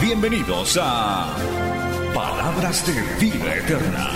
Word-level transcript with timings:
Bienvenidos 0.00 0.78
a 0.80 1.34
Palabras 2.14 2.86
de 2.86 2.92
Vida 3.18 3.56
Eterna. 3.56 4.10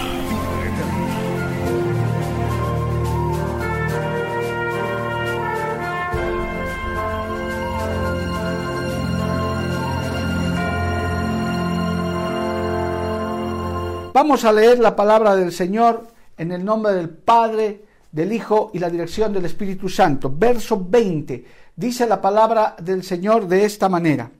Vamos 14.12 14.44
a 14.44 14.52
leer 14.52 14.80
la 14.80 14.94
palabra 14.94 15.34
del 15.34 15.50
Señor 15.50 16.08
en 16.36 16.52
el 16.52 16.62
nombre 16.62 16.92
del 16.92 17.08
Padre, 17.08 17.86
del 18.12 18.34
Hijo 18.34 18.70
y 18.74 18.78
la 18.78 18.90
dirección 18.90 19.32
del 19.32 19.46
Espíritu 19.46 19.88
Santo. 19.88 20.30
Verso 20.36 20.84
20. 20.86 21.44
Dice 21.74 22.06
la 22.06 22.20
palabra 22.20 22.76
del 22.82 23.02
Señor 23.02 23.48
de 23.48 23.64
esta 23.64 23.88
manera. 23.88 24.30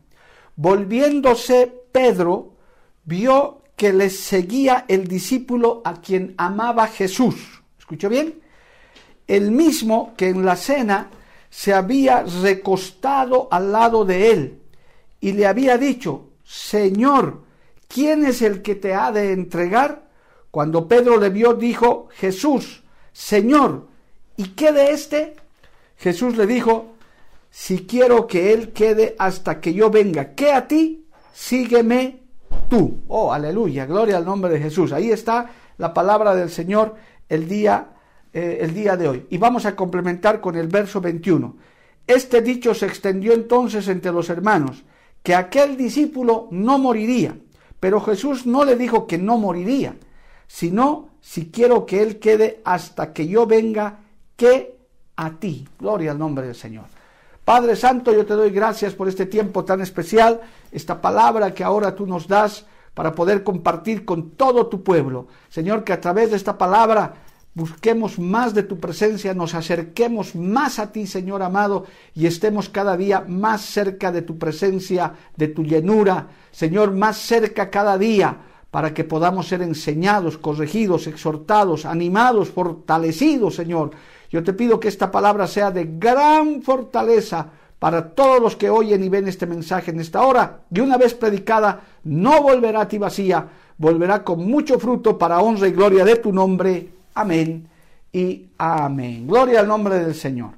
Volviéndose 0.60 1.72
Pedro, 1.90 2.52
vio 3.04 3.62
que 3.76 3.94
le 3.94 4.10
seguía 4.10 4.84
el 4.88 5.08
discípulo 5.08 5.80
a 5.86 6.02
quien 6.02 6.34
amaba 6.36 6.86
Jesús. 6.86 7.62
¿Escuchó 7.78 8.10
bien? 8.10 8.42
El 9.26 9.52
mismo 9.52 10.12
que 10.18 10.28
en 10.28 10.44
la 10.44 10.56
cena 10.56 11.08
se 11.48 11.72
había 11.72 12.24
recostado 12.42 13.48
al 13.50 13.72
lado 13.72 14.04
de 14.04 14.32
él 14.32 14.60
y 15.18 15.32
le 15.32 15.46
había 15.46 15.78
dicho, 15.78 16.28
Señor, 16.44 17.40
¿quién 17.88 18.26
es 18.26 18.42
el 18.42 18.60
que 18.60 18.74
te 18.74 18.92
ha 18.92 19.12
de 19.12 19.32
entregar? 19.32 20.10
Cuando 20.50 20.86
Pedro 20.86 21.16
le 21.16 21.30
vio, 21.30 21.54
dijo, 21.54 22.08
Jesús, 22.12 22.82
Señor, 23.14 23.88
¿y 24.36 24.48
qué 24.48 24.72
de 24.72 24.90
éste? 24.90 25.36
Jesús 25.96 26.36
le 26.36 26.46
dijo, 26.46 26.96
si 27.50 27.86
quiero 27.86 28.26
que 28.26 28.52
él 28.52 28.72
quede 28.72 29.16
hasta 29.18 29.60
que 29.60 29.74
yo 29.74 29.90
venga, 29.90 30.34
¿qué 30.34 30.52
a 30.52 30.68
ti? 30.68 31.06
Sígueme 31.32 32.20
tú. 32.68 33.02
Oh, 33.08 33.32
aleluya, 33.32 33.86
gloria 33.86 34.16
al 34.16 34.24
nombre 34.24 34.52
de 34.52 34.60
Jesús. 34.60 34.92
Ahí 34.92 35.10
está 35.10 35.50
la 35.76 35.92
palabra 35.92 36.34
del 36.34 36.50
Señor 36.50 36.94
el 37.28 37.48
día, 37.48 37.88
eh, 38.32 38.58
el 38.60 38.72
día 38.72 38.96
de 38.96 39.08
hoy. 39.08 39.26
Y 39.30 39.38
vamos 39.38 39.66
a 39.66 39.74
complementar 39.74 40.40
con 40.40 40.56
el 40.56 40.68
verso 40.68 41.00
21. 41.00 41.56
Este 42.06 42.40
dicho 42.40 42.72
se 42.74 42.86
extendió 42.86 43.32
entonces 43.32 43.88
entre 43.88 44.12
los 44.12 44.30
hermanos, 44.30 44.84
que 45.22 45.34
aquel 45.34 45.76
discípulo 45.76 46.48
no 46.50 46.78
moriría. 46.78 47.36
Pero 47.80 48.00
Jesús 48.00 48.46
no 48.46 48.64
le 48.64 48.76
dijo 48.76 49.06
que 49.06 49.18
no 49.18 49.38
moriría, 49.38 49.96
sino 50.46 51.10
si 51.20 51.50
quiero 51.50 51.86
que 51.86 52.02
Él 52.02 52.18
quede 52.18 52.60
hasta 52.64 53.12
que 53.12 53.26
yo 53.26 53.46
venga, 53.46 54.00
que 54.36 54.76
a 55.16 55.30
ti. 55.32 55.66
Gloria 55.78 56.12
al 56.12 56.18
nombre 56.18 56.46
del 56.46 56.54
Señor. 56.54 56.99
Padre 57.50 57.74
Santo, 57.74 58.12
yo 58.12 58.24
te 58.24 58.34
doy 58.34 58.50
gracias 58.50 58.94
por 58.94 59.08
este 59.08 59.26
tiempo 59.26 59.64
tan 59.64 59.80
especial, 59.80 60.40
esta 60.70 61.00
palabra 61.00 61.52
que 61.52 61.64
ahora 61.64 61.96
tú 61.96 62.06
nos 62.06 62.28
das 62.28 62.64
para 62.94 63.12
poder 63.12 63.42
compartir 63.42 64.04
con 64.04 64.30
todo 64.36 64.68
tu 64.68 64.84
pueblo. 64.84 65.26
Señor, 65.48 65.82
que 65.82 65.92
a 65.92 66.00
través 66.00 66.30
de 66.30 66.36
esta 66.36 66.56
palabra 66.56 67.14
busquemos 67.52 68.20
más 68.20 68.54
de 68.54 68.62
tu 68.62 68.78
presencia, 68.78 69.34
nos 69.34 69.54
acerquemos 69.54 70.36
más 70.36 70.78
a 70.78 70.92
ti, 70.92 71.08
Señor 71.08 71.42
amado, 71.42 71.86
y 72.14 72.26
estemos 72.26 72.68
cada 72.68 72.96
día 72.96 73.24
más 73.26 73.62
cerca 73.62 74.12
de 74.12 74.22
tu 74.22 74.38
presencia, 74.38 75.14
de 75.36 75.48
tu 75.48 75.64
llenura, 75.64 76.28
Señor, 76.52 76.92
más 76.92 77.16
cerca 77.16 77.68
cada 77.68 77.98
día, 77.98 78.42
para 78.70 78.94
que 78.94 79.02
podamos 79.02 79.48
ser 79.48 79.62
enseñados, 79.62 80.38
corregidos, 80.38 81.08
exhortados, 81.08 81.84
animados, 81.84 82.50
fortalecidos, 82.50 83.56
Señor. 83.56 83.90
Yo 84.30 84.44
te 84.44 84.52
pido 84.52 84.78
que 84.78 84.88
esta 84.88 85.10
palabra 85.10 85.46
sea 85.46 85.70
de 85.70 85.90
gran 85.98 86.62
fortaleza 86.62 87.48
para 87.80 88.10
todos 88.10 88.40
los 88.40 88.56
que 88.56 88.70
oyen 88.70 89.02
y 89.02 89.08
ven 89.08 89.26
este 89.26 89.46
mensaje 89.46 89.90
en 89.90 90.00
esta 90.00 90.22
hora. 90.22 90.60
Y 90.70 90.80
una 90.80 90.96
vez 90.96 91.14
predicada, 91.14 91.80
no 92.04 92.42
volverá 92.42 92.82
a 92.82 92.88
ti 92.88 92.98
vacía, 92.98 93.48
volverá 93.76 94.22
con 94.22 94.46
mucho 94.46 94.78
fruto 94.78 95.18
para 95.18 95.40
honra 95.40 95.66
y 95.66 95.72
gloria 95.72 96.04
de 96.04 96.16
tu 96.16 96.32
nombre. 96.32 96.88
Amén 97.14 97.68
y 98.12 98.50
amén. 98.58 99.26
Gloria 99.26 99.60
al 99.60 99.68
nombre 99.68 99.98
del 99.98 100.14
Señor. 100.14 100.50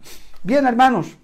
Bien, 0.43 0.66
hermanos, 0.66 1.16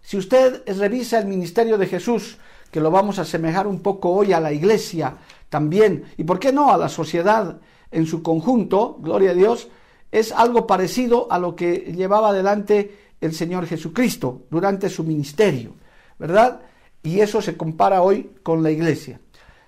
si 0.00 0.16
usted 0.16 0.62
revisa 0.78 1.18
el 1.18 1.26
ministerio 1.26 1.76
de 1.76 1.86
Jesús, 1.86 2.38
que 2.70 2.80
lo 2.80 2.90
vamos 2.90 3.18
a 3.18 3.22
asemejar 3.22 3.66
un 3.66 3.80
poco 3.80 4.10
hoy 4.10 4.32
a 4.32 4.40
la 4.40 4.52
iglesia 4.52 5.16
también, 5.48 6.04
y 6.16 6.24
por 6.24 6.38
qué 6.38 6.52
no 6.52 6.72
a 6.72 6.78
la 6.78 6.88
sociedad 6.88 7.58
en 7.90 8.06
su 8.06 8.22
conjunto, 8.22 8.96
gloria 9.00 9.32
a 9.32 9.34
Dios, 9.34 9.68
es 10.14 10.30
algo 10.30 10.64
parecido 10.64 11.26
a 11.28 11.40
lo 11.40 11.56
que 11.56 11.92
llevaba 11.92 12.28
adelante 12.28 12.98
el 13.20 13.34
Señor 13.34 13.66
Jesucristo 13.66 14.42
durante 14.48 14.88
su 14.88 15.02
ministerio, 15.02 15.72
¿verdad? 16.20 16.60
Y 17.02 17.18
eso 17.18 17.42
se 17.42 17.56
compara 17.56 18.00
hoy 18.00 18.30
con 18.44 18.62
la 18.62 18.70
iglesia. 18.70 19.20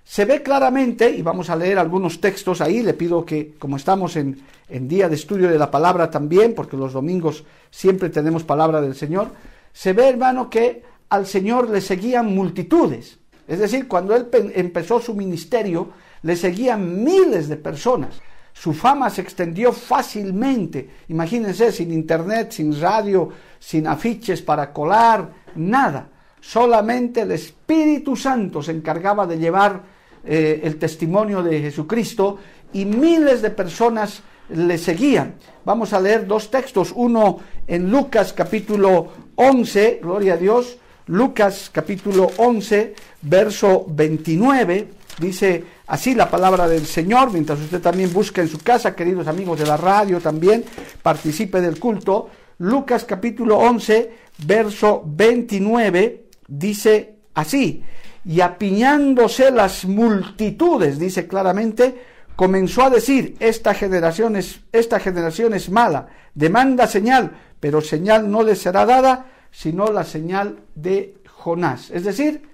Se 0.05 0.23
ve 0.23 0.41
claramente, 0.41 1.09
y 1.09 1.21
vamos 1.21 1.49
a 1.49 1.57
leer 1.57 1.77
algunos 1.77 2.21
textos 2.21 2.61
ahí, 2.61 2.81
le 2.81 2.93
pido 2.93 3.25
que, 3.25 3.55
como 3.59 3.75
estamos 3.75 4.15
en, 4.15 4.41
día 4.69 5.09
de 5.09 5.15
estudio 5.15 5.49
de 5.49 5.59
la 5.59 5.69
palabra 5.69 6.09
también, 6.09 6.55
porque 6.55 6.77
los 6.77 6.93
domingos 6.93 7.43
siempre 7.69 8.09
tenemos 8.09 8.45
palabra 8.45 8.79
del 8.79 8.95
Señor, 8.95 9.31
se 9.73 9.91
ve, 9.91 10.07
hermano, 10.07 10.49
que 10.49 10.81
al 11.09 11.27
Señor 11.27 11.69
le 11.69 11.81
seguían 11.81 12.33
multitudes. 12.33 13.19
Es 13.49 13.59
decir, 13.59 13.89
cuando 13.89 14.15
él 14.15 14.29
empezó 14.55 15.01
su 15.01 15.13
ministerio, 15.13 15.89
le 16.21 16.37
seguían 16.37 17.03
miles 17.03 17.49
de 17.49 17.57
personas. 17.57 18.21
Su 18.59 18.73
fama 18.73 19.09
se 19.11 19.21
extendió 19.21 19.71
fácilmente. 19.71 20.89
Imagínense, 21.09 21.71
sin 21.71 21.91
internet, 21.93 22.51
sin 22.51 22.79
radio, 22.79 23.29
sin 23.59 23.85
afiches 23.85 24.41
para 24.41 24.73
colar, 24.73 25.29
nada. 25.55 26.09
Solamente 26.41 27.21
el 27.21 27.31
Espíritu 27.33 28.15
Santo 28.15 28.63
se 28.63 28.71
encargaba 28.71 29.27
de 29.27 29.37
llevar 29.37 29.83
eh, 30.25 30.61
el 30.63 30.77
testimonio 30.77 31.43
de 31.43 31.61
Jesucristo 31.61 32.39
y 32.73 32.85
miles 32.85 33.43
de 33.43 33.51
personas 33.51 34.23
le 34.49 34.77
seguían. 34.79 35.35
Vamos 35.63 35.93
a 35.93 35.99
leer 35.99 36.25
dos 36.25 36.49
textos, 36.49 36.91
uno 36.95 37.37
en 37.67 37.91
Lucas 37.91 38.33
capítulo 38.33 39.11
11, 39.35 39.99
gloria 40.01 40.33
a 40.33 40.37
Dios, 40.37 40.77
Lucas 41.05 41.69
capítulo 41.71 42.31
11, 42.37 42.95
verso 43.21 43.85
29, 43.87 44.87
dice 45.19 45.63
así 45.87 46.13
la 46.13 46.29
palabra 46.29 46.67
del 46.67 46.85
Señor, 46.85 47.31
mientras 47.31 47.59
usted 47.59 47.81
también 47.81 48.13
busca 48.13 48.41
en 48.41 48.47
su 48.47 48.59
casa, 48.59 48.95
queridos 48.95 49.27
amigos 49.27 49.59
de 49.59 49.65
la 49.65 49.77
radio 49.77 50.19
también, 50.19 50.63
participe 51.01 51.61
del 51.61 51.79
culto. 51.79 52.29
Lucas 52.59 53.05
capítulo 53.05 53.57
11, 53.57 54.11
verso 54.45 55.03
29, 55.05 56.25
dice 56.47 57.15
así, 57.33 57.83
y 58.25 58.41
apiñándose 58.41 59.51
las 59.51 59.85
multitudes, 59.85 60.99
dice 60.99 61.27
claramente, 61.27 62.01
comenzó 62.35 62.83
a 62.83 62.89
decir, 62.89 63.35
esta 63.39 63.73
generación 63.73 64.35
es, 64.35 64.59
esta 64.71 64.99
generación 64.99 65.53
es 65.53 65.69
mala, 65.69 66.07
demanda 66.33 66.87
señal, 66.87 67.31
pero 67.59 67.81
señal 67.81 68.29
no 68.29 68.43
le 68.43 68.55
será 68.55 68.85
dada, 68.85 69.27
sino 69.51 69.91
la 69.91 70.03
señal 70.03 70.59
de 70.75 71.15
Jonás. 71.27 71.89
Es 71.91 72.03
decir, 72.03 72.49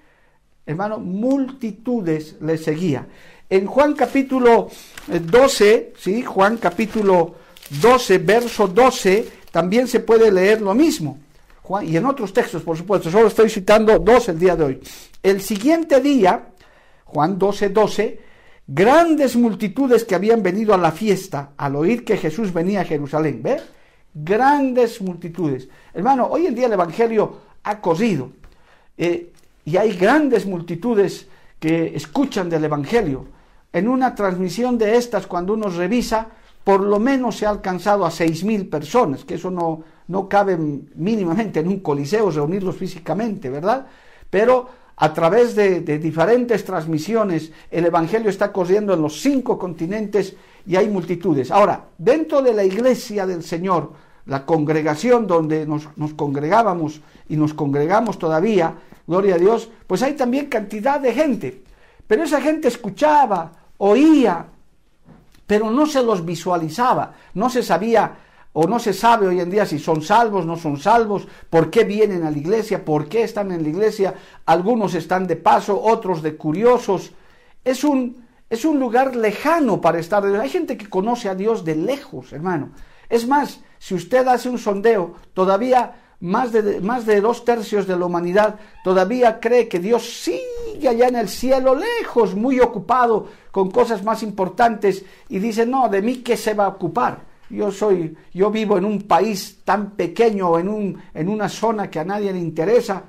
hermano, 0.66 0.98
multitudes 0.98 2.36
le 2.40 2.58
seguía. 2.58 3.06
En 3.48 3.66
Juan 3.66 3.94
capítulo 3.94 4.68
12, 5.06 5.74
eh, 5.74 5.92
¿sí? 5.98 6.22
Juan 6.22 6.56
capítulo 6.56 7.34
12, 7.80 8.18
verso 8.18 8.68
12, 8.68 9.28
también 9.50 9.86
se 9.86 10.00
puede 10.00 10.32
leer 10.32 10.60
lo 10.60 10.74
mismo 10.74 11.18
y 11.82 11.96
en 11.96 12.04
otros 12.04 12.32
textos, 12.32 12.62
por 12.62 12.76
supuesto, 12.76 13.10
solo 13.10 13.28
estoy 13.28 13.48
citando 13.48 13.98
dos 13.98 14.28
el 14.28 14.38
día 14.38 14.54
de 14.54 14.64
hoy. 14.64 14.80
El 15.22 15.40
siguiente 15.40 16.00
día, 16.00 16.48
Juan 17.04 17.38
12, 17.38 17.70
12, 17.70 18.20
grandes 18.66 19.34
multitudes 19.34 20.04
que 20.04 20.14
habían 20.14 20.42
venido 20.42 20.74
a 20.74 20.78
la 20.78 20.92
fiesta 20.92 21.52
al 21.56 21.76
oír 21.76 22.04
que 22.04 22.18
Jesús 22.18 22.52
venía 22.52 22.82
a 22.82 22.84
Jerusalén, 22.84 23.42
¿ve? 23.42 23.62
Grandes 24.12 25.00
multitudes. 25.00 25.68
Hermano, 25.94 26.26
hoy 26.26 26.46
en 26.46 26.54
día 26.54 26.66
el 26.66 26.74
Evangelio 26.74 27.40
ha 27.62 27.80
corrido 27.80 28.32
eh, 28.98 29.32
y 29.64 29.76
hay 29.76 29.96
grandes 29.96 30.46
multitudes 30.46 31.26
que 31.58 31.96
escuchan 31.96 32.48
del 32.50 32.64
Evangelio. 32.64 33.26
En 33.72 33.88
una 33.88 34.14
transmisión 34.14 34.78
de 34.78 34.96
estas, 34.96 35.26
cuando 35.26 35.54
uno 35.54 35.68
revisa, 35.68 36.28
por 36.62 36.80
lo 36.80 36.98
menos 36.98 37.36
se 37.36 37.46
ha 37.46 37.50
alcanzado 37.50 38.04
a 38.06 38.10
seis 38.10 38.44
mil 38.44 38.68
personas, 38.68 39.24
que 39.24 39.34
eso 39.34 39.50
no, 39.50 39.82
no 40.08 40.28
cabe 40.28 40.56
mínimamente 40.56 41.60
en 41.60 41.68
un 41.68 41.80
coliseo 41.80 42.30
reunirlos 42.30 42.76
físicamente, 42.76 43.50
¿verdad? 43.50 43.86
Pero 44.30 44.68
a 44.96 45.12
través 45.12 45.56
de, 45.56 45.80
diferentes 45.98 46.64
transmisiones, 46.64 47.50
el 47.70 47.86
Evangelio 47.86 48.30
está 48.30 48.52
corriendo 48.52 48.94
en 48.94 49.02
los 49.02 49.20
cinco 49.20 49.58
continentes 49.58 50.36
y 50.66 50.76
hay 50.76 50.88
multitudes. 50.88 51.50
Ahora, 51.50 51.86
dentro 51.98 52.42
de 52.42 52.54
la 52.54 52.64
iglesia 52.64 53.26
del 53.26 53.42
Señor, 53.42 53.92
la 54.26 54.46
congregación 54.46 55.26
donde 55.26 55.66
nos, 55.66 55.88
congregábamos 56.14 57.00
y 57.28 57.36
nos 57.36 57.54
congregamos 57.54 58.18
todavía, 58.18 58.74
gloria 59.06 59.36
a 59.36 59.38
Dios, 59.38 59.68
pues 59.86 60.02
hay 60.02 60.14
también 60.14 60.46
cantidad 60.46 61.00
de 61.00 61.12
gente. 61.12 61.62
Pero 62.06 62.24
esa 62.24 62.40
gente 62.40 62.68
escuchaba, 62.68 63.52
oía, 63.78 64.46
pero 65.46 65.70
no 65.70 65.86
se 65.86 66.02
los 66.02 66.24
visualizaba, 66.24 67.14
no 67.34 67.50
se 67.50 67.62
sabía 67.62 68.18
o 68.56 68.68
no 68.68 68.78
se 68.78 68.92
sabe 68.92 69.26
hoy 69.26 69.40
en 69.40 69.50
día 69.50 69.66
si 69.66 69.78
son 69.80 70.00
salvos, 70.00 70.46
no 70.46 70.56
son 70.56 70.78
salvos, 70.78 71.26
por 71.50 71.70
qué 71.70 71.82
vienen 71.82 72.22
a 72.22 72.30
la 72.30 72.38
iglesia, 72.38 72.84
por 72.84 73.08
qué 73.08 73.24
están 73.24 73.50
en 73.50 73.64
la 73.64 73.68
iglesia, 73.68 74.14
algunos 74.46 74.94
están 74.94 75.26
de 75.26 75.34
paso, 75.34 75.80
otros 75.82 76.22
de 76.22 76.36
curiosos. 76.36 77.12
Es 77.64 77.82
un, 77.82 78.24
es 78.48 78.64
un 78.64 78.78
lugar 78.78 79.16
lejano 79.16 79.80
para 79.80 79.98
estar. 79.98 80.24
Hay 80.24 80.48
gente 80.48 80.76
que 80.76 80.88
conoce 80.88 81.28
a 81.28 81.34
Dios 81.34 81.64
de 81.64 81.74
lejos, 81.74 82.32
hermano. 82.32 82.70
Es 83.08 83.26
más, 83.26 83.60
si 83.78 83.94
usted 83.94 84.26
hace 84.28 84.48
un 84.48 84.58
sondeo, 84.58 85.14
todavía 85.34 86.03
más 86.24 86.52
de, 86.52 86.80
más 86.80 87.06
de 87.06 87.20
dos 87.20 87.44
tercios 87.44 87.86
de 87.86 87.96
la 87.96 88.06
humanidad 88.06 88.56
todavía 88.82 89.40
cree 89.40 89.68
que 89.68 89.78
Dios 89.78 90.22
sigue 90.22 90.88
allá 90.88 91.08
en 91.08 91.16
el 91.16 91.28
cielo, 91.28 91.74
lejos, 91.74 92.34
muy 92.34 92.60
ocupado 92.60 93.28
con 93.50 93.70
cosas 93.70 94.02
más 94.02 94.22
importantes, 94.22 95.04
y 95.28 95.38
dice, 95.38 95.64
no, 95.64 95.88
de 95.88 96.02
mí 96.02 96.16
qué 96.16 96.36
se 96.36 96.54
va 96.54 96.64
a 96.64 96.68
ocupar 96.68 97.34
yo 97.50 97.70
soy, 97.70 98.16
yo 98.32 98.50
vivo 98.50 98.78
en 98.78 98.84
un 98.84 99.02
país 99.02 99.60
tan 99.64 99.92
pequeño, 99.92 100.58
en, 100.58 100.68
un, 100.68 101.02
en 101.12 101.28
una 101.28 101.48
zona 101.48 101.90
que 101.90 102.00
a 102.00 102.04
nadie 102.04 102.32
le 102.32 102.38
interesa, 102.38 103.02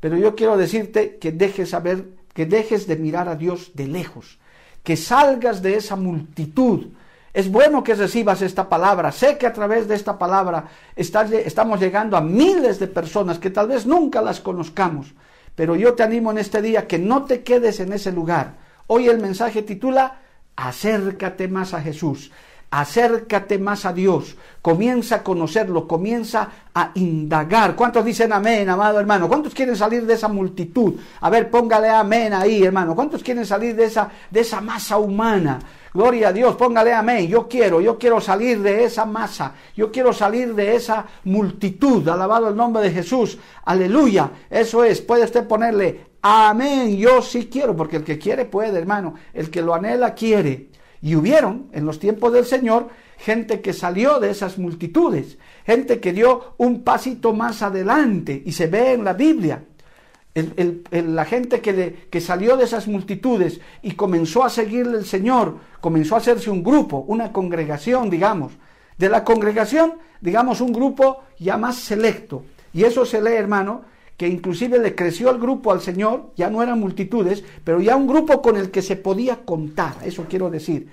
pero 0.00 0.16
yo 0.16 0.34
quiero 0.34 0.56
decirte 0.56 1.18
que 1.18 1.32
dejes 1.32 1.70
saber, 1.70 2.08
que 2.32 2.46
dejes 2.46 2.86
de 2.86 2.96
mirar 2.96 3.28
a 3.28 3.36
Dios 3.36 3.72
de 3.74 3.88
lejos, 3.88 4.38
que 4.82 4.96
salgas 4.96 5.62
de 5.62 5.76
esa 5.76 5.96
multitud. 5.96 6.88
Es 7.32 7.50
bueno 7.50 7.82
que 7.82 7.94
recibas 7.94 8.42
esta 8.42 8.68
palabra. 8.68 9.12
Sé 9.12 9.38
que 9.38 9.46
a 9.46 9.52
través 9.52 9.86
de 9.88 9.94
esta 9.94 10.18
palabra 10.18 10.64
estamos 10.96 11.80
llegando 11.80 12.16
a 12.16 12.20
miles 12.20 12.78
de 12.78 12.86
personas 12.86 13.38
que 13.38 13.50
tal 13.50 13.68
vez 13.68 13.86
nunca 13.86 14.22
las 14.22 14.40
conozcamos. 14.40 15.14
Pero 15.54 15.76
yo 15.76 15.94
te 15.94 16.02
animo 16.02 16.30
en 16.30 16.38
este 16.38 16.62
día 16.62 16.86
que 16.86 16.98
no 16.98 17.24
te 17.24 17.42
quedes 17.42 17.80
en 17.80 17.92
ese 17.92 18.12
lugar. 18.12 18.54
Hoy 18.86 19.08
el 19.08 19.18
mensaje 19.18 19.62
titula 19.62 20.20
Acércate 20.56 21.48
más 21.48 21.74
a 21.74 21.80
Jesús 21.80 22.30
acércate 22.70 23.58
más 23.58 23.86
a 23.86 23.92
Dios, 23.92 24.36
comienza 24.60 25.16
a 25.16 25.22
conocerlo, 25.22 25.88
comienza 25.88 26.48
a 26.74 26.90
indagar. 26.94 27.74
¿Cuántos 27.74 28.04
dicen 28.04 28.32
amén, 28.32 28.68
amado 28.68 29.00
hermano? 29.00 29.26
¿Cuántos 29.26 29.54
quieren 29.54 29.76
salir 29.76 30.04
de 30.04 30.14
esa 30.14 30.28
multitud? 30.28 30.94
A 31.20 31.30
ver, 31.30 31.50
póngale 31.50 31.88
amén 31.88 32.34
ahí, 32.34 32.62
hermano. 32.62 32.94
¿Cuántos 32.94 33.22
quieren 33.22 33.46
salir 33.46 33.74
de 33.74 33.84
esa, 33.84 34.10
de 34.30 34.40
esa 34.40 34.60
masa 34.60 34.98
humana? 34.98 35.58
Gloria 35.94 36.28
a 36.28 36.32
Dios, 36.32 36.56
póngale 36.56 36.92
amén. 36.92 37.28
Yo 37.28 37.48
quiero, 37.48 37.80
yo 37.80 37.98
quiero 37.98 38.20
salir 38.20 38.60
de 38.60 38.84
esa 38.84 39.04
masa. 39.04 39.54
Yo 39.76 39.90
quiero 39.90 40.12
salir 40.12 40.54
de 40.54 40.76
esa 40.76 41.06
multitud. 41.24 42.06
Alabado 42.08 42.48
el 42.48 42.56
nombre 42.56 42.82
de 42.82 42.90
Jesús. 42.90 43.38
Aleluya. 43.64 44.30
Eso 44.50 44.84
es. 44.84 45.00
Puede 45.00 45.24
usted 45.24 45.46
ponerle 45.46 46.06
amén. 46.22 46.96
Yo 46.96 47.22
sí 47.22 47.48
quiero, 47.50 47.74
porque 47.76 47.96
el 47.96 48.04
que 48.04 48.18
quiere 48.18 48.44
puede, 48.44 48.78
hermano. 48.78 49.14
El 49.32 49.50
que 49.50 49.62
lo 49.62 49.74
anhela 49.74 50.14
quiere. 50.14 50.68
Y 51.00 51.14
hubieron 51.14 51.68
en 51.72 51.86
los 51.86 51.98
tiempos 51.98 52.32
del 52.32 52.44
Señor 52.44 52.88
gente 53.18 53.60
que 53.60 53.72
salió 53.72 54.20
de 54.20 54.30
esas 54.30 54.58
multitudes, 54.58 55.38
gente 55.66 56.00
que 56.00 56.12
dio 56.12 56.54
un 56.56 56.82
pasito 56.82 57.34
más 57.34 57.62
adelante 57.62 58.42
y 58.44 58.52
se 58.52 58.68
ve 58.68 58.92
en 58.92 59.04
la 59.04 59.12
Biblia. 59.12 59.64
La 60.90 61.24
gente 61.24 61.60
que, 61.60 61.72
le, 61.72 61.94
que 62.10 62.20
salió 62.20 62.56
de 62.56 62.64
esas 62.64 62.88
multitudes 62.88 63.60
y 63.82 63.92
comenzó 63.92 64.44
a 64.44 64.50
seguirle 64.50 64.98
el 64.98 65.04
Señor, 65.04 65.56
comenzó 65.80 66.14
a 66.14 66.18
hacerse 66.18 66.50
un 66.50 66.62
grupo, 66.62 67.04
una 67.08 67.32
congregación, 67.32 68.10
digamos. 68.10 68.52
De 68.96 69.08
la 69.08 69.24
congregación, 69.24 69.94
digamos, 70.20 70.60
un 70.60 70.72
grupo 70.72 71.22
ya 71.38 71.56
más 71.56 71.76
selecto. 71.76 72.42
Y 72.72 72.84
eso 72.84 73.06
se 73.06 73.22
lee, 73.22 73.32
hermano, 73.32 73.82
que 74.18 74.26
inclusive 74.26 74.78
le 74.80 74.94
creció 74.94 75.30
el 75.30 75.38
grupo 75.38 75.70
al 75.70 75.80
Señor, 75.80 76.32
ya 76.36 76.50
no 76.50 76.62
eran 76.62 76.80
multitudes, 76.80 77.44
pero 77.62 77.80
ya 77.80 77.94
un 77.94 78.08
grupo 78.08 78.42
con 78.42 78.56
el 78.56 78.70
que 78.70 78.82
se 78.82 78.96
podía 78.96 79.44
contar, 79.44 79.94
eso 80.04 80.26
quiero 80.28 80.50
decir, 80.50 80.88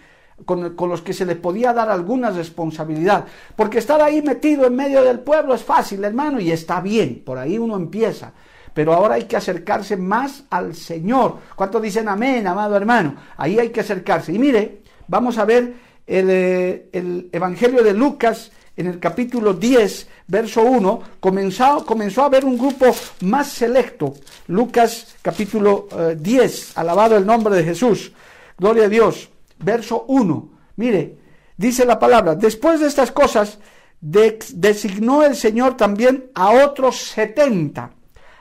con, 0.46 0.76
los 0.78 1.02
que 1.02 1.14
se 1.14 1.26
le 1.26 1.36
podía 1.36 1.74
dar 1.74 1.90
alguna 1.90 2.30
responsabilidad, 2.30 3.26
porque 3.56 3.80
estar 3.80 4.00
ahí 4.00 4.22
metido 4.22 4.68
en 4.68 4.76
medio 4.76 5.02
del 5.02 5.22
pueblo 5.22 5.56
es 5.56 5.64
fácil, 5.64 6.04
hermano, 6.04 6.40
y 6.40 6.52
está 6.52 6.82
bien, 6.82 7.24
por 7.26 7.40
ahí 7.40 7.58
uno 7.58 7.76
empieza, 7.76 8.34
pero 8.76 8.94
ahora 8.94 9.16
hay 9.16 9.24
que 9.24 9.38
acercarse 9.38 9.98
más 9.98 10.44
al 10.52 10.76
Señor. 10.76 11.40
¿Cuántos 11.56 11.82
dicen 11.82 12.10
amén, 12.10 12.46
amado 12.46 12.76
hermano? 12.76 13.16
Ahí 13.38 13.58
hay 13.58 13.70
que 13.70 13.80
acercarse. 13.80 14.34
Y 14.34 14.38
mire, 14.38 14.82
vamos 15.08 15.38
a 15.38 15.46
ver 15.46 15.74
el, 16.06 16.30
eh, 16.30 16.90
el 16.92 17.30
Evangelio 17.32 17.82
de 17.82 17.94
Lucas 17.94 18.52
en 18.78 18.88
el 18.88 19.00
capítulo 19.00 19.54
10, 19.54 20.08
verso 20.28 20.64
1, 20.64 21.02
comenzó, 21.22 21.86
comenzó 21.86 22.24
a 22.24 22.26
haber 22.26 22.44
un 22.44 22.58
grupo 22.58 22.94
más 23.22 23.48
selecto. 23.48 24.16
Lucas 24.48 25.16
capítulo 25.22 25.88
10, 26.18 26.70
eh, 26.70 26.74
alabado 26.76 27.16
el 27.16 27.26
nombre 27.26 27.56
de 27.56 27.64
Jesús. 27.64 28.12
Gloria 28.58 28.86
a 28.86 28.90
Dios. 28.90 29.30
Verso 29.60 30.04
1. 30.10 30.50
Mire, 30.76 31.18
dice 31.56 31.86
la 31.86 31.98
palabra, 31.98 32.36
después 32.36 32.82
de 32.82 32.88
estas 32.88 33.12
cosas, 33.12 33.58
designó 34.02 35.24
el 35.24 35.36
Señor 35.36 35.78
también 35.78 36.30
a 36.36 36.52
otros 36.66 36.98
setenta, 36.98 37.92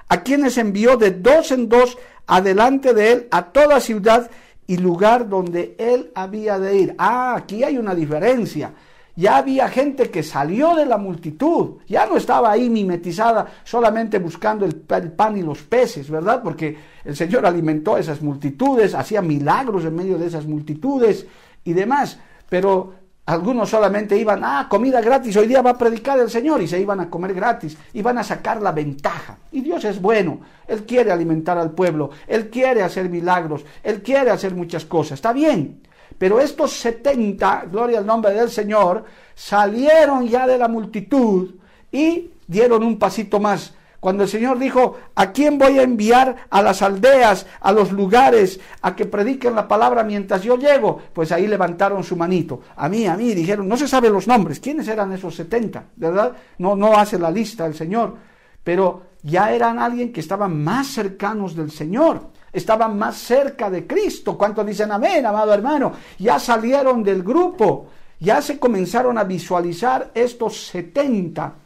a 0.09 0.23
quienes 0.23 0.59
envió 0.59 0.97
de 0.97 1.11
dos 1.11 1.51
en 1.53 1.69
dos 1.69 1.99
adelante 2.27 2.95
de 2.95 3.13
él 3.13 3.29
a 3.31 3.47
toda 3.47 3.81
ciudad 3.81 4.31
y 4.67 4.79
lugar 4.79 5.29
donde 5.29 5.75
él 5.79 6.11
había 6.15 6.59
de 6.59 6.77
ir. 6.77 6.95
Ah, 6.99 7.35
aquí 7.37 7.65
hay 7.65 7.77
una 7.77 7.95
diferencia 7.95 8.73
ya 9.17 9.37
había 9.37 9.69
gente 9.69 10.11
que 10.11 10.23
salió 10.23 10.75
de 10.75 10.87
la 10.87 10.99
multitud, 10.99 11.77
ya 11.87 12.07
no 12.07 12.17
estaba 12.17 12.51
ahí 12.51 12.69
mimetizada 12.69 13.47
solamente 13.63 14.19
buscando 14.19 14.65
el, 14.65 14.75
pan 14.75 15.37
y 15.37 15.43
los 15.43 15.63
peces, 15.63 16.11
¿verdad? 16.11 16.43
Porque 16.43 16.77
el 17.05 17.15
Señor 17.15 17.47
alimentó 17.47 17.95
a 17.95 18.01
esas 18.01 18.21
multitudes, 18.23 18.95
hacía 18.95 19.23
milagros 19.23 19.85
en 19.85 19.95
medio 19.95 20.19
de 20.19 20.27
esas 20.27 20.47
multitudes 20.47 21.27
y 21.63 21.73
demás, 21.73 22.19
pero 22.49 22.95
algunos 23.27 23.71
solamente 23.71 24.19
iban, 24.19 24.43
ah, 24.45 24.67
comida 24.69 25.01
gratis, 25.01 25.37
hoy 25.37 25.47
día 25.47 25.63
va 25.63 25.71
a 25.71 25.79
predicar 25.79 26.19
el 26.19 26.29
Señor 26.29 26.61
y 26.61 26.69
se 26.69 26.79
iban 26.79 27.01
a 27.01 27.09
comer 27.09 27.33
gratis, 27.33 27.77
iban 27.95 28.19
a 28.19 28.25
sacar 28.25 28.61
la 28.61 28.73
ventaja. 28.73 29.39
Y 29.51 29.63
Dios 29.63 29.85
es 29.85 30.01
bueno, 30.01 30.41
Él 30.67 30.85
quiere 30.85 31.11
alimentar 31.11 31.57
al 31.57 31.71
pueblo, 31.71 32.11
Él 32.27 32.51
quiere 32.51 32.83
hacer 32.83 33.09
milagros, 33.09 33.65
Él 33.83 34.03
quiere 34.03 34.31
hacer 34.31 34.55
muchas 34.55 34.85
cosas, 34.85 35.13
está 35.13 35.33
bien. 35.33 35.81
Pero 36.19 36.39
estos 36.39 36.73
setenta, 36.73 37.65
gloria 37.71 37.99
al 37.99 38.07
nombre 38.07 38.33
del 38.33 38.51
Señor, 38.51 39.05
salieron 39.35 40.29
ya 40.29 40.47
de 40.47 40.59
la 40.59 40.69
multitud 40.69 41.55
y 41.91 42.31
dieron 42.47 42.85
un 42.85 42.99
pasito 42.99 43.41
más. 43.41 43.73
Cuando 44.05 44.25
el 44.25 44.29
Señor 44.29 44.59
dijo, 44.59 44.99
¿a 45.15 45.33
quién 45.33 45.57
voy 45.57 45.79
a 45.79 45.83
enviar 45.83 46.37
a 46.51 46.61
las 46.61 46.83
aldeas, 46.83 47.47
a 47.59 47.73
los 47.73 47.91
lugares, 47.91 48.61
a 48.83 48.95
que 48.95 49.07
prediquen 49.07 49.55
la 49.55 49.67
palabra 49.67 50.05
mientras 50.05 50.43
yo 50.43 50.59
llego? 50.59 51.01
Pues 51.15 51.33
ahí 51.33 51.47
levantaron 51.47 52.05
su 52.05 52.15
manito. 52.15 52.61
A 52.77 52.91
mí, 52.91 53.07
a 53.07 53.17
mí, 53.17 53.33
dijeron, 53.33 53.67
no 53.67 53.79
se 53.79 53.89
saben 53.89 54.13
los 54.13 54.29
nombres. 54.29 54.61
¿Quiénes 54.61 54.89
eran 54.89 55.11
esos 55.15 55.35
setenta? 55.35 55.85
¿Verdad? 55.97 56.37
No, 56.59 56.77
no 56.77 56.99
hace 56.99 57.19
la 57.19 57.31
lista 57.31 57.65
el 57.65 57.75
Señor. 57.75 58.15
Pero 58.63 59.05
ya 59.23 59.51
eran 59.53 59.79
alguien 59.79 60.13
que 60.13 60.21
estaban 60.21 60.63
más 60.63 60.89
cercanos 60.89 61.57
del 61.57 61.71
Señor 61.71 62.29
estaban 62.53 62.99
más 62.99 63.17
cerca 63.17 63.71
de 63.71 63.87
Cristo. 63.87 64.37
¿Cuántos 64.37 64.67
dicen 64.67 64.93
amén, 64.93 65.25
amado 65.25 65.55
hermano? 65.55 65.93
Ya 66.19 66.39
salieron 66.39 67.03
del 67.03 67.23
grupo, 67.23 67.87
ya 68.21 68.43
se 68.43 68.59
comenzaron 68.59 69.17
a 69.17 69.25
visualizar 69.25 70.11
estos 70.15 70.67
70 70.67 71.64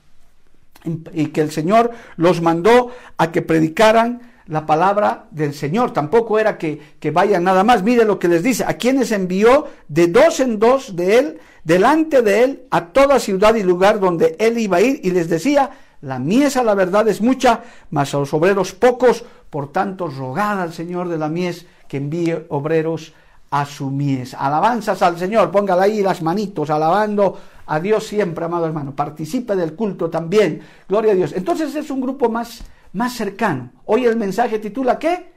y 0.85 1.26
que 1.26 1.40
el 1.40 1.50
Señor 1.50 1.90
los 2.16 2.40
mandó 2.40 2.90
a 3.16 3.32
que 3.32 3.42
predicaran 3.42 4.20
la 4.49 4.64
palabra 4.66 5.26
del 5.30 5.54
Señor. 5.54 5.92
Tampoco 5.92 6.38
era 6.38 6.58
que, 6.58 6.97
que, 6.99 7.11
vayan 7.11 7.44
nada 7.44 7.62
más. 7.64 7.82
Mire 7.82 8.04
lo 8.04 8.18
que 8.18 8.28
les 8.28 8.42
dice. 8.42 8.64
A 8.64 8.75
quienes 8.75 9.12
envió 9.12 9.66
de 9.88 10.08
dos 10.08 10.40
en 10.40 10.58
dos 10.58 10.97
de 10.97 11.18
él, 11.18 11.38
delante 11.64 12.23
de 12.23 12.44
él, 12.44 12.62
a 12.70 12.87
toda 12.87 13.20
ciudad 13.20 13.54
y 13.54 13.62
lugar 13.62 14.00
donde 14.00 14.37
él 14.38 14.58
iba 14.58 14.78
a 14.78 14.80
ir. 14.80 15.00
Y 15.04 15.11
les 15.11 15.28
decía, 15.28 15.70
la 16.00 16.18
miesa, 16.18 16.62
la 16.62 16.75
verdad, 16.75 17.06
es 17.08 17.20
mucha, 17.20 17.62
mas 17.90 18.14
a 18.14 18.18
los 18.18 18.32
obreros 18.32 18.73
pocos. 18.73 19.25
Por 19.50 19.70
tanto, 19.70 20.08
rogad 20.08 20.61
al 20.61 20.73
Señor 20.73 21.08
de 21.08 21.18
la 21.18 21.28
mies 21.28 21.66
que 21.87 21.99
envíe 21.99 22.47
obreros 22.49 23.12
a 23.50 23.64
su 23.64 23.90
mies. 23.90 24.35
Alabanzas 24.35 25.02
al 25.02 25.18
Señor, 25.18 25.50
póngale 25.50 25.82
ahí 25.82 26.02
las 26.02 26.23
manitos, 26.23 26.70
alabando 26.70 27.38
a 27.68 27.78
Dios 27.80 28.06
siempre, 28.06 28.46
amado 28.46 28.66
hermano. 28.66 28.96
Participe 28.96 29.54
del 29.54 29.75
culto 29.75 30.08
también. 30.08 30.62
Gloria 30.88 31.12
a 31.12 31.14
Dios. 31.14 31.32
Entonces 31.34 31.75
es 31.75 31.90
un 31.90 32.00
grupo 32.00 32.30
más, 32.30 32.64
más 32.94 33.12
cercano. 33.12 33.70
Hoy 33.84 34.06
el 34.06 34.16
mensaje 34.16 34.58
titula 34.58 34.98
¿qué? 34.98 35.32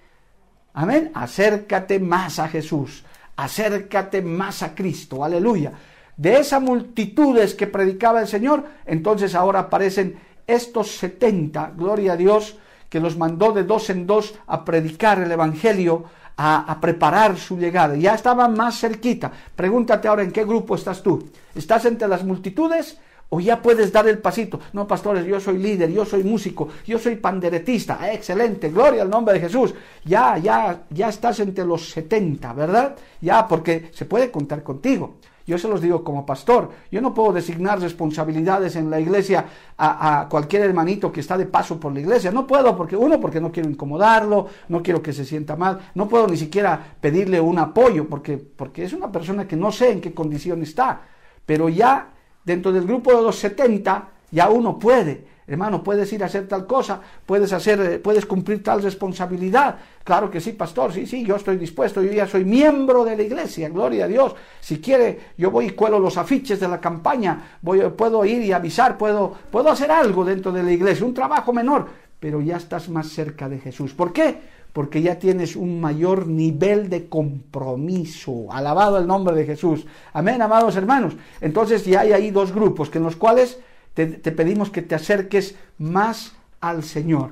Amén. 0.73 1.11
Acércate 1.13 1.99
más 1.99 2.39
a 2.39 2.47
Jesús. 2.47 3.03
Acércate 3.35 4.21
más 4.21 4.63
a 4.63 4.73
Cristo. 4.73 5.23
Aleluya. 5.23 5.73
De 6.15 6.39
esas 6.39 6.61
multitudes 6.61 7.53
que 7.53 7.67
predicaba 7.67 8.21
el 8.21 8.27
Señor, 8.27 8.63
entonces 8.85 9.35
ahora 9.35 9.59
aparecen 9.59 10.17
estos 10.47 10.91
70, 10.97 11.73
gloria 11.75 12.13
a 12.13 12.17
Dios, 12.17 12.57
que 12.89 12.99
los 12.99 13.17
mandó 13.17 13.51
de 13.51 13.63
dos 13.63 13.89
en 13.89 14.07
dos 14.07 14.35
a 14.47 14.63
predicar 14.63 15.19
el 15.19 15.31
Evangelio, 15.31 16.05
a, 16.43 16.79
preparar 16.81 17.37
su 17.37 17.57
llegada. 17.57 17.95
Ya 17.95 18.15
estaban 18.15 18.55
más 18.55 18.79
cerquita. 18.79 19.31
Pregúntate 19.55 20.07
ahora 20.07 20.23
en 20.23 20.31
qué 20.31 20.43
grupo 20.43 20.75
estás 20.75 21.03
tú. 21.03 21.29
¿Estás 21.53 21.85
entre 21.85 22.07
las 22.07 22.23
multitudes? 22.23 22.97
O 23.29 23.39
ya 23.39 23.61
puedes 23.61 23.93
dar 23.93 24.07
el 24.07 24.17
pasito. 24.17 24.59
No, 24.73 24.87
pastores, 24.87 25.25
yo 25.25 25.39
soy 25.39 25.57
líder, 25.57 25.89
yo 25.91 26.03
soy 26.03 26.23
músico, 26.23 26.67
yo 26.85 26.99
soy 26.99 27.15
panderetista. 27.15 27.97
Ah, 28.01 28.11
excelente, 28.11 28.69
gloria 28.69 29.03
al 29.03 29.09
nombre 29.09 29.35
de 29.35 29.39
Jesús. 29.39 29.73
Ya, 30.03 30.37
ya, 30.37 30.83
ya 30.89 31.09
estás 31.09 31.39
entre 31.39 31.63
los 31.63 31.89
70, 31.91 32.51
¿verdad? 32.53 32.95
Ya, 33.21 33.47
porque 33.47 33.89
se 33.93 34.05
puede 34.05 34.31
contar 34.31 34.63
contigo. 34.63 35.17
Yo 35.45 35.57
se 35.57 35.67
los 35.67 35.81
digo 35.81 36.03
como 36.03 36.25
pastor. 36.25 36.69
Yo 36.91 37.01
no 37.01 37.13
puedo 37.13 37.33
designar 37.33 37.79
responsabilidades 37.79 38.75
en 38.75 38.89
la 38.89 38.99
iglesia 38.99 39.45
a, 39.77 40.27
cualquier 40.29 40.63
hermanito 40.63 41.11
que 41.11 41.19
está 41.19 41.37
de 41.37 41.45
paso 41.45 41.79
por 41.79 41.93
la 41.93 41.99
iglesia. 41.99 42.31
No 42.31 42.45
puedo, 42.45 42.75
porque 42.75 42.95
uno, 42.95 43.19
porque 43.19 43.41
no 43.41 43.51
quiero 43.51 43.69
incomodarlo, 43.69 44.47
no 44.69 44.83
quiero 44.83 45.01
que 45.01 45.13
se 45.13 45.25
sienta 45.25 45.55
mal. 45.55 45.79
No 45.95 46.07
puedo 46.07 46.27
ni 46.27 46.37
siquiera 46.37 46.79
pedirle 46.99 47.41
un 47.41 47.57
apoyo, 47.59 48.07
porque, 48.07 48.37
porque 48.37 48.83
es 48.83 48.93
una 48.93 49.11
persona 49.11 49.47
que 49.47 49.55
no 49.55 49.71
sé 49.71 49.91
en 49.91 50.01
qué 50.01 50.13
condición 50.13 50.61
está. 50.61 51.01
Pero 51.45 51.69
ya 51.69 52.09
dentro 52.43 52.71
del 52.71 52.85
grupo 52.85 53.15
de 53.15 53.23
los 53.23 53.35
70, 53.37 54.09
ya 54.31 54.49
uno 54.49 54.77
puede 54.77 55.30
hermano, 55.53 55.83
puedes 55.83 56.11
ir 56.13 56.23
a 56.23 56.27
hacer 56.27 56.47
tal 56.47 56.65
cosa, 56.65 56.99
puedes 57.25 57.51
hacer, 57.53 57.79
eh, 57.81 57.99
puedes 57.99 58.25
cumplir 58.25 58.63
tal 58.63 58.81
responsabilidad. 58.81 59.77
Claro 60.03 60.29
que 60.29 60.39
sí, 60.39 60.53
pastor, 60.53 60.93
sí, 60.93 61.05
sí, 61.05 61.25
yo 61.25 61.35
estoy 61.35 61.57
dispuesto, 61.57 62.01
yo 62.01 62.11
ya 62.11 62.27
soy 62.27 62.45
miembro 62.45 63.03
de 63.03 63.15
la 63.15 63.23
iglesia, 63.23 63.69
gloria 63.69 64.05
a 64.05 64.07
Dios. 64.07 64.35
Si 64.59 64.79
quiere, 64.79 65.19
yo 65.37 65.51
voy 65.51 65.67
y 65.67 65.69
cuelo 65.71 65.99
los 65.99 66.17
afiches 66.17 66.59
de 66.59 66.67
la 66.67 66.79
campaña, 66.79 67.57
voy, 67.61 67.81
puedo 67.95 68.23
ir 68.25 68.41
y 68.41 68.51
avisar, 68.51 68.97
puedo, 68.97 69.33
puedo 69.51 69.69
hacer 69.69 69.91
algo 69.91 70.25
dentro 70.25 70.51
de 70.51 70.63
la 70.63 70.71
iglesia, 70.71 71.05
un 71.05 71.13
trabajo 71.13 71.53
menor, 71.53 71.87
pero 72.19 72.41
ya 72.41 72.57
estás 72.57 72.89
más 72.89 73.09
cerca 73.09 73.49
de 73.49 73.59
Jesús. 73.59 73.93
¿Por 73.93 74.13
qué? 74.13 74.61
porque 74.73 75.01
ya 75.01 75.19
tienes 75.19 75.55
un 75.55 75.81
mayor 75.81 76.27
nivel 76.27 76.89
de 76.89 77.09
compromiso. 77.09 78.47
Alabado 78.51 78.97
el 78.97 79.07
nombre 79.07 79.35
de 79.35 79.45
Jesús. 79.45 79.85
Amén, 80.13 80.41
amados 80.41 80.75
hermanos. 80.75 81.13
Entonces 81.41 81.85
ya 81.85 82.01
hay 82.01 82.13
ahí 82.13 82.31
dos 82.31 82.53
grupos 82.53 82.89
que 82.89 82.97
en 82.97 83.03
los 83.03 83.15
cuales 83.15 83.59
te, 83.93 84.05
pedimos 84.07 84.69
que 84.69 84.81
te 84.81 84.95
acerques 84.95 85.55
más 85.77 86.33
al 86.59 86.83
Señor. 86.83 87.31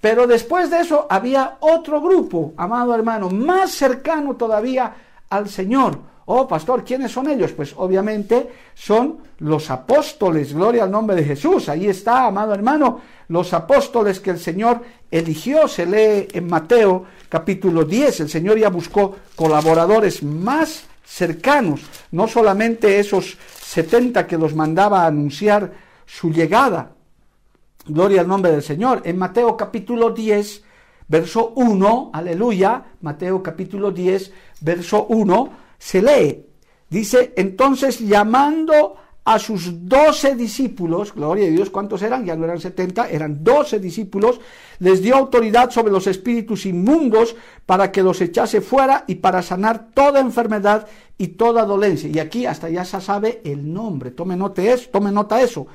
Pero 0.00 0.26
después 0.26 0.70
de 0.70 0.80
eso 0.80 1.06
había 1.08 1.56
otro 1.60 2.00
grupo, 2.00 2.52
amado 2.56 2.94
hermano, 2.94 3.30
más 3.30 3.70
cercano 3.70 4.36
todavía 4.36 4.94
al 5.30 5.48
Señor. 5.48 5.98
Oh, 6.26 6.48
pastor, 6.48 6.84
¿quiénes 6.84 7.12
son 7.12 7.28
ellos? 7.28 7.52
Pues 7.52 7.74
obviamente 7.76 8.48
son 8.74 9.18
los 9.38 9.70
apóstoles, 9.70 10.54
gloria 10.54 10.84
al 10.84 10.90
nombre 10.90 11.16
de 11.16 11.24
Jesús. 11.24 11.68
Ahí 11.68 11.86
está, 11.86 12.26
amado 12.26 12.54
hermano, 12.54 13.00
los 13.28 13.52
apóstoles 13.52 14.20
que 14.20 14.30
el 14.30 14.38
Señor 14.38 14.82
eligió. 15.10 15.68
Se 15.68 15.86
lee 15.86 16.28
en 16.32 16.48
Mateo 16.48 17.04
capítulo 17.28 17.84
10. 17.84 18.20
El 18.20 18.28
Señor 18.28 18.58
ya 18.58 18.68
buscó 18.68 19.16
colaboradores 19.34 20.22
más 20.22 20.84
cercanos, 21.04 21.82
no 22.10 22.26
solamente 22.26 22.98
esos 22.98 23.36
70 23.62 24.26
que 24.26 24.38
los 24.38 24.54
mandaba 24.54 25.02
a 25.02 25.06
anunciar 25.06 25.83
su 26.06 26.30
llegada. 26.30 26.92
Gloria 27.86 28.22
al 28.22 28.28
nombre 28.28 28.52
del 28.52 28.62
Señor. 28.62 29.02
En 29.04 29.18
Mateo 29.18 29.56
capítulo 29.56 30.10
10, 30.10 30.64
verso 31.08 31.52
1, 31.56 32.10
aleluya, 32.12 32.84
Mateo 33.00 33.42
capítulo 33.42 33.90
10, 33.90 34.32
verso 34.60 35.06
1, 35.08 35.50
se 35.78 36.02
lee. 36.02 36.46
Dice, 36.88 37.32
entonces 37.36 37.98
llamando 37.98 38.96
a 39.24 39.38
sus 39.38 39.88
doce 39.88 40.34
discípulos, 40.34 41.14
gloria 41.14 41.46
a 41.46 41.50
Dios, 41.50 41.70
¿cuántos 41.70 42.02
eran? 42.02 42.26
Ya 42.26 42.36
no 42.36 42.44
eran 42.44 42.60
setenta, 42.60 43.08
eran 43.08 43.42
doce 43.42 43.80
discípulos, 43.80 44.38
les 44.80 45.00
dio 45.00 45.16
autoridad 45.16 45.70
sobre 45.70 45.92
los 45.92 46.06
espíritus 46.06 46.66
inmundos 46.66 47.34
para 47.64 47.90
que 47.90 48.02
los 48.02 48.20
echase 48.20 48.60
fuera 48.60 49.04
y 49.06 49.16
para 49.16 49.40
sanar 49.40 49.88
toda 49.94 50.20
enfermedad 50.20 50.86
y 51.16 51.28
toda 51.28 51.64
dolencia. 51.64 52.10
Y 52.10 52.18
aquí 52.18 52.44
hasta 52.44 52.68
ya 52.68 52.84
se 52.84 53.00
sabe 53.00 53.40
el 53.44 53.72
nombre, 53.72 54.10
tome 54.10 54.36
nota 54.36 54.62
eso, 54.62 54.90
tome 54.90 55.10
nota 55.10 55.40
eso. 55.40 55.66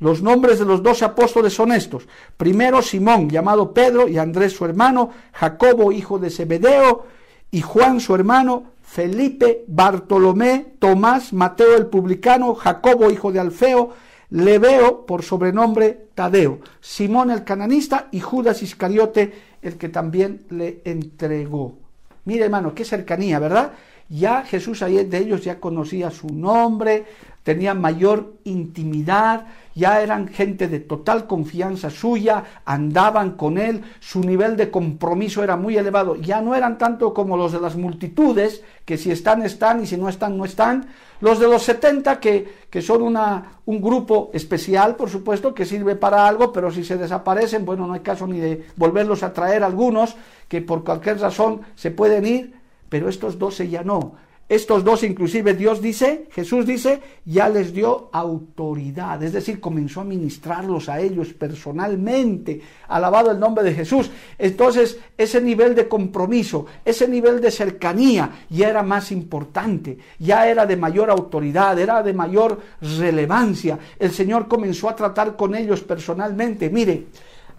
Los 0.00 0.22
nombres 0.22 0.58
de 0.58 0.64
los 0.64 0.82
doce 0.82 1.04
apóstoles 1.04 1.52
son 1.52 1.72
estos. 1.72 2.06
Primero 2.36 2.82
Simón, 2.82 3.28
llamado 3.28 3.72
Pedro, 3.72 4.08
y 4.08 4.18
Andrés 4.18 4.52
su 4.52 4.64
hermano, 4.64 5.10
Jacobo, 5.32 5.92
hijo 5.92 6.18
de 6.18 6.30
Zebedeo, 6.30 7.06
y 7.50 7.60
Juan 7.60 8.00
su 8.00 8.14
hermano, 8.14 8.72
Felipe, 8.82 9.64
Bartolomé, 9.66 10.74
Tomás, 10.78 11.32
Mateo 11.32 11.76
el 11.76 11.86
publicano, 11.86 12.54
Jacobo, 12.54 13.10
hijo 13.10 13.32
de 13.32 13.40
Alfeo, 13.40 13.90
Leveo, 14.30 15.06
por 15.06 15.22
sobrenombre 15.22 16.08
Tadeo, 16.14 16.58
Simón 16.80 17.30
el 17.30 17.44
cananista 17.44 18.08
y 18.10 18.20
Judas 18.20 18.62
Iscariote, 18.62 19.32
el 19.62 19.76
que 19.76 19.88
también 19.88 20.42
le 20.50 20.80
entregó. 20.84 21.78
Mire 22.24 22.44
hermano, 22.44 22.74
qué 22.74 22.84
cercanía, 22.84 23.38
¿verdad? 23.38 23.72
Ya 24.08 24.42
Jesús 24.42 24.80
de 24.80 25.18
ellos 25.18 25.44
ya 25.44 25.60
conocía 25.60 26.10
su 26.10 26.28
nombre, 26.28 27.04
tenía 27.44 27.74
mayor 27.74 28.38
intimidad, 28.44 29.46
ya 29.74 30.00
eran 30.00 30.28
gente 30.28 30.66
de 30.66 30.80
total 30.80 31.26
confianza 31.26 31.90
suya, 31.90 32.42
andaban 32.64 33.32
con 33.32 33.58
él, 33.58 33.82
su 34.00 34.20
nivel 34.20 34.56
de 34.56 34.70
compromiso 34.70 35.44
era 35.44 35.56
muy 35.56 35.76
elevado, 35.76 36.16
ya 36.16 36.40
no 36.40 36.54
eran 36.54 36.78
tanto 36.78 37.12
como 37.12 37.36
los 37.36 37.52
de 37.52 37.60
las 37.60 37.76
multitudes, 37.76 38.62
que 38.84 38.96
si 38.96 39.10
están, 39.10 39.42
están 39.42 39.82
y 39.82 39.86
si 39.86 39.96
no 39.98 40.08
están, 40.08 40.38
no 40.38 40.46
están, 40.46 40.88
los 41.20 41.38
de 41.38 41.46
los 41.46 41.62
70 41.62 42.18
que, 42.18 42.48
que 42.70 42.80
son 42.80 43.02
una, 43.02 43.58
un 43.66 43.80
grupo 43.80 44.30
especial, 44.32 44.96
por 44.96 45.10
supuesto, 45.10 45.54
que 45.54 45.66
sirve 45.66 45.96
para 45.96 46.26
algo, 46.26 46.50
pero 46.50 46.70
si 46.70 46.82
se 46.82 46.96
desaparecen, 46.96 47.66
bueno, 47.66 47.86
no 47.86 47.92
hay 47.92 48.00
caso 48.00 48.26
ni 48.26 48.40
de 48.40 48.66
volverlos 48.76 49.22
a 49.22 49.34
traer 49.34 49.62
algunos, 49.62 50.16
que 50.48 50.62
por 50.62 50.82
cualquier 50.82 51.20
razón 51.20 51.60
se 51.74 51.90
pueden 51.90 52.24
ir, 52.24 52.54
pero 52.88 53.08
estos 53.08 53.38
12 53.38 53.68
ya 53.68 53.82
no. 53.82 54.23
Estos 54.46 54.84
dos, 54.84 55.02
inclusive 55.04 55.54
Dios 55.54 55.80
dice, 55.80 56.28
Jesús 56.30 56.66
dice, 56.66 57.00
ya 57.24 57.48
les 57.48 57.72
dio 57.72 58.10
autoridad, 58.12 59.22
es 59.22 59.32
decir, 59.32 59.58
comenzó 59.58 60.02
a 60.02 60.04
ministrarlos 60.04 60.90
a 60.90 61.00
ellos 61.00 61.32
personalmente, 61.32 62.60
alabado 62.88 63.30
el 63.30 63.40
nombre 63.40 63.64
de 63.64 63.72
Jesús. 63.72 64.10
Entonces, 64.36 64.98
ese 65.16 65.40
nivel 65.40 65.74
de 65.74 65.88
compromiso, 65.88 66.66
ese 66.84 67.08
nivel 67.08 67.40
de 67.40 67.50
cercanía 67.50 68.44
ya 68.50 68.68
era 68.68 68.82
más 68.82 69.12
importante, 69.12 69.96
ya 70.18 70.46
era 70.46 70.66
de 70.66 70.76
mayor 70.76 71.08
autoridad, 71.08 71.78
era 71.78 72.02
de 72.02 72.12
mayor 72.12 72.60
relevancia. 72.82 73.78
El 73.98 74.10
Señor 74.10 74.46
comenzó 74.46 74.90
a 74.90 74.96
tratar 74.96 75.36
con 75.36 75.54
ellos 75.54 75.80
personalmente. 75.80 76.68
Mire, 76.68 77.06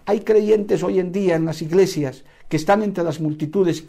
hay 0.04 0.20
creyentes 0.20 0.84
hoy 0.84 1.00
en 1.00 1.10
día 1.10 1.34
en 1.34 1.46
las 1.46 1.62
iglesias 1.62 2.22
que 2.48 2.58
están 2.58 2.84
entre 2.84 3.02
las 3.02 3.20
multitudes 3.20 3.84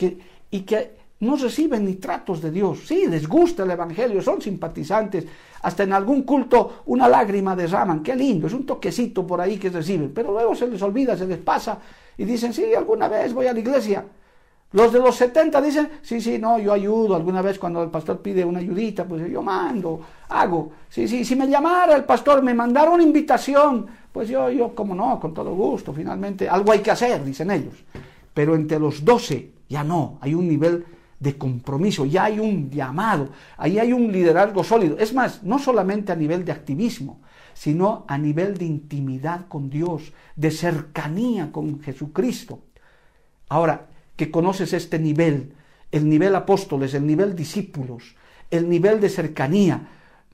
y 0.50 0.62
que 0.62 0.97
no 1.20 1.36
reciben 1.36 1.86
ni 1.86 1.96
tratos 1.96 2.42
de 2.42 2.52
Dios. 2.52 2.80
Sí, 2.86 3.08
les 3.08 3.28
gusta 3.28 3.64
el 3.64 3.72
Evangelio, 3.72 4.22
son 4.22 4.42
simpatizantes, 4.42 5.26
hasta 5.62 5.84
en 5.84 5.94
algún 5.94 6.24
culto 6.24 6.84
una 6.86 7.10
lágrima 7.10 7.56
derraman, 7.56 8.04
qué 8.04 8.16
lindo, 8.16 8.48
es 8.48 8.54
un 8.54 8.66
toquecito 8.66 9.26
por 9.26 9.42
ahí 9.42 9.58
que 9.58 9.70
reciben, 9.70 10.12
pero 10.14 10.32
luego 10.32 10.56
se 10.56 10.68
les 10.68 10.82
olvida, 10.82 11.18
se 11.18 11.26
les 11.26 11.40
pasa 11.40 11.80
y 12.18 12.26
dicen, 12.26 12.54
sí, 12.54 12.74
alguna 12.76 13.08
vez 13.08 13.34
voy 13.34 13.48
a 13.48 13.54
la 13.54 13.60
iglesia. 13.60 14.06
Los 14.74 14.92
de 14.92 15.00
los 15.00 15.16
70 15.16 15.62
dicen, 15.62 15.90
sí, 16.02 16.20
sí, 16.20 16.38
no, 16.38 16.60
yo 16.60 16.74
ayudo, 16.74 17.16
alguna 17.16 17.42
vez 17.42 17.58
cuando 17.58 17.82
el 17.82 17.90
pastor 17.90 18.20
pide 18.22 18.44
una 18.44 18.60
ayudita, 18.60 19.06
pues 19.06 19.30
yo 19.32 19.42
mando, 19.42 20.02
hago. 20.28 20.72
Sí, 20.90 21.08
sí, 21.08 21.24
si 21.24 21.36
me 21.38 21.48
llamara 21.48 21.96
el 21.96 22.04
pastor, 22.04 22.44
me 22.44 22.54
mandara 22.54 22.92
una 22.92 23.04
invitación, 23.04 23.88
pues 24.12 24.28
yo, 24.28 24.50
yo, 24.50 24.76
como 24.76 24.94
no, 24.94 25.20
con 25.20 25.34
todo 25.34 25.56
gusto, 25.56 25.94
finalmente, 25.94 26.50
algo 26.50 26.74
hay 26.74 26.80
que 26.80 26.92
hacer, 26.92 27.24
dicen 27.24 27.50
ellos. 27.50 27.76
Pero 28.34 28.56
entre 28.56 28.78
los 28.78 29.06
12 29.06 29.52
ya 29.70 29.84
no, 29.84 30.18
hay 30.22 30.34
un 30.34 30.48
nivel 30.48 30.86
de 31.20 31.38
compromiso, 31.38 32.06
ya 32.06 32.26
hay 32.26 32.40
un 32.40 32.70
llamado, 32.70 33.30
ahí 33.58 33.80
hay 33.80 33.94
un 33.94 34.12
liderazgo 34.12 34.64
sólido. 34.64 34.98
Es 35.00 35.14
más, 35.14 35.44
no 35.44 35.58
solamente 35.60 36.12
a 36.12 36.16
nivel 36.16 36.46
de 36.46 36.52
activismo, 36.52 37.22
sino 37.54 38.06
a 38.08 38.18
nivel 38.18 38.58
de 38.58 38.66
intimidad 38.66 39.48
con 39.48 39.70
Dios, 39.70 40.14
de 40.36 40.52
cercanía 40.52 41.52
con 41.52 41.82
Jesucristo. 41.82 42.60
Ahora, 43.50 43.88
que 44.16 44.30
conoces 44.30 44.74
este 44.74 45.00
nivel, 45.00 45.54
el 45.92 46.08
nivel 46.08 46.36
apóstoles, 46.36 46.94
el 46.94 47.08
nivel 47.08 47.36
discípulos, 47.36 48.16
el 48.52 48.70
nivel 48.70 49.00
de 49.00 49.10
cercanía, 49.10 49.88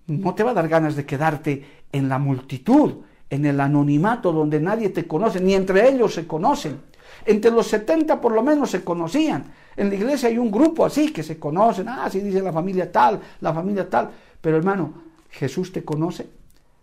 no 0.07 0.33
te 0.35 0.43
va 0.43 0.51
a 0.51 0.55
dar 0.55 0.67
ganas 0.67 0.95
de 0.95 1.05
quedarte 1.05 1.65
en 1.91 2.09
la 2.09 2.19
multitud, 2.19 2.95
en 3.29 3.45
el 3.45 3.59
anonimato 3.59 4.31
donde 4.31 4.59
nadie 4.59 4.89
te 4.89 5.07
conoce, 5.07 5.39
ni 5.39 5.53
entre 5.53 5.89
ellos 5.89 6.13
se 6.13 6.27
conocen. 6.27 6.81
Entre 7.25 7.51
los 7.51 7.67
70 7.67 8.19
por 8.19 8.33
lo 8.33 8.43
menos 8.43 8.71
se 8.71 8.83
conocían. 8.83 9.53
En 9.75 9.89
la 9.89 9.95
iglesia 9.95 10.29
hay 10.29 10.37
un 10.37 10.51
grupo 10.51 10.85
así 10.85 11.11
que 11.11 11.23
se 11.23 11.39
conocen. 11.39 11.87
Ah, 11.89 12.09
sí 12.09 12.19
dice 12.19 12.41
la 12.41 12.53
familia 12.53 12.91
tal, 12.91 13.19
la 13.41 13.53
familia 13.53 13.89
tal. 13.89 14.09
Pero 14.41 14.57
hermano, 14.57 14.93
¿Jesús 15.33 15.71
te 15.71 15.83
conoce? 15.83 16.29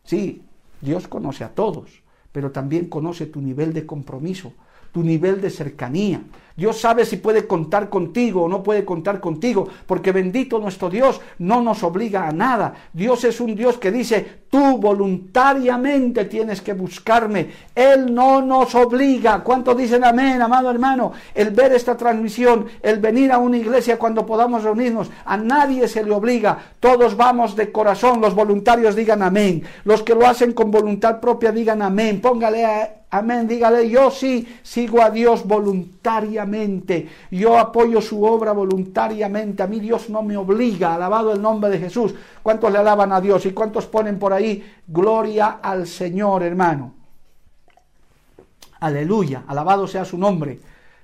Sí, 0.04 0.42
Dios 0.80 1.06
conoce 1.06 1.44
a 1.44 1.54
todos, 1.54 2.02
pero 2.32 2.50
también 2.50 2.88
conoce 2.88 3.26
tu 3.26 3.40
nivel 3.40 3.72
de 3.72 3.86
compromiso, 3.86 4.52
tu 4.92 5.02
nivel 5.02 5.40
de 5.40 5.50
cercanía. 5.50 6.20
Dios 6.60 6.78
sabe 6.78 7.06
si 7.06 7.16
puede 7.16 7.46
contar 7.46 7.88
contigo 7.88 8.42
o 8.42 8.48
no 8.48 8.62
puede 8.62 8.84
contar 8.84 9.18
contigo, 9.18 9.66
porque 9.86 10.12
bendito 10.12 10.58
nuestro 10.58 10.90
Dios 10.90 11.18
no 11.38 11.62
nos 11.62 11.82
obliga 11.82 12.28
a 12.28 12.32
nada. 12.32 12.74
Dios 12.92 13.24
es 13.24 13.40
un 13.40 13.54
Dios 13.54 13.78
que 13.78 13.90
dice, 13.90 14.42
tú 14.50 14.76
voluntariamente 14.76 16.26
tienes 16.26 16.60
que 16.60 16.74
buscarme. 16.74 17.50
Él 17.74 18.12
no 18.12 18.42
nos 18.42 18.74
obliga. 18.74 19.42
¿Cuántos 19.42 19.74
dicen 19.74 20.04
amén, 20.04 20.42
amado 20.42 20.70
hermano? 20.70 21.12
El 21.34 21.48
ver 21.50 21.72
esta 21.72 21.96
transmisión, 21.96 22.66
el 22.82 22.98
venir 22.98 23.32
a 23.32 23.38
una 23.38 23.56
iglesia 23.56 23.98
cuando 23.98 24.26
podamos 24.26 24.62
reunirnos, 24.62 25.10
a 25.24 25.38
nadie 25.38 25.88
se 25.88 26.04
le 26.04 26.10
obliga. 26.10 26.58
Todos 26.78 27.16
vamos 27.16 27.56
de 27.56 27.72
corazón. 27.72 28.20
Los 28.20 28.34
voluntarios 28.34 28.94
digan 28.94 29.22
amén. 29.22 29.62
Los 29.84 30.02
que 30.02 30.14
lo 30.14 30.26
hacen 30.26 30.52
con 30.52 30.70
voluntad 30.70 31.20
propia 31.20 31.52
digan 31.52 31.80
amén. 31.80 32.20
Póngale 32.20 32.66
a 32.66 32.99
Amén, 33.12 33.48
dígale, 33.48 33.90
yo 33.90 34.08
sí 34.12 34.46
sigo 34.62 35.02
a 35.02 35.10
Dios 35.10 35.44
voluntariamente, 35.44 37.08
yo 37.32 37.58
apoyo 37.58 38.00
su 38.00 38.22
obra 38.24 38.52
voluntariamente, 38.52 39.64
a 39.64 39.66
mí 39.66 39.80
Dios 39.80 40.08
no 40.10 40.22
me 40.22 40.36
obliga, 40.36 40.94
alabado 40.94 41.32
el 41.32 41.42
nombre 41.42 41.70
de 41.70 41.80
Jesús. 41.80 42.14
¿Cuántos 42.40 42.70
le 42.70 42.78
alaban 42.78 43.12
a 43.12 43.20
Dios 43.20 43.44
y 43.46 43.50
cuántos 43.50 43.86
ponen 43.86 44.16
por 44.16 44.32
ahí 44.32 44.64
gloria 44.86 45.58
al 45.60 45.88
Señor, 45.88 46.44
hermano? 46.44 46.94
Aleluya, 48.78 49.42
alabado 49.48 49.88
sea 49.88 50.04
su 50.04 50.16
nombre. 50.16 50.60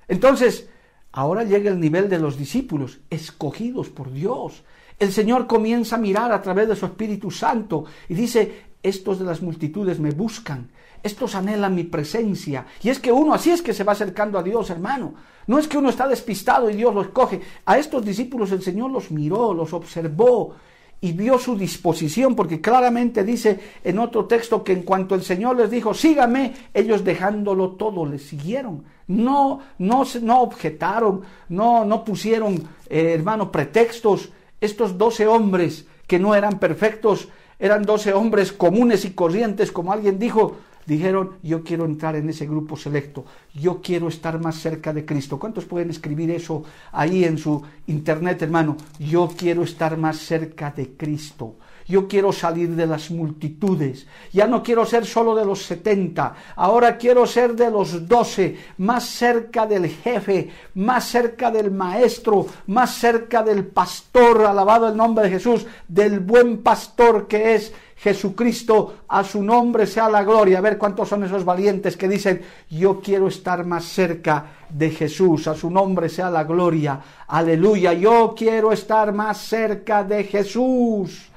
Entonces, 0.07 0.69
ahora 1.11 1.43
llega 1.43 1.69
el 1.69 1.79
nivel 1.79 2.07
de 2.07 2.19
los 2.19 2.37
discípulos, 2.37 2.99
escogidos 3.09 3.89
por 3.89 4.13
Dios. 4.13 4.63
El 4.97 5.11
Señor 5.11 5.45
comienza 5.45 5.97
a 5.97 5.99
mirar 5.99 6.31
a 6.31 6.41
través 6.41 6.69
de 6.69 6.75
su 6.77 6.85
Espíritu 6.85 7.31
Santo 7.31 7.83
y 8.07 8.13
dice, 8.13 8.63
estos 8.81 9.19
de 9.19 9.25
las 9.25 9.41
multitudes 9.41 9.99
me 9.99 10.11
buscan 10.11 10.69
estos 11.07 11.33
anhelan 11.33 11.73
mi 11.73 11.83
presencia. 11.83 12.67
Y 12.83 12.89
es 12.89 12.99
que 12.99 13.11
uno 13.11 13.33
así 13.33 13.49
es 13.49 13.63
que 13.63 13.73
se 13.73 13.83
va 13.83 13.93
acercando 13.93 14.37
a 14.37 14.43
Dios, 14.43 14.69
hermano. 14.69 15.15
No 15.47 15.57
es 15.57 15.67
que 15.67 15.77
uno 15.77 15.89
está 15.89 16.07
despistado 16.07 16.69
y 16.69 16.75
Dios 16.75 16.93
lo 16.93 17.01
escoge. 17.01 17.41
A 17.65 17.79
estos 17.79 18.05
discípulos 18.05 18.51
el 18.51 18.61
Señor 18.61 18.91
los 18.91 19.09
miró, 19.09 19.53
los 19.53 19.73
observó 19.73 20.55
y 20.99 21.11
vio 21.11 21.37
su 21.37 21.55
disposición, 21.55 22.35
porque 22.35 22.59
claramente 22.59 23.23
dice 23.23 23.59
en 23.83 23.99
otro 23.99 24.25
texto 24.25 24.63
que 24.63 24.73
en 24.73 24.83
cuanto 24.83 25.15
el 25.15 25.21
Señor 25.21 25.55
les 25.57 25.69
dijo, 25.69 25.93
sígame, 25.93 26.53
ellos 26.73 27.03
dejándolo 27.03 27.71
todo, 27.71 28.05
le 28.05 28.19
siguieron. 28.19 28.83
No, 29.07 29.59
no, 29.77 30.03
no 30.21 30.41
objetaron, 30.41 31.21
no, 31.49 31.85
no 31.85 32.03
pusieron, 32.03 32.55
eh, 32.89 33.13
hermano, 33.13 33.51
pretextos. 33.51 34.31
Estos 34.59 34.97
doce 34.97 35.27
hombres 35.27 35.85
que 36.07 36.17
no 36.17 36.33
eran 36.33 36.57
perfectos, 36.57 37.29
eran 37.59 37.83
doce 37.83 38.13
hombres 38.13 38.51
comunes 38.51 39.05
y 39.05 39.11
corrientes, 39.11 39.71
como 39.71 39.93
alguien 39.93 40.17
dijo, 40.17 40.57
dijeron, 40.87 41.33
yo 41.43 41.63
quiero 41.63 41.85
entrar 41.85 42.15
en 42.15 42.29
ese 42.29 42.47
grupo 42.47 42.75
selecto, 42.75 43.25
yo 43.53 43.81
quiero 43.81 44.07
estar 44.07 44.39
más 44.39 44.55
cerca 44.55 44.93
de 44.93 45.05
Cristo. 45.05 45.37
¿Cuántos 45.37 45.65
pueden 45.65 45.91
escribir 45.91 46.31
eso 46.31 46.63
ahí 46.91 47.25
en 47.25 47.37
su 47.37 47.61
internet, 47.85 48.41
hermano? 48.41 48.77
Yo 48.97 49.29
quiero 49.37 49.63
estar 49.63 49.97
más 49.97 50.17
cerca 50.17 50.71
de 50.71 50.95
Cristo. 50.95 51.57
Yo 51.87 52.07
quiero 52.07 52.33
salir 52.33 52.75
de 52.75 52.85
las 52.85 53.09
multitudes. 53.11 54.07
Ya 54.33 54.45
no 54.45 54.61
quiero 54.61 54.85
ser 54.85 55.05
solo 55.05 55.33
de 55.35 55.45
los 55.45 55.63
setenta. 55.63 56.35
Ahora 56.57 56.97
quiero 56.97 57.25
ser 57.25 57.55
de 57.55 57.71
los 57.71 58.07
doce. 58.07 58.57
Más 58.77 59.05
cerca 59.05 59.65
del 59.65 59.87
jefe. 59.87 60.49
Más 60.75 61.05
cerca 61.05 61.49
del 61.49 61.71
maestro. 61.71 62.45
Más 62.67 62.95
cerca 62.95 63.41
del 63.41 63.65
pastor. 63.65 64.45
Alabado 64.45 64.89
el 64.89 64.97
nombre 64.97 65.25
de 65.25 65.31
Jesús. 65.31 65.65
Del 65.87 66.19
buen 66.19 66.61
pastor 66.61 67.25
que 67.25 67.55
es 67.55 67.73
Jesucristo, 67.97 68.99
a 69.07 69.23
su 69.23 69.41
nombre 69.41 69.87
sea 69.87 70.07
la 70.07 70.23
gloria. 70.23 70.59
A 70.59 70.61
ver 70.61 70.77
cuántos 70.77 71.09
son 71.09 71.23
esos 71.23 71.43
valientes 71.43 71.97
que 71.97 72.07
dicen, 72.07 72.41
yo 72.69 73.01
quiero 73.01 73.27
estar 73.27 73.65
más 73.65 73.85
cerca 73.85 74.45
de 74.69 74.91
Jesús, 74.91 75.47
a 75.47 75.55
su 75.55 75.71
nombre 75.71 76.07
sea 76.07 76.29
la 76.29 76.43
gloria. 76.43 76.99
Aleluya, 77.27 77.93
yo 77.93 78.35
quiero 78.37 78.71
estar 78.71 79.13
más 79.13 79.39
cerca 79.39 80.03
de 80.03 80.23
Jesús, 80.25 81.29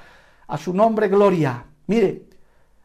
a 0.46 0.58
su 0.58 0.74
nombre 0.74 1.08
gloria. 1.08 1.64
Mire, 1.86 2.24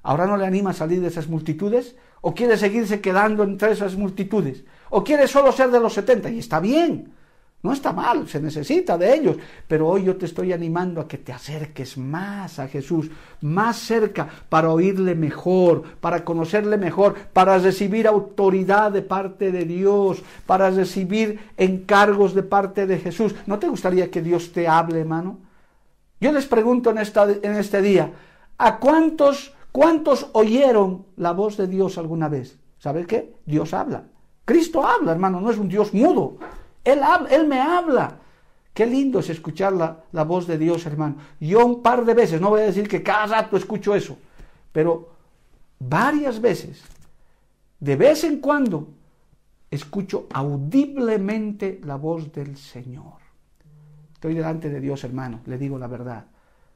¿ahora 0.04 0.26
no 0.26 0.38
le 0.38 0.46
anima 0.46 0.70
a 0.70 0.74
salir 0.74 1.02
de 1.02 1.10
esas 1.10 1.28
multitudes? 1.28 1.96
¿O 2.22 2.34
quiere 2.34 2.58
seguirse 2.58 3.02
quedando 3.02 3.44
entre 3.44 3.72
esas 3.72 3.96
multitudes? 3.96 4.64
¿O 4.90 5.04
quiere 5.04 5.28
solo 5.28 5.52
ser 5.52 5.70
de 5.70 5.80
los 5.80 5.94
setenta? 5.94 6.30
Y 6.30 6.40
está 6.40 6.60
bien. 6.60 7.14
No 7.66 7.74
está 7.74 7.92
mal, 7.92 8.28
se 8.28 8.40
necesita 8.40 8.96
de 8.96 9.12
ellos, 9.16 9.38
pero 9.68 9.88
hoy 9.88 10.04
yo 10.04 10.16
te 10.18 10.28
estoy 10.28 10.54
animando 10.54 11.02
a 11.02 11.08
que 11.08 11.18
te 11.18 11.34
acerques 11.34 11.98
más 11.98 12.60
a 12.60 12.68
Jesús, 12.68 13.10
más 13.42 13.78
cerca, 13.78 14.30
para 14.50 14.70
oírle 14.70 15.16
mejor, 15.16 15.82
para 16.00 16.24
conocerle 16.24 16.78
mejor, 16.78 17.16
para 17.34 17.58
recibir 17.58 18.08
autoridad 18.08 18.92
de 18.92 19.02
parte 19.02 19.52
de 19.52 19.66
Dios, 19.66 20.22
para 20.46 20.70
recibir 20.70 21.40
encargos 21.58 22.36
de 22.36 22.44
parte 22.44 22.86
de 22.86 23.00
Jesús. 23.00 23.34
¿No 23.48 23.58
te 23.58 23.68
gustaría 23.68 24.12
que 24.12 24.22
Dios 24.22 24.52
te 24.52 24.68
hable, 24.68 25.00
hermano? 25.00 25.40
Yo 26.22 26.32
les 26.32 26.46
pregunto 26.46 26.92
en, 26.92 27.00
esta, 27.00 27.24
en 27.24 27.56
este 27.56 27.82
día, 27.82 28.12
¿a 28.60 28.78
cuántos, 28.78 29.56
cuántos 29.72 30.28
oyeron 30.34 31.08
la 31.18 31.32
voz 31.32 31.58
de 31.58 31.66
Dios 31.66 31.98
alguna 31.98 32.30
vez? 32.30 32.60
¿Sabes 32.78 33.08
qué? 33.08 33.34
Dios 33.44 33.74
habla. 33.74 34.04
Cristo 34.46 34.86
habla, 34.86 35.14
hermano, 35.14 35.42
no 35.42 35.50
es 35.50 35.58
un 35.58 35.68
Dios 35.68 35.96
mudo. 35.96 36.38
Él, 36.86 37.02
él 37.30 37.48
me 37.48 37.60
habla. 37.60 38.20
Qué 38.74 38.86
lindo 38.86 39.20
es 39.20 39.30
escuchar 39.30 39.74
la, 39.74 40.24
voz 40.24 40.48
de 40.48 40.58
Dios, 40.58 40.86
hermano. 40.86 41.16
Yo 41.40 41.66
un 41.66 41.82
par 41.82 42.06
de 42.06 42.14
veces, 42.14 42.40
no 42.40 42.50
voy 42.50 42.62
a 42.62 42.66
decir 42.66 42.88
que 42.88 43.02
cada 43.02 43.26
rato 43.26 43.58
escucho 43.58 43.96
eso, 43.96 44.18
pero 44.72 45.10
varias 45.80 46.42
veces, 46.42 46.84
de 47.80 47.96
vez 47.96 48.26
en 48.26 48.40
cuando, 48.40 48.90
escucho 49.72 50.28
audiblemente 50.34 51.80
la 51.86 51.96
voz 51.96 52.32
del 52.34 52.58
Señor. 52.58 53.14
Estoy 54.14 54.34
delante 54.34 54.70
de 54.70 54.82
Dios, 54.82 55.04
hermano, 55.06 55.40
le 55.46 55.58
digo 55.58 55.78
la 55.78 55.88
verdad. 55.88 56.26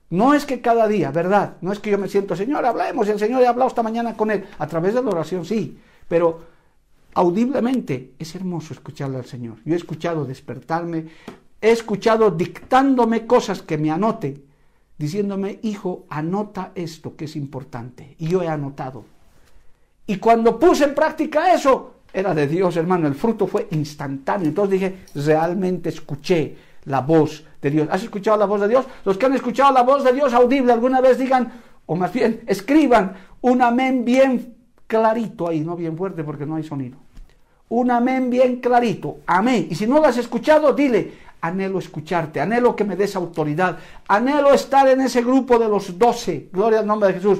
No 0.09 0.33
es 0.33 0.45
que 0.45 0.61
cada 0.61 0.87
día, 0.87 1.11
¿verdad? 1.11 1.57
No 1.59 1.71
es 1.73 1.79
que 1.79 1.91
yo 1.91 1.97
me 1.97 2.07
siento, 2.07 2.33
Señor, 2.35 2.65
hablemos, 2.65 3.07
el 3.09 3.19
Señor 3.19 3.43
ha 3.43 3.49
hablado 3.49 3.67
esta 3.67 3.83
mañana 3.83 4.15
con 4.15 4.31
Él, 4.31 4.45
a 4.57 4.67
través 4.67 4.93
de 4.93 5.03
la 5.03 5.09
oración, 5.09 5.45
sí, 5.45 5.77
pero 6.07 6.41
audiblemente. 7.19 8.13
Es 8.17 8.33
hermoso 8.35 8.73
escucharle 8.73 9.17
al 9.17 9.25
Señor. 9.25 9.57
Yo 9.65 9.73
he 9.73 9.77
escuchado 9.77 10.23
despertarme, 10.23 11.07
he 11.59 11.71
escuchado 11.71 12.31
dictándome 12.31 13.27
cosas 13.27 13.61
que 13.61 13.77
me 13.77 13.91
anote, 13.91 14.41
diciéndome, 14.97 15.59
hijo, 15.63 16.05
anota 16.09 16.71
esto 16.75 17.17
que 17.17 17.25
es 17.25 17.35
importante. 17.35 18.15
Y 18.19 18.29
yo 18.29 18.41
he 18.41 18.47
anotado. 18.47 19.03
Y 20.07 20.15
cuando 20.15 20.57
puse 20.57 20.85
en 20.85 20.95
práctica 20.95 21.53
eso, 21.53 21.95
era 22.13 22.33
de 22.33 22.47
Dios, 22.47 22.77
hermano. 22.77 23.05
El 23.05 23.15
fruto 23.15 23.47
fue 23.47 23.67
instantáneo. 23.71 24.47
Entonces 24.47 24.79
dije, 24.79 24.99
realmente 25.13 25.89
escuché 25.89 26.55
la 26.85 27.01
voz 27.01 27.43
de 27.61 27.69
Dios. 27.69 27.89
¿Has 27.91 28.03
escuchado 28.03 28.37
la 28.37 28.45
voz 28.45 28.61
de 28.61 28.69
Dios? 28.69 28.85
Los 29.03 29.17
que 29.17 29.25
han 29.25 29.33
escuchado 29.33 29.73
la 29.73 29.83
voz 29.83 30.05
de 30.05 30.13
Dios 30.13 30.33
audible 30.33 30.71
alguna 30.71 31.01
vez 31.01 31.17
digan, 31.17 31.51
o 31.85 31.97
más 31.97 32.13
bien, 32.13 32.43
escriban 32.47 33.13
un 33.41 33.61
amén 33.61 34.05
bien 34.05 34.55
clarito 34.87 35.47
ahí, 35.47 35.59
no 35.59 35.75
bien 35.75 35.95
fuerte 35.95 36.23
porque 36.23 36.45
no 36.45 36.55
hay 36.55 36.63
sonido. 36.63 36.97
Un 37.69 37.91
amén 37.91 38.29
bien 38.29 38.57
clarito, 38.57 39.19
amén. 39.27 39.67
Y 39.69 39.75
si 39.75 39.85
no 39.85 39.99
lo 39.99 40.05
has 40.05 40.17
escuchado, 40.17 40.73
dile, 40.73 41.11
anhelo 41.41 41.79
escucharte, 41.79 42.41
anhelo 42.41 42.75
que 42.75 42.83
me 42.83 42.95
des 42.95 43.15
autoridad, 43.15 43.77
anhelo 44.07 44.53
estar 44.53 44.87
en 44.87 45.01
ese 45.01 45.21
grupo 45.21 45.57
de 45.59 45.69
los 45.69 45.97
doce, 45.97 46.49
gloria 46.51 46.79
al 46.79 46.87
nombre 46.87 47.09
de 47.09 47.15
Jesús, 47.15 47.39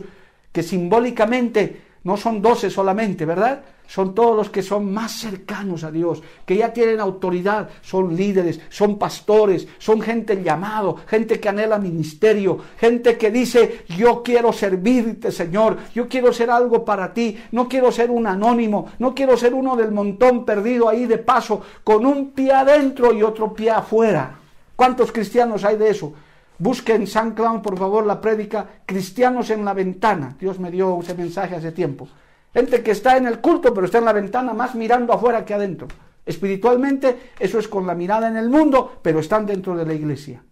que 0.52 0.63
simbólicamente 0.63 1.88
no 2.10 2.17
son 2.17 2.41
doce 2.41 2.72
solamente, 2.72 3.24
¿verdad? 3.24 3.62
Son 3.86 4.15
todos 4.15 4.36
los 4.36 4.50
que 4.50 4.63
son 4.63 4.91
más 4.91 5.12
cercanos 5.12 5.84
a 5.84 5.91
Dios, 5.91 6.24
que 6.43 6.58
ya 6.58 6.74
tienen 6.74 7.00
autoridad, 7.00 7.69
son 7.84 8.15
líderes, 8.15 8.60
son 8.69 8.98
pastores, 8.98 9.67
son 9.78 10.02
gente 10.02 10.41
llamado, 10.41 10.95
gente 11.06 11.39
que 11.39 11.50
anhela 11.50 11.78
ministerio, 11.78 12.58
gente 12.80 13.15
que 13.15 13.30
dice, 13.30 13.86
yo 13.95 14.24
quiero 14.24 14.52
servirte, 14.52 15.32
Señor, 15.32 15.78
yo 15.93 16.08
quiero 16.08 16.34
ser 16.34 16.50
algo 16.50 16.84
para 16.84 17.13
ti, 17.13 17.38
no 17.52 17.69
quiero 17.69 17.91
ser 17.91 18.10
un 18.10 18.26
anónimo, 18.26 18.88
no 18.98 19.13
quiero 19.13 19.38
ser 19.38 19.54
uno 19.54 19.76
del 19.76 19.91
montón 19.91 20.45
perdido 20.45 20.89
ahí 20.89 21.06
de 21.06 21.19
paso, 21.19 21.62
con 21.84 22.08
un 22.08 22.32
pie 22.32 22.54
adentro 22.54 23.13
y 23.13 23.22
otro 23.22 23.54
pie 23.54 23.69
afuera. 23.69 24.36
¿Cuántos 24.76 25.12
cristianos 25.12 25.63
hay 25.63 25.78
de 25.78 25.91
eso? 25.91 26.13
Busquen 26.60 27.08
San 27.08 27.32
Clown, 27.32 27.62
por 27.62 27.78
favor, 27.78 28.06
la 28.06 28.19
prédica 28.19 28.67
Cristianos 28.86 29.50
en 29.50 29.63
la 29.63 29.74
ventana. 29.74 30.36
Dios 30.38 30.60
me 30.60 30.69
dio 30.69 31.00
ese 31.00 31.15
mensaje 31.15 31.56
hace 31.56 31.72
tiempo. 31.72 32.08
Gente 32.54 32.84
que 32.84 32.91
está 32.91 33.15
en 33.15 33.28
el 33.28 33.39
culto, 33.39 33.74
pero 33.74 33.86
está 33.86 34.00
en 34.00 34.06
la 34.06 34.13
ventana 34.13 34.54
más 34.54 34.76
mirando 34.76 35.13
afuera 35.13 35.45
que 35.45 35.54
adentro. 35.54 35.88
Espiritualmente, 36.26 37.32
eso 37.39 37.60
es 37.60 37.67
con 37.69 37.88
la 37.88 37.95
mirada 37.95 38.28
en 38.28 38.36
el 38.36 38.50
mundo, 38.50 39.00
pero 39.02 39.19
están 39.19 39.45
dentro 39.45 39.76
de 39.76 39.86
la 39.86 39.93
iglesia. 39.93 40.43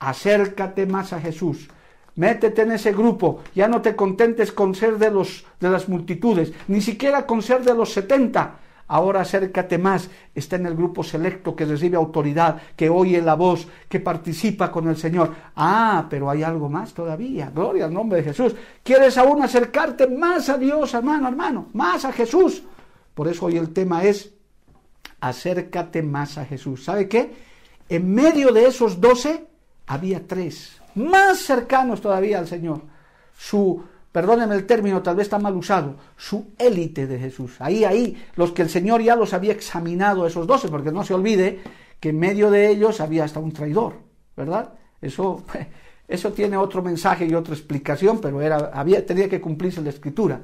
Acércate 0.00 0.84
más 0.84 1.14
a 1.14 1.20
Jesús. 1.20 1.68
Métete 2.16 2.62
en 2.62 2.72
ese 2.72 2.92
grupo. 2.92 3.40
Ya 3.54 3.68
no 3.68 3.80
te 3.80 3.96
contentes 3.96 4.52
con 4.52 4.74
ser 4.74 4.98
de, 4.98 5.10
los, 5.10 5.46
de 5.60 5.70
las 5.70 5.88
multitudes, 5.88 6.52
ni 6.66 6.82
siquiera 6.82 7.24
con 7.24 7.40
ser 7.40 7.64
de 7.64 7.74
los 7.74 7.92
setenta 7.92 8.56
Ahora 8.88 9.20
acércate 9.20 9.76
más, 9.76 10.10
está 10.34 10.56
en 10.56 10.66
el 10.66 10.74
grupo 10.74 11.04
selecto 11.04 11.54
que 11.54 11.66
recibe 11.66 11.96
autoridad, 11.96 12.60
que 12.74 12.88
oye 12.88 13.20
la 13.20 13.34
voz, 13.34 13.68
que 13.88 14.00
participa 14.00 14.72
con 14.72 14.88
el 14.88 14.96
Señor. 14.96 15.34
Ah, 15.56 16.06
pero 16.08 16.30
hay 16.30 16.42
algo 16.42 16.68
más 16.70 16.94
todavía. 16.94 17.50
Gloria 17.54 17.84
al 17.84 17.92
nombre 17.92 18.18
de 18.18 18.24
Jesús. 18.24 18.54
¿Quieres 18.82 19.18
aún 19.18 19.42
acercarte 19.42 20.06
más 20.06 20.48
a 20.48 20.56
Dios, 20.56 20.94
hermano, 20.94 21.28
hermano? 21.28 21.66
Más 21.74 22.06
a 22.06 22.12
Jesús. 22.12 22.62
Por 23.14 23.28
eso 23.28 23.46
hoy 23.46 23.58
el 23.58 23.74
tema 23.74 24.04
es 24.04 24.32
acércate 25.20 26.02
más 26.02 26.38
a 26.38 26.44
Jesús. 26.44 26.84
¿Sabe 26.84 27.08
qué? 27.08 27.32
En 27.88 28.14
medio 28.14 28.52
de 28.52 28.66
esos 28.66 29.00
doce 29.00 29.46
había 29.86 30.26
tres, 30.26 30.80
más 30.94 31.38
cercanos 31.38 32.00
todavía 32.00 32.38
al 32.38 32.46
Señor. 32.46 32.82
Su, 33.36 33.82
perdónenme 34.12 34.54
el 34.54 34.66
término, 34.66 35.02
tal 35.02 35.16
vez 35.16 35.26
está 35.26 35.38
mal 35.38 35.54
usado, 35.54 35.96
su 36.16 36.52
élite 36.58 37.06
de 37.06 37.18
Jesús. 37.18 37.56
Ahí, 37.60 37.84
ahí, 37.84 38.16
los 38.36 38.52
que 38.52 38.62
el 38.62 38.70
Señor 38.70 39.02
ya 39.02 39.16
los 39.16 39.34
había 39.34 39.52
examinado, 39.52 40.26
esos 40.26 40.46
doce, 40.46 40.68
porque 40.68 40.92
no 40.92 41.04
se 41.04 41.14
olvide 41.14 41.60
que 42.00 42.10
en 42.10 42.18
medio 42.18 42.50
de 42.50 42.68
ellos 42.70 43.00
había 43.00 43.24
hasta 43.24 43.40
un 43.40 43.52
traidor, 43.52 43.94
¿verdad? 44.36 44.72
Eso, 45.00 45.44
eso 46.08 46.32
tiene 46.32 46.56
otro 46.56 46.82
mensaje 46.82 47.26
y 47.26 47.34
otra 47.34 47.54
explicación, 47.54 48.20
pero 48.20 48.40
era, 48.40 48.70
había, 48.72 49.04
tenía 49.04 49.28
que 49.28 49.40
cumplirse 49.40 49.82
la 49.82 49.90
escritura. 49.90 50.40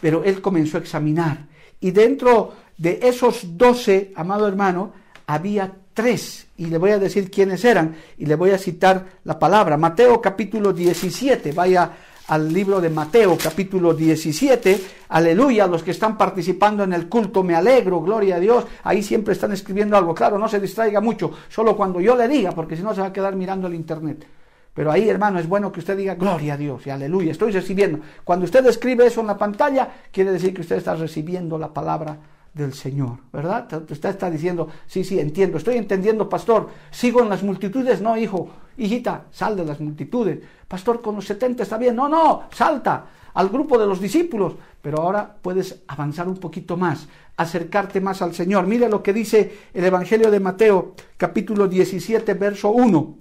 Pero 0.00 0.24
él 0.24 0.40
comenzó 0.40 0.78
a 0.78 0.80
examinar. 0.80 1.46
Y 1.80 1.90
dentro 1.90 2.52
de 2.78 3.00
esos 3.02 3.56
doce, 3.56 4.12
amado 4.16 4.48
hermano, 4.48 4.92
había 5.26 5.72
tres. 5.94 6.46
Y 6.56 6.66
le 6.66 6.78
voy 6.78 6.90
a 6.90 6.98
decir 6.98 7.30
quiénes 7.30 7.64
eran. 7.64 7.96
Y 8.18 8.26
le 8.26 8.34
voy 8.34 8.50
a 8.50 8.58
citar 8.58 9.06
la 9.24 9.38
palabra. 9.38 9.76
Mateo 9.76 10.20
capítulo 10.20 10.72
17. 10.72 11.52
Vaya 11.52 11.90
al 12.28 12.52
libro 12.52 12.80
de 12.80 12.90
Mateo 12.90 13.36
capítulo 13.42 13.94
17. 13.94 14.80
Aleluya, 15.08 15.66
los 15.66 15.82
que 15.82 15.90
están 15.90 16.16
participando 16.16 16.84
en 16.84 16.92
el 16.92 17.08
culto, 17.08 17.42
me 17.42 17.54
alegro, 17.54 18.00
gloria 18.00 18.36
a 18.36 18.40
Dios. 18.40 18.64
Ahí 18.84 19.02
siempre 19.02 19.34
están 19.34 19.52
escribiendo 19.52 19.96
algo. 19.96 20.14
Claro, 20.14 20.38
no 20.38 20.48
se 20.48 20.60
distraiga 20.60 21.00
mucho, 21.00 21.32
solo 21.48 21.76
cuando 21.76 22.00
yo 22.00 22.16
le 22.16 22.28
diga, 22.28 22.52
porque 22.52 22.76
si 22.76 22.82
no 22.82 22.94
se 22.94 23.00
va 23.00 23.08
a 23.08 23.12
quedar 23.12 23.36
mirando 23.36 23.66
el 23.66 23.74
internet. 23.74 24.26
Pero 24.74 24.90
ahí, 24.90 25.08
hermano, 25.08 25.38
es 25.38 25.46
bueno 25.46 25.70
que 25.70 25.80
usted 25.80 25.96
diga 25.96 26.14
gloria 26.14 26.54
a 26.54 26.56
Dios 26.56 26.86
y 26.86 26.90
aleluya, 26.90 27.32
estoy 27.32 27.52
recibiendo. 27.52 27.98
Cuando 28.24 28.46
usted 28.46 28.64
escribe 28.66 29.06
eso 29.06 29.20
en 29.20 29.26
la 29.26 29.36
pantalla, 29.36 29.88
quiere 30.10 30.32
decir 30.32 30.54
que 30.54 30.62
usted 30.62 30.76
está 30.76 30.94
recibiendo 30.94 31.58
la 31.58 31.74
palabra 31.74 32.16
del 32.54 32.72
Señor, 32.72 33.18
¿verdad? 33.32 33.66
Usted 33.90 34.10
está 34.10 34.30
diciendo, 34.30 34.68
sí, 34.86 35.04
sí, 35.04 35.18
entiendo, 35.18 35.58
estoy 35.58 35.76
entendiendo, 35.76 36.28
pastor, 36.28 36.68
sigo 36.90 37.22
en 37.22 37.28
las 37.28 37.42
multitudes, 37.42 38.00
no, 38.00 38.16
hijo, 38.16 38.50
hijita, 38.76 39.26
sal 39.30 39.56
de 39.56 39.64
las 39.64 39.80
multitudes. 39.80 40.38
Pastor, 40.68 41.00
con 41.00 41.16
los 41.16 41.26
70 41.26 41.62
está 41.62 41.78
bien, 41.78 41.96
no, 41.96 42.08
no, 42.08 42.44
salta 42.52 43.06
al 43.34 43.48
grupo 43.48 43.78
de 43.78 43.86
los 43.86 44.00
discípulos, 44.00 44.54
pero 44.80 45.00
ahora 45.00 45.36
puedes 45.40 45.82
avanzar 45.86 46.28
un 46.28 46.36
poquito 46.36 46.76
más, 46.76 47.08
acercarte 47.36 48.00
más 48.00 48.22
al 48.22 48.34
Señor. 48.34 48.66
Mire 48.66 48.88
lo 48.88 49.02
que 49.02 49.12
dice 49.12 49.68
el 49.72 49.84
Evangelio 49.84 50.30
de 50.30 50.40
Mateo, 50.40 50.94
capítulo 51.16 51.68
17, 51.68 52.34
verso 52.34 52.70
1. 52.70 53.14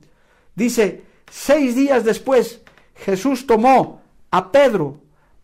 Dice, 0.56 1.04
Seis 1.30 1.76
días 1.76 2.04
después, 2.04 2.62
Jesús 2.94 3.48
tomó 3.48 4.02
a 4.32 4.52
Pedro, 4.52 4.98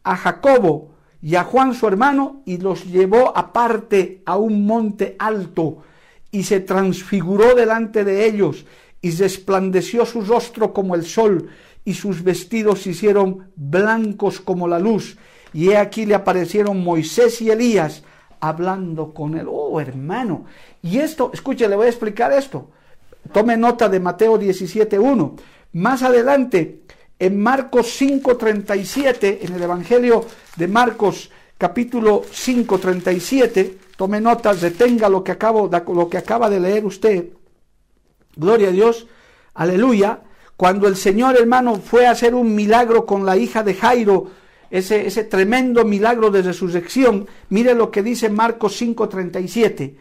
a 0.03 0.17
Jacobo 0.17 0.89
y 1.21 1.35
a 1.35 1.45
Juan 1.45 1.73
su 1.73 1.87
hermano 1.87 2.41
y 2.45 2.57
los 2.57 2.85
llevó 2.85 3.35
aparte 3.35 4.21
a 4.25 4.35
un 4.35 4.65
monte 4.65 5.15
alto 5.17 5.83
y 6.29 6.43
se 6.43 6.59
transfiguró 6.59 7.55
delante 7.55 8.03
de 8.03 8.25
ellos 8.25 8.65
y 9.01 9.11
resplandeció 9.11 10.05
su 10.05 10.21
rostro 10.21 10.73
como 10.73 10.95
el 10.95 11.05
sol 11.05 11.49
y 11.85 11.93
sus 11.93 12.23
vestidos 12.23 12.81
se 12.81 12.89
hicieron 12.89 13.51
blancos 13.55 14.41
como 14.41 14.67
la 14.67 14.79
luz. 14.79 15.17
Y 15.53 15.69
he 15.69 15.77
aquí 15.77 16.05
le 16.05 16.15
aparecieron 16.15 16.83
Moisés 16.83 17.41
y 17.41 17.49
Elías 17.49 18.03
hablando 18.39 19.13
con 19.13 19.37
él. 19.37 19.47
Oh, 19.49 19.79
hermano. 19.79 20.45
Y 20.81 20.99
esto, 20.99 21.31
escuche, 21.33 21.67
le 21.67 21.75
voy 21.75 21.87
a 21.87 21.89
explicar 21.89 22.31
esto. 22.33 22.69
Tome 23.31 23.57
nota 23.57 23.89
de 23.89 23.99
Mateo 23.99 24.39
17.1. 24.39 25.39
Más 25.73 26.03
adelante, 26.03 26.81
en 27.19 27.41
Marcos 27.41 27.87
5:37, 27.99 29.39
en 29.41 29.53
el 29.55 29.63
Evangelio 29.63 30.25
de 30.55 30.67
Marcos 30.67 31.31
capítulo 31.57 32.23
5:37, 32.31 33.77
tome 33.95 34.21
notas, 34.21 34.61
detenga 34.61 35.09
lo 35.09 35.23
que, 35.23 35.31
acabo, 35.31 35.69
lo 35.93 36.09
que 36.09 36.17
acaba 36.17 36.49
de 36.49 36.59
leer 36.59 36.85
usted. 36.85 37.29
Gloria 38.37 38.69
a 38.69 38.71
Dios, 38.71 39.07
aleluya. 39.53 40.21
Cuando 40.55 40.87
el 40.87 40.95
Señor 40.95 41.35
hermano 41.37 41.75
fue 41.75 42.07
a 42.07 42.11
hacer 42.11 42.33
un 42.33 42.55
milagro 42.55 43.05
con 43.05 43.25
la 43.25 43.35
hija 43.37 43.63
de 43.63 43.73
Jairo, 43.73 44.31
ese, 44.69 45.07
ese 45.07 45.23
tremendo 45.23 45.85
milagro 45.85 46.29
de 46.29 46.41
resurrección, 46.41 47.27
mire 47.49 47.73
lo 47.73 47.91
que 47.91 48.03
dice 48.03 48.29
Marcos 48.29 48.79
5:37. 48.81 49.95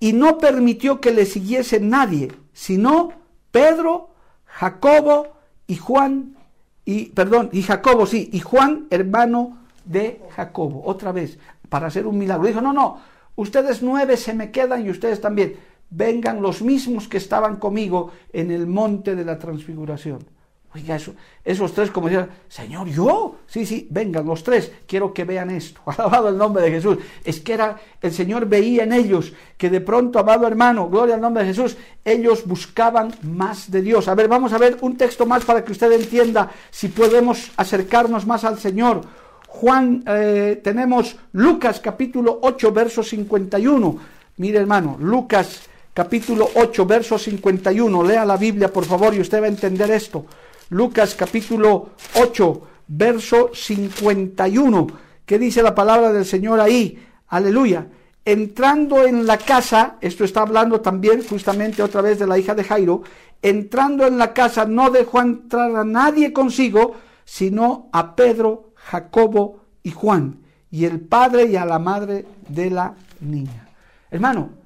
Y 0.00 0.12
no 0.12 0.38
permitió 0.38 1.00
que 1.00 1.12
le 1.12 1.24
siguiese 1.24 1.80
nadie, 1.80 2.32
sino 2.52 3.12
Pedro, 3.50 4.10
Jacobo 4.44 5.28
y 5.66 5.76
Juan, 5.76 6.36
y 6.84 7.06
perdón, 7.06 7.50
y 7.52 7.62
Jacobo, 7.62 8.06
sí, 8.06 8.30
y 8.32 8.40
Juan, 8.40 8.86
hermano 8.90 9.58
de 9.84 10.20
Jacobo, 10.30 10.82
otra 10.84 11.12
vez, 11.12 11.38
para 11.68 11.88
hacer 11.88 12.06
un 12.06 12.18
milagro. 12.18 12.46
Dijo, 12.46 12.60
no, 12.60 12.72
no, 12.72 13.00
ustedes 13.36 13.82
nueve 13.82 14.16
se 14.16 14.34
me 14.34 14.50
quedan 14.50 14.86
y 14.86 14.90
ustedes 14.90 15.20
también. 15.20 15.56
Vengan 15.90 16.42
los 16.42 16.62
mismos 16.62 17.08
que 17.08 17.16
estaban 17.16 17.56
conmigo 17.56 18.12
en 18.32 18.50
el 18.50 18.66
monte 18.66 19.16
de 19.16 19.24
la 19.24 19.38
transfiguración. 19.38 20.38
Oiga, 20.74 20.96
eso, 20.96 21.14
esos 21.42 21.72
tres 21.72 21.90
como 21.90 22.08
decían, 22.08 22.28
Señor, 22.46 22.88
¿yo? 22.88 23.36
Sí, 23.46 23.64
sí, 23.64 23.88
vengan 23.90 24.26
los 24.26 24.42
tres, 24.44 24.70
quiero 24.86 25.14
que 25.14 25.24
vean 25.24 25.50
esto. 25.50 25.80
Alabado 25.86 26.28
el 26.28 26.36
nombre 26.36 26.62
de 26.62 26.70
Jesús. 26.72 26.98
Es 27.24 27.40
que 27.40 27.54
era, 27.54 27.76
el 28.02 28.12
Señor 28.12 28.46
veía 28.46 28.84
en 28.84 28.92
ellos 28.92 29.32
que 29.56 29.70
de 29.70 29.80
pronto, 29.80 30.18
amado 30.18 30.46
hermano, 30.46 30.90
gloria 30.90 31.14
al 31.14 31.22
nombre 31.22 31.42
de 31.42 31.54
Jesús, 31.54 31.78
ellos 32.04 32.46
buscaban 32.46 33.14
más 33.22 33.70
de 33.70 33.80
Dios. 33.80 34.08
A 34.08 34.14
ver, 34.14 34.28
vamos 34.28 34.52
a 34.52 34.58
ver 34.58 34.76
un 34.82 34.98
texto 34.98 35.24
más 35.24 35.42
para 35.44 35.64
que 35.64 35.72
usted 35.72 35.90
entienda 35.90 36.50
si 36.70 36.88
podemos 36.88 37.50
acercarnos 37.56 38.26
más 38.26 38.44
al 38.44 38.58
Señor. 38.58 39.00
Juan, 39.46 40.04
eh, 40.06 40.60
tenemos 40.62 41.16
Lucas 41.32 41.80
capítulo 41.80 42.40
8, 42.42 42.72
verso 42.72 43.02
51. 43.02 43.98
Mire 44.36 44.58
hermano, 44.58 44.98
Lucas 45.00 45.62
capítulo 45.98 46.48
8, 46.54 46.86
verso 46.86 47.18
51. 47.18 48.04
Lea 48.04 48.24
la 48.24 48.36
Biblia, 48.36 48.72
por 48.72 48.84
favor, 48.84 49.12
y 49.14 49.20
usted 49.20 49.42
va 49.42 49.46
a 49.46 49.48
entender 49.48 49.90
esto. 49.90 50.26
Lucas 50.68 51.16
capítulo 51.16 51.90
8, 52.14 52.62
verso 52.86 53.50
51, 53.52 54.86
que 55.26 55.40
dice 55.40 55.60
la 55.60 55.74
palabra 55.74 56.12
del 56.12 56.24
Señor 56.24 56.60
ahí, 56.60 57.04
aleluya. 57.26 57.88
Entrando 58.24 59.04
en 59.04 59.26
la 59.26 59.38
casa, 59.38 59.96
esto 60.00 60.22
está 60.22 60.42
hablando 60.42 60.80
también 60.80 61.24
justamente 61.28 61.82
otra 61.82 62.00
vez 62.00 62.20
de 62.20 62.28
la 62.28 62.38
hija 62.38 62.54
de 62.54 62.62
Jairo, 62.62 63.02
entrando 63.42 64.06
en 64.06 64.18
la 64.18 64.32
casa 64.32 64.66
no 64.66 64.90
dejó 64.90 65.20
entrar 65.20 65.74
a 65.74 65.82
nadie 65.82 66.32
consigo, 66.32 66.94
sino 67.24 67.88
a 67.90 68.14
Pedro, 68.14 68.70
Jacobo 68.76 69.64
y 69.82 69.90
Juan, 69.90 70.42
y 70.70 70.84
el 70.84 71.00
padre 71.00 71.46
y 71.46 71.56
a 71.56 71.64
la 71.64 71.80
madre 71.80 72.24
de 72.48 72.70
la 72.70 72.94
niña. 73.20 73.66
Hermano, 74.12 74.57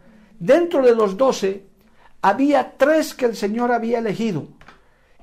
dentro 0.42 0.84
de 0.84 0.94
los 0.94 1.16
doce 1.16 1.64
había 2.20 2.76
tres 2.76 3.14
que 3.14 3.26
el 3.26 3.36
Señor 3.36 3.70
había 3.70 4.00
elegido 4.00 4.48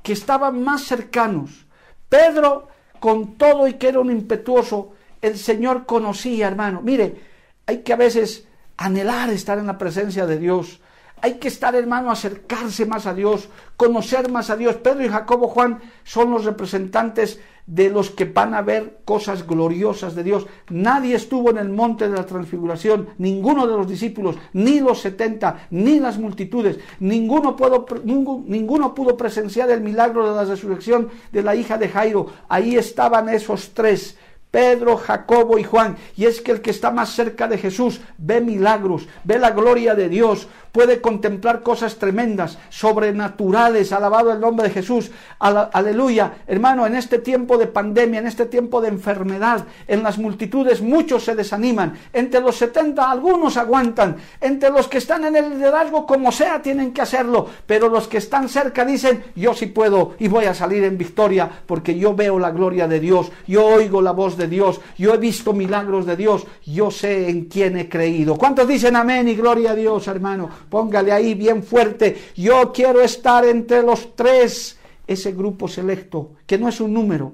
que 0.01 0.13
estaban 0.13 0.63
más 0.63 0.83
cercanos. 0.83 1.65
Pedro, 2.07 2.69
con 2.99 3.37
todo 3.37 3.67
y 3.67 3.73
que 3.73 3.89
era 3.89 3.99
un 3.99 4.11
impetuoso, 4.11 4.93
el 5.21 5.37
Señor 5.37 5.85
conocía, 5.85 6.47
hermano. 6.47 6.81
Mire, 6.81 7.21
hay 7.65 7.79
que 7.79 7.91
a 7.91 7.97
veces 7.97 8.47
anhelar 8.77 9.29
estar 9.29 9.57
en 9.57 9.67
la 9.67 9.77
presencia 9.77 10.25
de 10.25 10.39
Dios. 10.39 10.79
Hay 11.21 11.35
que 11.35 11.47
estar, 11.47 11.75
hermano, 11.75 12.11
acercarse 12.11 12.85
más 12.85 13.05
a 13.05 13.13
Dios, 13.13 13.49
conocer 13.77 14.29
más 14.29 14.49
a 14.49 14.55
Dios. 14.55 14.75
Pedro 14.75 15.05
y 15.05 15.09
Jacobo 15.09 15.47
Juan 15.47 15.79
son 16.03 16.31
los 16.31 16.45
representantes 16.45 17.39
de 17.65 17.89
los 17.91 18.09
que 18.09 18.25
van 18.25 18.55
a 18.55 18.63
ver 18.63 19.01
cosas 19.05 19.45
gloriosas 19.45 20.15
de 20.15 20.23
Dios. 20.23 20.47
Nadie 20.69 21.15
estuvo 21.15 21.51
en 21.51 21.57
el 21.57 21.69
monte 21.69 22.09
de 22.09 22.15
la 22.15 22.25
transfiguración, 22.25 23.09
ninguno 23.19 23.67
de 23.67 23.77
los 23.77 23.87
discípulos, 23.87 24.37
ni 24.53 24.79
los 24.79 25.01
setenta, 25.01 25.67
ni 25.69 25.99
las 25.99 26.17
multitudes, 26.17 26.79
ninguno 26.99 27.55
pudo, 27.55 27.85
ninguno 28.03 28.95
pudo 28.95 29.15
presenciar 29.15 29.69
el 29.69 29.81
milagro 29.81 30.27
de 30.27 30.35
la 30.35 30.45
resurrección 30.45 31.09
de 31.31 31.43
la 31.43 31.55
hija 31.55 31.77
de 31.77 31.89
Jairo. 31.89 32.27
Ahí 32.47 32.75
estaban 32.75 33.29
esos 33.29 33.71
tres 33.75 34.17
Pedro, 34.51 34.97
Jacobo 34.97 35.59
y 35.59 35.63
Juan. 35.63 35.97
Y 36.17 36.25
es 36.25 36.41
que 36.41 36.51
el 36.51 36.61
que 36.61 36.71
está 36.71 36.91
más 36.91 37.09
cerca 37.11 37.47
de 37.47 37.57
Jesús 37.57 38.01
ve 38.17 38.41
milagros, 38.41 39.07
ve 39.23 39.37
la 39.37 39.51
gloria 39.51 39.95
de 39.95 40.09
Dios, 40.09 40.47
puede 40.71 41.01
contemplar 41.01 41.61
cosas 41.61 41.97
tremendas, 41.97 42.57
sobrenaturales. 42.69 43.91
Alabado 43.91 44.31
el 44.31 44.39
nombre 44.39 44.67
de 44.67 44.73
Jesús. 44.73 45.11
Aleluya. 45.39 46.33
Hermano, 46.47 46.85
en 46.85 46.95
este 46.95 47.19
tiempo 47.19 47.57
de 47.57 47.67
pandemia, 47.67 48.19
en 48.19 48.27
este 48.27 48.45
tiempo 48.45 48.81
de 48.81 48.89
enfermedad, 48.89 49.65
en 49.87 50.03
las 50.03 50.17
multitudes 50.17 50.81
muchos 50.81 51.23
se 51.23 51.35
desaniman. 51.35 51.97
Entre 52.13 52.41
los 52.41 52.55
70 52.57 53.09
algunos 53.09 53.57
aguantan. 53.57 54.17
Entre 54.41 54.69
los 54.69 54.87
que 54.87 54.97
están 54.97 55.25
en 55.25 55.35
el 55.35 55.49
liderazgo, 55.51 56.05
como 56.05 56.31
sea, 56.31 56.61
tienen 56.61 56.93
que 56.93 57.01
hacerlo. 57.01 57.47
Pero 57.65 57.89
los 57.89 58.07
que 58.07 58.17
están 58.17 58.49
cerca 58.49 58.85
dicen, 58.85 59.23
yo 59.35 59.53
sí 59.53 59.67
puedo 59.67 60.15
y 60.19 60.27
voy 60.27 60.45
a 60.45 60.53
salir 60.53 60.83
en 60.83 60.97
victoria 60.97 61.49
porque 61.65 61.97
yo 61.97 62.15
veo 62.15 62.39
la 62.39 62.51
gloria 62.51 62.87
de 62.87 62.99
Dios, 62.99 63.31
yo 63.47 63.65
oigo 63.65 64.01
la 64.01 64.11
voz 64.11 64.37
Dios, 64.47 64.79
yo 64.97 65.13
he 65.13 65.17
visto 65.17 65.53
milagros 65.53 66.05
de 66.05 66.15
Dios, 66.15 66.45
yo 66.65 66.91
sé 66.91 67.29
en 67.29 67.45
quién 67.45 67.77
he 67.77 67.89
creído. 67.89 68.35
¿Cuántos 68.37 68.67
dicen 68.67 68.95
amén 68.95 69.27
y 69.27 69.35
gloria 69.35 69.71
a 69.71 69.75
Dios, 69.75 70.07
hermano? 70.07 70.49
Póngale 70.69 71.11
ahí 71.11 71.33
bien 71.33 71.63
fuerte, 71.63 72.31
yo 72.35 72.71
quiero 72.71 73.01
estar 73.01 73.45
entre 73.45 73.83
los 73.83 74.15
tres, 74.15 74.77
ese 75.05 75.31
grupo 75.33 75.67
selecto, 75.67 76.31
que 76.45 76.57
no 76.57 76.69
es 76.69 76.79
un 76.79 76.93
número, 76.93 77.33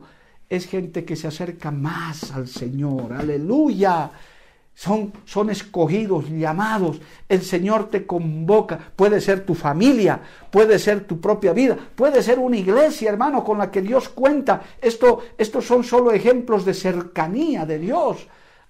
es 0.49 0.67
gente 0.67 1.03
que 1.03 1.15
se 1.15 1.27
acerca 1.27 1.71
más 1.71 2.31
al 2.31 2.47
Señor, 2.47 3.13
aleluya. 3.13 4.11
Son, 4.75 5.13
son 5.25 5.49
escogidos, 5.49 6.29
llamados. 6.29 6.99
El 7.29 7.41
Señor 7.41 7.89
te 7.89 8.05
convoca. 8.05 8.77
Puede 8.95 9.21
ser 9.21 9.45
tu 9.45 9.55
familia, 9.55 10.19
puede 10.51 10.77
ser 10.77 11.07
tu 11.07 11.19
propia 11.19 11.53
vida, 11.53 11.77
puede 11.95 12.21
ser 12.21 12.37
una 12.37 12.57
iglesia, 12.57 13.09
hermano, 13.09 13.43
con 13.43 13.57
la 13.57 13.71
que 13.71 13.81
Dios 13.81 14.09
cuenta. 14.09 14.61
Esto, 14.81 15.23
estos 15.37 15.65
son 15.65 15.83
solo 15.83 16.11
ejemplos 16.11 16.65
de 16.65 16.73
cercanía 16.73 17.65
de 17.65 17.79
Dios. 17.79 18.27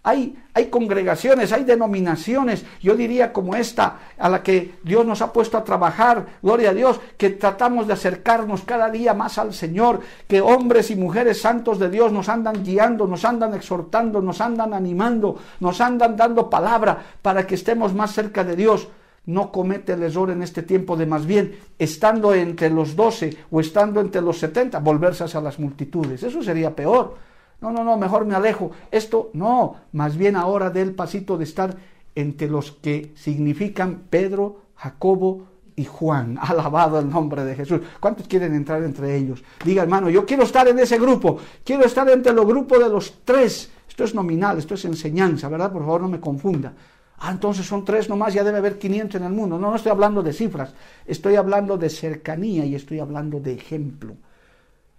Hay, 0.08 0.38
congregaciones, 0.70 1.52
hay 1.52 1.64
denominaciones, 1.64 2.64
yo 2.80 2.96
diría 2.96 3.34
como 3.34 3.56
esta, 3.56 3.98
a 4.20 4.30
la 4.30 4.44
que 4.44 4.76
Dios 4.84 5.04
nos 5.04 5.24
ha 5.24 5.34
puesto 5.34 5.58
a 5.58 5.64
trabajar, 5.64 6.28
gloria 6.44 6.70
a 6.70 6.74
Dios, 6.76 7.00
que 7.18 7.32
tratamos 7.32 7.88
de 7.88 7.94
acercarnos 7.94 8.62
cada 8.62 8.92
día 8.92 9.16
más 9.16 9.40
al 9.40 9.52
Señor, 9.52 10.02
que 10.28 10.42
hombres 10.42 10.92
y 10.92 10.96
mujeres 10.96 11.42
santos 11.42 11.80
de 11.80 11.90
Dios 11.90 12.12
nos 12.12 12.30
andan 12.30 12.64
guiando, 12.64 13.08
nos 13.08 13.26
andan 13.26 13.56
exhortando, 13.56 14.22
nos 14.22 14.42
andan 14.42 14.76
animando, 14.76 15.40
nos 15.60 15.82
andan 15.82 16.16
dando 16.16 16.52
palabra 16.52 17.04
para 17.24 17.48
que 17.48 17.56
estemos 17.56 17.96
más 17.96 18.14
cerca 18.14 18.44
de 18.44 18.56
Dios. 18.56 18.88
No 19.26 19.52
comete 19.52 19.94
el 19.94 20.04
error 20.04 20.30
en 20.30 20.44
este 20.44 20.62
tiempo 20.62 20.96
de 20.96 21.08
más 21.08 21.26
bien, 21.26 21.58
estando 21.80 22.36
entre 22.36 22.70
los 22.70 22.96
doce 22.96 23.36
o 23.50 23.60
estando 23.60 24.00
entre 24.02 24.22
los 24.22 24.38
setenta, 24.38 24.78
volverse 24.78 25.24
hacia 25.24 25.42
las 25.42 25.58
multitudes. 25.58 26.22
Eso 26.22 26.44
sería 26.44 26.76
peor 26.76 27.25
no, 27.62 27.72
no, 27.72 27.84
no, 27.84 27.98
mejor 27.98 28.26
me 28.26 28.36
alejo. 28.36 28.72
Esto 28.92 29.32
no, 29.34 29.76
más 29.94 30.18
bien 30.18 30.36
ahora 30.36 30.70
del 30.70 30.94
pasito 30.94 31.38
de 31.38 31.46
estar 31.46 31.76
entre 32.14 32.50
los 32.50 32.72
que 32.72 33.14
significan 33.16 34.04
Pedro, 34.10 34.62
Jacobo 34.76 35.48
y 35.76 35.86
Juan. 35.86 36.38
Alabado 36.42 37.00
el 37.00 37.10
nombre 37.10 37.44
de 37.44 37.56
Jesús. 37.56 37.82
¿Cuántos 38.00 38.28
quieren 38.28 38.54
entrar 38.56 38.84
entre 38.84 39.16
ellos? 39.16 39.44
Diga, 39.64 39.84
hermano, 39.84 40.10
yo 40.10 40.26
quiero 40.26 40.44
estar 40.44 40.68
en 40.68 40.80
ese 40.80 40.98
grupo. 40.98 41.38
Quiero 41.64 41.86
estar 41.86 42.08
entre 42.10 42.34
los 42.34 42.46
grupos 42.46 42.80
de 42.80 42.90
los 42.90 43.20
tres. 43.24 43.72
Esto 43.88 44.04
es 44.04 44.14
nominal, 44.14 44.58
esto 44.58 44.74
es 44.74 44.86
enseñanza, 44.86 45.48
¿verdad? 45.48 45.72
Por 45.72 45.84
favor, 45.84 46.02
no 46.02 46.10
me 46.10 46.20
confunda. 46.20 46.74
Ah, 47.18 47.32
entonces 47.32 47.66
son 47.66 47.86
tres 47.86 48.10
nomás, 48.10 48.34
ya 48.34 48.44
debe 48.44 48.58
haber 48.58 48.78
500 48.78 49.22
en 49.22 49.28
el 49.28 49.34
mundo. 49.34 49.58
No, 49.58 49.70
no 49.70 49.76
estoy 49.78 49.92
hablando 49.92 50.22
de 50.22 50.34
cifras, 50.34 50.74
estoy 51.06 51.38
hablando 51.38 51.78
de 51.78 51.90
cercanía 51.90 52.66
y 52.66 52.76
estoy 52.76 53.00
hablando 53.00 53.40
de 53.40 53.54
ejemplo. 53.54 54.16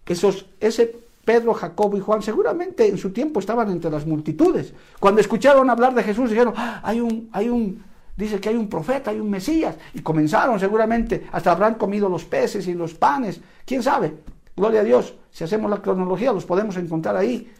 Esos, 0.06 0.46
ese 0.60 0.96
Pedro, 1.26 1.54
Jacobo 1.54 1.96
y 1.96 2.00
Juan 2.00 2.22
seguramente 2.22 2.86
en 2.86 2.96
su 2.96 3.10
tiempo 3.10 3.40
estaban 3.40 3.68
entre 3.68 3.90
las 3.90 4.06
multitudes. 4.06 4.72
Cuando 5.00 5.20
escucharon 5.20 5.68
hablar 5.68 5.92
de 5.92 6.04
Jesús 6.04 6.30
dijeron, 6.30 6.54
ah, 6.56 6.80
hay 6.84 7.00
un, 7.00 7.28
hay 7.32 7.48
un, 7.48 7.82
dice 8.16 8.38
que 8.38 8.50
hay 8.50 8.54
un 8.54 8.68
profeta, 8.68 9.10
hay 9.10 9.18
un 9.18 9.28
Mesías. 9.28 9.74
Y 9.92 10.02
comenzaron 10.02 10.60
seguramente, 10.60 11.26
hasta 11.32 11.50
habrán 11.50 11.74
comido 11.74 12.08
los 12.08 12.24
peces 12.24 12.68
y 12.68 12.74
los 12.74 12.94
panes. 12.94 13.40
¿Quién 13.64 13.82
sabe? 13.82 14.18
Gloria 14.56 14.82
a 14.82 14.84
Dios. 14.84 15.16
Si 15.32 15.42
hacemos 15.42 15.68
la 15.68 15.82
cronología 15.82 16.32
los 16.32 16.46
podemos 16.46 16.76
encontrar 16.76 17.16
ahí. 17.16 17.52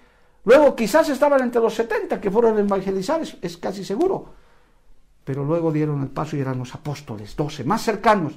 Luego 0.45 0.77
quizás 0.77 1.09
estaban 1.09 1.43
entre 1.43 1.61
los 1.61 1.75
70 1.75 2.21
que 2.21 2.31
fueron 2.31 2.57
evangelizados, 2.61 3.37
es 3.43 3.57
casi 3.57 3.85
seguro. 3.85 4.27
Pero 5.25 5.45
luego 5.45 5.73
dieron 5.73 6.03
el 6.03 6.09
paso 6.11 6.37
y 6.37 6.41
eran 6.41 6.61
los 6.61 6.73
apóstoles, 6.73 7.35
12, 7.35 7.65
más 7.65 7.83
cercanos. 7.83 8.35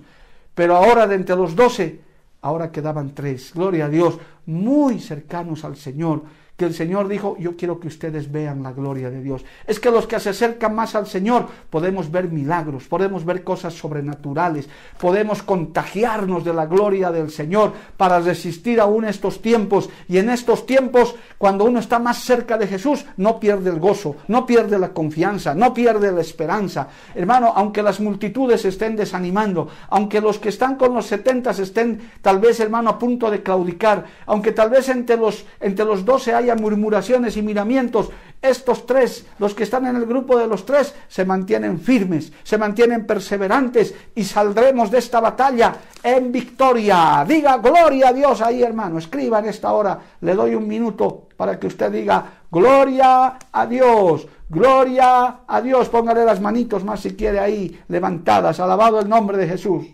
Pero 0.55 0.75
ahora 0.75 1.05
de 1.05 1.13
entre 1.13 1.35
los 1.35 1.55
12 1.55 2.08
Ahora 2.41 2.71
quedaban 2.71 3.13
tres, 3.13 3.51
gloria 3.53 3.85
a 3.85 3.89
Dios, 3.89 4.17
muy 4.45 4.99
cercanos 4.99 5.65
al 5.65 5.75
Señor, 5.75 6.23
que 6.59 6.65
el 6.65 6.73
Señor 6.73 7.07
dijo, 7.07 7.37
yo 7.39 7.55
quiero 7.55 7.79
que 7.79 7.87
ustedes 7.87 8.29
vean 8.29 8.61
la 8.61 8.73
gloria 8.73 9.09
de 9.09 9.23
Dios. 9.23 9.45
Es 9.65 9.79
que 9.79 9.89
los 9.89 10.05
que 10.05 10.19
se 10.19 10.31
acercan 10.31 10.75
más 10.75 10.93
al 10.93 11.07
Señor 11.07 11.47
podemos 11.69 12.11
ver 12.11 12.27
milagros, 12.27 12.83
podemos 12.83 13.23
ver 13.23 13.45
cosas 13.45 13.73
sobrenaturales, 13.73 14.67
podemos 14.99 15.41
contagiarnos 15.41 16.43
de 16.43 16.53
la 16.53 16.65
gloria 16.65 17.11
del 17.11 17.31
Señor 17.31 17.71
para 17.95 18.19
resistir 18.19 18.81
aún 18.81 19.05
estos 19.05 19.41
tiempos. 19.41 19.89
Y 20.09 20.17
en 20.17 20.29
estos 20.29 20.65
tiempos, 20.65 21.15
cuando 21.37 21.63
uno 21.63 21.79
está 21.79 21.97
más 21.97 22.17
cerca 22.17 22.57
de 22.57 22.67
Jesús, 22.67 23.05
no 23.15 23.39
pierde 23.39 23.69
el 23.69 23.79
gozo, 23.79 24.17
no 24.27 24.45
pierde 24.45 24.77
la 24.77 24.89
confianza, 24.89 25.55
no 25.55 25.73
pierde 25.73 26.11
la 26.11 26.19
esperanza. 26.19 26.89
Hermano, 27.15 27.53
aunque 27.55 27.81
las 27.81 28.01
multitudes 28.01 28.65
estén 28.65 28.97
desanimando, 28.97 29.69
aunque 29.91 30.19
los 30.19 30.39
que 30.39 30.49
están 30.49 30.75
con 30.75 30.93
los 30.93 31.05
setentas 31.05 31.57
estén 31.59 32.01
tal 32.21 32.39
vez, 32.39 32.59
hermano, 32.59 32.89
a 32.89 32.99
punto 32.99 33.31
de 33.31 33.41
claudicar, 33.41 34.03
aunque 34.25 34.51
tal 34.51 34.69
vez 34.69 34.89
entre 34.89 35.15
los, 35.15 35.45
entre 35.61 35.85
los 35.85 36.03
doce 36.03 36.33
haya 36.33 36.48
murmuraciones 36.55 37.37
y 37.37 37.41
miramientos, 37.41 38.09
estos 38.41 38.85
tres, 38.85 39.25
los 39.37 39.53
que 39.53 39.63
están 39.63 39.85
en 39.85 39.97
el 39.97 40.05
grupo 40.05 40.37
de 40.37 40.47
los 40.47 40.65
tres, 40.65 40.95
se 41.09 41.25
mantienen 41.25 41.79
firmes, 41.79 42.31
se 42.43 42.57
mantienen 42.57 43.05
perseverantes 43.05 43.93
y 44.15 44.23
saldremos 44.23 44.89
de 44.91 44.99
esta 44.99 45.19
batalla 45.19 45.75
en 46.01 46.31
victoria. 46.31 47.25
Diga 47.27 47.57
gloria 47.57 48.09
a 48.09 48.13
Dios 48.13 48.41
ahí, 48.41 48.63
hermano. 48.63 48.97
Escriba 48.97 49.39
en 49.39 49.45
esta 49.45 49.73
hora. 49.73 49.99
Le 50.21 50.33
doy 50.35 50.55
un 50.55 50.67
minuto 50.67 51.27
para 51.35 51.59
que 51.59 51.67
usted 51.67 51.91
diga 51.91 52.43
gloria 52.49 53.37
a 53.51 53.65
Dios. 53.65 54.27
Gloria 54.47 55.41
a 55.45 55.61
Dios. 55.61 55.89
Póngale 55.89 56.23
las 56.23 56.39
manitos 56.39 56.85
más 56.85 57.01
si 57.01 57.15
quiere 57.15 57.39
ahí 57.39 57.81
levantadas. 57.89 58.61
Alabado 58.61 59.01
el 59.01 59.09
nombre 59.09 59.37
de 59.37 59.47
Jesús. 59.49 59.85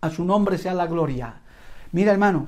A 0.00 0.10
su 0.10 0.24
nombre 0.24 0.56
sea 0.56 0.74
la 0.74 0.86
gloria. 0.86 1.40
Mira, 1.90 2.12
hermano, 2.12 2.46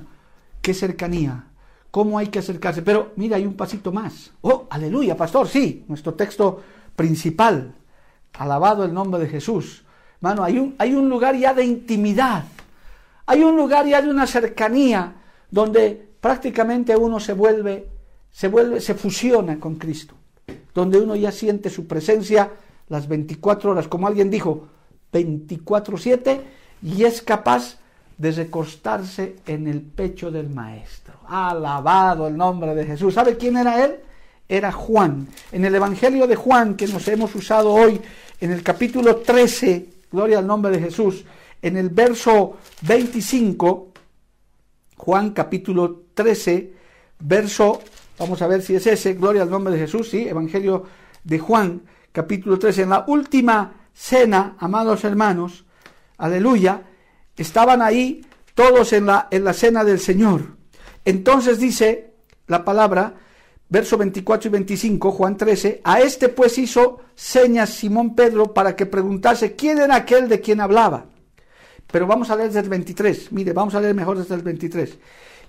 qué 0.61 0.73
cercanía 0.73 1.50
cómo 1.91 2.17
hay 2.17 2.27
que 2.27 2.39
acercarse. 2.39 2.81
Pero 2.81 3.11
mira, 3.17 3.37
hay 3.37 3.45
un 3.45 3.53
pasito 3.53 3.91
más. 3.91 4.31
Oh, 4.41 4.65
aleluya, 4.69 5.15
pastor, 5.15 5.47
sí, 5.47 5.83
nuestro 5.87 6.13
texto 6.13 6.61
principal. 6.95 7.75
Alabado 8.33 8.85
el 8.85 8.93
nombre 8.93 9.21
de 9.21 9.27
Jesús. 9.27 9.83
Mano, 10.21 10.43
hay 10.43 10.57
un, 10.57 10.75
hay 10.77 10.95
un 10.95 11.09
lugar 11.09 11.35
ya 11.35 11.53
de 11.53 11.65
intimidad. 11.65 12.45
Hay 13.25 13.43
un 13.43 13.55
lugar 13.55 13.85
ya 13.85 14.01
de 14.01 14.09
una 14.09 14.25
cercanía 14.25 15.15
donde 15.49 16.09
prácticamente 16.19 16.95
uno 16.95 17.19
se 17.19 17.33
vuelve, 17.33 17.87
se 18.31 18.47
vuelve, 18.47 18.79
se 18.79 18.95
fusiona 18.95 19.59
con 19.59 19.75
Cristo. 19.75 20.15
Donde 20.73 20.99
uno 20.99 21.15
ya 21.15 21.31
siente 21.31 21.69
su 21.69 21.85
presencia 21.87 22.51
las 22.87 23.07
24 23.07 23.71
horas, 23.71 23.87
como 23.87 24.07
alguien 24.07 24.29
dijo, 24.29 24.67
24-7 25.11 26.41
y 26.83 27.03
es 27.03 27.21
capaz 27.21 27.77
de 28.17 28.31
recostarse 28.31 29.37
en 29.45 29.67
el 29.67 29.81
pecho 29.81 30.31
del 30.31 30.49
maestro. 30.49 31.10
Alabado 31.27 32.27
el 32.27 32.35
nombre 32.35 32.75
de 32.75 32.85
Jesús. 32.85 33.13
¿Sabe 33.13 33.37
quién 33.37 33.57
era 33.57 33.83
él? 33.83 33.95
Era 34.47 34.71
Juan. 34.71 35.27
En 35.51 35.65
el 35.65 35.75
Evangelio 35.75 36.27
de 36.27 36.35
Juan, 36.35 36.75
que 36.75 36.87
nos 36.87 37.07
hemos 37.07 37.33
usado 37.35 37.71
hoy, 37.71 38.01
en 38.39 38.51
el 38.51 38.63
capítulo 38.63 39.17
13, 39.17 39.89
gloria 40.11 40.39
al 40.39 40.47
nombre 40.47 40.71
de 40.71 40.79
Jesús, 40.79 41.23
en 41.61 41.77
el 41.77 41.89
verso 41.89 42.57
25, 42.81 43.89
Juan 44.97 45.31
capítulo 45.31 46.03
13, 46.13 46.73
verso, 47.19 47.81
vamos 48.17 48.41
a 48.41 48.47
ver 48.47 48.61
si 48.61 48.75
es 48.75 48.87
ese, 48.87 49.13
gloria 49.13 49.43
al 49.43 49.49
nombre 49.49 49.73
de 49.73 49.79
Jesús, 49.79 50.09
sí, 50.09 50.27
Evangelio 50.27 50.85
de 51.23 51.39
Juan, 51.39 51.81
capítulo 52.11 52.57
13, 52.57 52.83
en 52.83 52.89
la 52.89 53.05
última 53.07 53.73
cena, 53.93 54.55
amados 54.59 55.03
hermanos, 55.03 55.65
aleluya, 56.17 56.81
estaban 57.37 57.81
ahí 57.81 58.25
todos 58.53 58.93
en 58.93 59.05
la, 59.05 59.27
en 59.31 59.43
la 59.43 59.53
cena 59.53 59.83
del 59.83 59.99
Señor. 59.99 60.60
Entonces 61.05 61.59
dice 61.59 62.13
la 62.47 62.63
palabra, 62.63 63.15
verso 63.69 63.97
24 63.97 64.49
y 64.49 64.51
25, 64.51 65.11
Juan 65.11 65.37
13, 65.37 65.81
a 65.83 66.01
este 66.01 66.29
pues 66.29 66.57
hizo 66.57 66.99
señas 67.15 67.69
Simón 67.69 68.15
Pedro 68.15 68.53
para 68.53 68.75
que 68.75 68.85
preguntase 68.85 69.55
quién 69.55 69.79
era 69.79 69.95
aquel 69.95 70.27
de 70.27 70.41
quien 70.41 70.59
hablaba. 70.59 71.05
Pero 71.91 72.07
vamos 72.07 72.29
a 72.29 72.35
leer 72.35 72.49
desde 72.49 72.61
el 72.61 72.69
23, 72.69 73.31
mire, 73.31 73.53
vamos 73.53 73.75
a 73.75 73.81
leer 73.81 73.95
mejor 73.95 74.17
desde 74.17 74.35
el 74.35 74.41
23. 74.41 74.97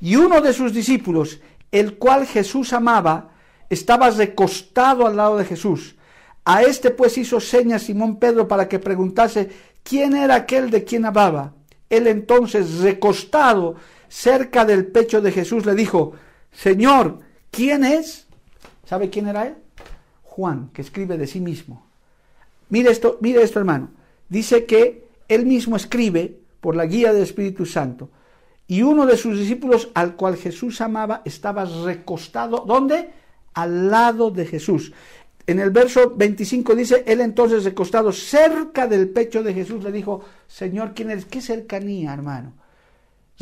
Y 0.01 0.17
uno 0.17 0.41
de 0.41 0.53
sus 0.53 0.73
discípulos, 0.73 1.41
el 1.71 1.99
cual 1.99 2.27
Jesús 2.27 2.73
amaba, 2.73 3.33
estaba 3.71 4.11
recostado 4.11 5.07
al 5.07 5.17
lado 5.17 5.39
de 5.39 5.45
Jesús. 5.45 5.97
A 6.45 6.63
este 6.63 6.91
pues 6.91 7.17
hizo 7.19 7.41
señas 7.41 7.83
Simón 7.83 8.17
Pedro 8.17 8.49
para 8.49 8.69
que 8.69 8.79
preguntase 8.79 9.49
quién 9.83 10.17
era 10.17 10.35
aquel 10.35 10.71
de 10.71 10.85
quien 10.85 11.05
hablaba. 11.05 11.55
Él 11.89 12.07
entonces, 12.07 12.79
recostado 12.79 13.77
cerca 14.13 14.67
del 14.67 14.87
pecho 14.87 15.23
de 15.23 15.33
Jesús, 15.33 15.65
le 15.65 15.75
dijo, 15.75 16.13
Señor, 16.53 17.21
¿quién 17.51 17.83
es? 17.83 18.27
¿Sabe 18.85 19.09
quién 19.09 19.27
era 19.27 19.47
él? 19.47 19.55
Juan, 20.23 20.69
que 20.75 20.83
escribe 20.83 21.17
de 21.17 21.27
sí 21.27 21.41
mismo. 21.41 21.87
Mire 22.69 22.91
esto, 22.91 23.17
mire 23.23 23.43
esto, 23.43 23.59
hermano. 23.59 23.89
Dice 24.29 24.67
que 24.67 25.07
él 25.29 25.47
mismo 25.47 25.77
escribe 25.77 26.39
por 26.61 26.77
la 26.77 26.85
guía 26.85 27.15
del 27.15 27.23
Espíritu 27.23 27.65
Santo. 27.65 28.11
Y 28.69 28.83
uno 28.83 29.07
de 29.07 29.17
sus 29.17 29.39
discípulos, 29.39 29.89
al 29.95 30.15
cual 30.15 30.37
Jesús 30.37 30.83
amaba, 30.83 31.23
estaba 31.25 31.65
recostado, 31.65 32.65
¿dónde? 32.67 33.11
Al 33.55 33.91
lado 33.91 34.31
de 34.31 34.45
Jesús. 34.45 34.93
En 35.47 35.59
el 35.59 35.71
verso 35.71 36.13
25 36.15 36.75
dice, 36.75 37.03
él 37.07 37.23
entonces 37.23 37.65
recostado 37.65 38.13
cerca 38.13 38.87
del 38.87 39.09
pecho 39.09 39.43
de 39.43 39.55
Jesús 39.55 39.83
le 39.83 39.91
dijo, 39.91 40.23
Señor, 40.47 40.93
¿quién 40.95 41.11
eres? 41.11 41.25
Qué 41.25 41.41
cercanía, 41.41 42.13
hermano. 42.13 42.62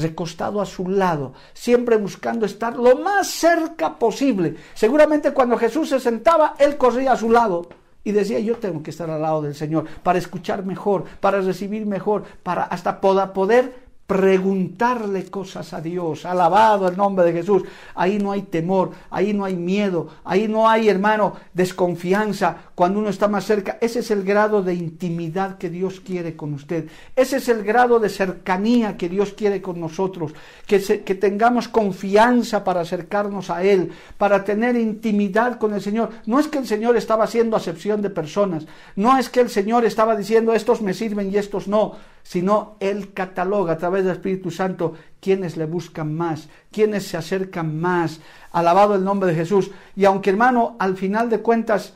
Recostado 0.00 0.60
a 0.60 0.66
su 0.66 0.88
lado, 0.88 1.32
siempre 1.52 1.96
buscando 1.96 2.46
estar 2.46 2.76
lo 2.76 2.96
más 2.96 3.28
cerca 3.28 3.98
posible. 3.98 4.56
Seguramente 4.74 5.32
cuando 5.32 5.56
Jesús 5.56 5.88
se 5.88 6.00
sentaba, 6.00 6.54
él 6.58 6.76
corría 6.76 7.12
a 7.12 7.16
su 7.16 7.30
lado 7.30 7.68
y 8.02 8.12
decía, 8.12 8.38
yo 8.40 8.56
tengo 8.56 8.82
que 8.82 8.90
estar 8.90 9.10
al 9.10 9.22
lado 9.22 9.42
del 9.42 9.54
Señor 9.54 9.84
para 10.02 10.18
escuchar 10.18 10.64
mejor, 10.64 11.04
para 11.20 11.40
recibir 11.40 11.86
mejor, 11.86 12.24
para 12.42 12.64
hasta 12.64 13.00
poder 13.00 13.79
preguntarle 14.10 15.30
cosas 15.30 15.72
a 15.72 15.80
Dios, 15.80 16.26
alabado 16.26 16.88
el 16.88 16.96
nombre 16.96 17.24
de 17.24 17.32
Jesús. 17.32 17.62
Ahí 17.94 18.18
no 18.18 18.32
hay 18.32 18.42
temor, 18.42 18.90
ahí 19.08 19.32
no 19.32 19.44
hay 19.44 19.54
miedo, 19.54 20.08
ahí 20.24 20.48
no 20.48 20.68
hay, 20.68 20.88
hermano, 20.88 21.34
desconfianza 21.54 22.56
cuando 22.74 22.98
uno 22.98 23.08
está 23.08 23.28
más 23.28 23.44
cerca. 23.44 23.78
Ese 23.80 24.00
es 24.00 24.10
el 24.10 24.24
grado 24.24 24.64
de 24.64 24.74
intimidad 24.74 25.58
que 25.58 25.70
Dios 25.70 26.00
quiere 26.00 26.34
con 26.34 26.54
usted. 26.54 26.88
Ese 27.14 27.36
es 27.36 27.48
el 27.48 27.62
grado 27.62 28.00
de 28.00 28.08
cercanía 28.08 28.96
que 28.96 29.08
Dios 29.08 29.32
quiere 29.32 29.62
con 29.62 29.78
nosotros. 29.78 30.32
Que, 30.66 30.80
tengamos 30.80 31.68
confianza 31.68 32.64
para 32.64 32.80
acercarnos 32.80 33.48
a 33.48 33.62
Él, 33.62 33.92
para 34.18 34.42
tener 34.42 34.74
intimidad 34.74 35.56
con 35.56 35.72
el 35.72 35.82
Señor. 35.82 36.10
No 36.26 36.40
es 36.40 36.48
que 36.48 36.58
el 36.58 36.66
Señor 36.66 36.96
estaba 36.96 37.22
haciendo 37.22 37.56
acepción 37.56 38.02
de 38.02 38.10
personas, 38.10 38.66
no 38.96 39.16
es 39.18 39.28
que 39.28 39.38
el 39.38 39.50
Señor 39.50 39.84
estaba 39.84 40.16
diciendo 40.16 40.52
estos 40.52 40.82
me 40.82 40.94
sirven 40.94 41.30
y 41.30 41.36
estos 41.36 41.68
no 41.68 41.94
sino 42.22 42.76
Él 42.80 43.12
cataloga 43.12 43.74
a 43.74 43.78
través 43.78 44.04
del 44.04 44.14
Espíritu 44.14 44.50
Santo 44.50 44.94
quienes 45.20 45.56
le 45.56 45.66
buscan 45.66 46.14
más, 46.14 46.48
quienes 46.70 47.06
se 47.06 47.16
acercan 47.16 47.80
más. 47.80 48.20
Alabado 48.52 48.94
el 48.94 49.04
nombre 49.04 49.30
de 49.30 49.36
Jesús. 49.36 49.70
Y 49.96 50.04
aunque 50.04 50.30
hermano, 50.30 50.76
al 50.78 50.96
final 50.96 51.28
de 51.30 51.40
cuentas, 51.40 51.94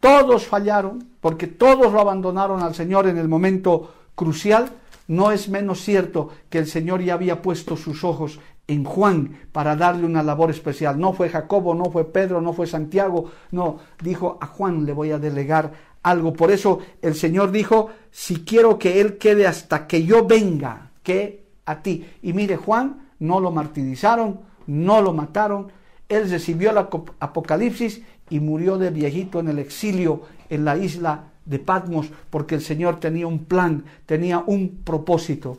todos 0.00 0.46
fallaron, 0.46 1.08
porque 1.20 1.46
todos 1.46 1.92
lo 1.92 2.00
abandonaron 2.00 2.62
al 2.62 2.74
Señor 2.74 3.06
en 3.06 3.18
el 3.18 3.28
momento 3.28 3.92
crucial, 4.14 4.70
no 5.08 5.30
es 5.30 5.48
menos 5.48 5.80
cierto 5.80 6.30
que 6.50 6.58
el 6.58 6.66
Señor 6.66 7.02
ya 7.02 7.14
había 7.14 7.42
puesto 7.42 7.76
sus 7.76 8.02
ojos 8.02 8.40
en 8.68 8.84
Juan 8.84 9.38
para 9.52 9.76
darle 9.76 10.06
una 10.06 10.22
labor 10.22 10.50
especial. 10.50 10.98
No 10.98 11.12
fue 11.12 11.28
Jacobo, 11.28 11.74
no 11.74 11.86
fue 11.86 12.04
Pedro, 12.12 12.40
no 12.40 12.52
fue 12.52 12.66
Santiago, 12.66 13.30
no, 13.52 13.78
dijo 14.02 14.38
a 14.40 14.46
Juan 14.46 14.84
le 14.84 14.92
voy 14.92 15.12
a 15.12 15.18
delegar 15.18 15.72
algo. 16.06 16.32
Por 16.32 16.50
eso 16.50 16.78
el 17.02 17.14
Señor 17.14 17.50
dijo, 17.50 17.90
si 18.10 18.44
quiero 18.44 18.78
que 18.78 19.00
Él 19.00 19.18
quede 19.18 19.46
hasta 19.46 19.86
que 19.86 20.04
yo 20.04 20.24
venga, 20.26 20.90
que 21.02 21.44
a 21.66 21.82
ti. 21.82 22.06
Y 22.22 22.32
mire, 22.32 22.56
Juan 22.56 23.10
no 23.18 23.40
lo 23.40 23.50
martirizaron, 23.50 24.40
no 24.66 25.02
lo 25.02 25.12
mataron, 25.12 25.72
él 26.08 26.30
recibió 26.30 26.70
el 26.70 26.78
apocalipsis 26.78 28.02
y 28.30 28.38
murió 28.38 28.78
de 28.78 28.90
viejito 28.90 29.40
en 29.40 29.48
el 29.48 29.58
exilio 29.58 30.22
en 30.48 30.64
la 30.64 30.76
isla 30.76 31.24
de 31.44 31.58
Patmos, 31.58 32.10
porque 32.30 32.54
el 32.54 32.60
Señor 32.60 33.00
tenía 33.00 33.26
un 33.26 33.44
plan, 33.44 33.84
tenía 34.04 34.42
un 34.46 34.82
propósito. 34.84 35.58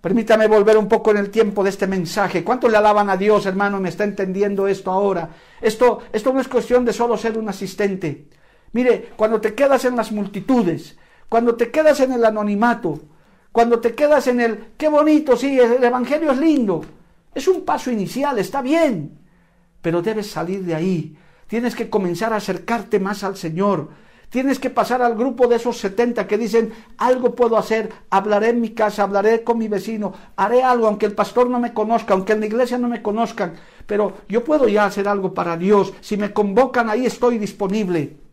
Permítame 0.00 0.46
volver 0.46 0.76
un 0.76 0.88
poco 0.88 1.10
en 1.12 1.16
el 1.18 1.30
tiempo 1.30 1.62
de 1.64 1.70
este 1.70 1.86
mensaje. 1.86 2.44
¿Cuánto 2.44 2.68
le 2.68 2.76
alaban 2.76 3.10
a 3.10 3.16
Dios, 3.16 3.46
hermano? 3.46 3.80
¿Me 3.80 3.88
está 3.88 4.04
entendiendo 4.04 4.68
esto 4.68 4.90
ahora? 4.90 5.30
Esto, 5.60 6.00
esto 6.12 6.32
no 6.32 6.40
es 6.40 6.48
cuestión 6.48 6.84
de 6.84 6.92
solo 6.92 7.16
ser 7.16 7.38
un 7.38 7.48
asistente. 7.48 8.26
Mire, 8.72 9.10
cuando 9.16 9.40
te 9.40 9.54
quedas 9.54 9.84
en 9.84 9.96
las 9.96 10.12
multitudes, 10.12 10.96
cuando 11.28 11.54
te 11.54 11.70
quedas 11.70 12.00
en 12.00 12.12
el 12.12 12.24
anonimato, 12.24 13.00
cuando 13.52 13.80
te 13.80 13.94
quedas 13.94 14.26
en 14.26 14.40
el, 14.40 14.64
qué 14.76 14.88
bonito, 14.88 15.36
sí, 15.36 15.58
el 15.58 15.82
Evangelio 15.82 16.32
es 16.32 16.38
lindo, 16.38 16.82
es 17.34 17.48
un 17.48 17.64
paso 17.64 17.90
inicial, 17.90 18.38
está 18.38 18.62
bien, 18.62 19.18
pero 19.80 20.02
debes 20.02 20.30
salir 20.30 20.62
de 20.64 20.74
ahí, 20.74 21.16
tienes 21.46 21.74
que 21.74 21.88
comenzar 21.88 22.32
a 22.32 22.36
acercarte 22.36 23.00
más 23.00 23.24
al 23.24 23.36
Señor, 23.36 23.88
tienes 24.28 24.58
que 24.58 24.70
pasar 24.70 25.00
al 25.00 25.14
grupo 25.14 25.46
de 25.46 25.56
esos 25.56 25.78
70 25.78 26.26
que 26.26 26.36
dicen, 26.36 26.72
algo 26.98 27.34
puedo 27.34 27.56
hacer, 27.56 27.90
hablaré 28.10 28.50
en 28.50 28.60
mi 28.60 28.70
casa, 28.70 29.04
hablaré 29.04 29.42
con 29.42 29.56
mi 29.58 29.68
vecino, 29.68 30.12
haré 30.36 30.62
algo, 30.62 30.86
aunque 30.86 31.06
el 31.06 31.14
pastor 31.14 31.48
no 31.48 31.58
me 31.58 31.72
conozca, 31.72 32.14
aunque 32.14 32.34
en 32.34 32.40
la 32.40 32.46
iglesia 32.46 32.76
no 32.76 32.88
me 32.88 33.00
conozcan, 33.00 33.54
pero 33.86 34.18
yo 34.28 34.44
puedo 34.44 34.68
ya 34.68 34.84
hacer 34.84 35.08
algo 35.08 35.32
para 35.32 35.56
Dios, 35.56 35.94
si 36.02 36.16
me 36.16 36.32
convocan 36.32 36.90
ahí 36.90 37.06
estoy 37.06 37.38
disponible. 37.38 38.25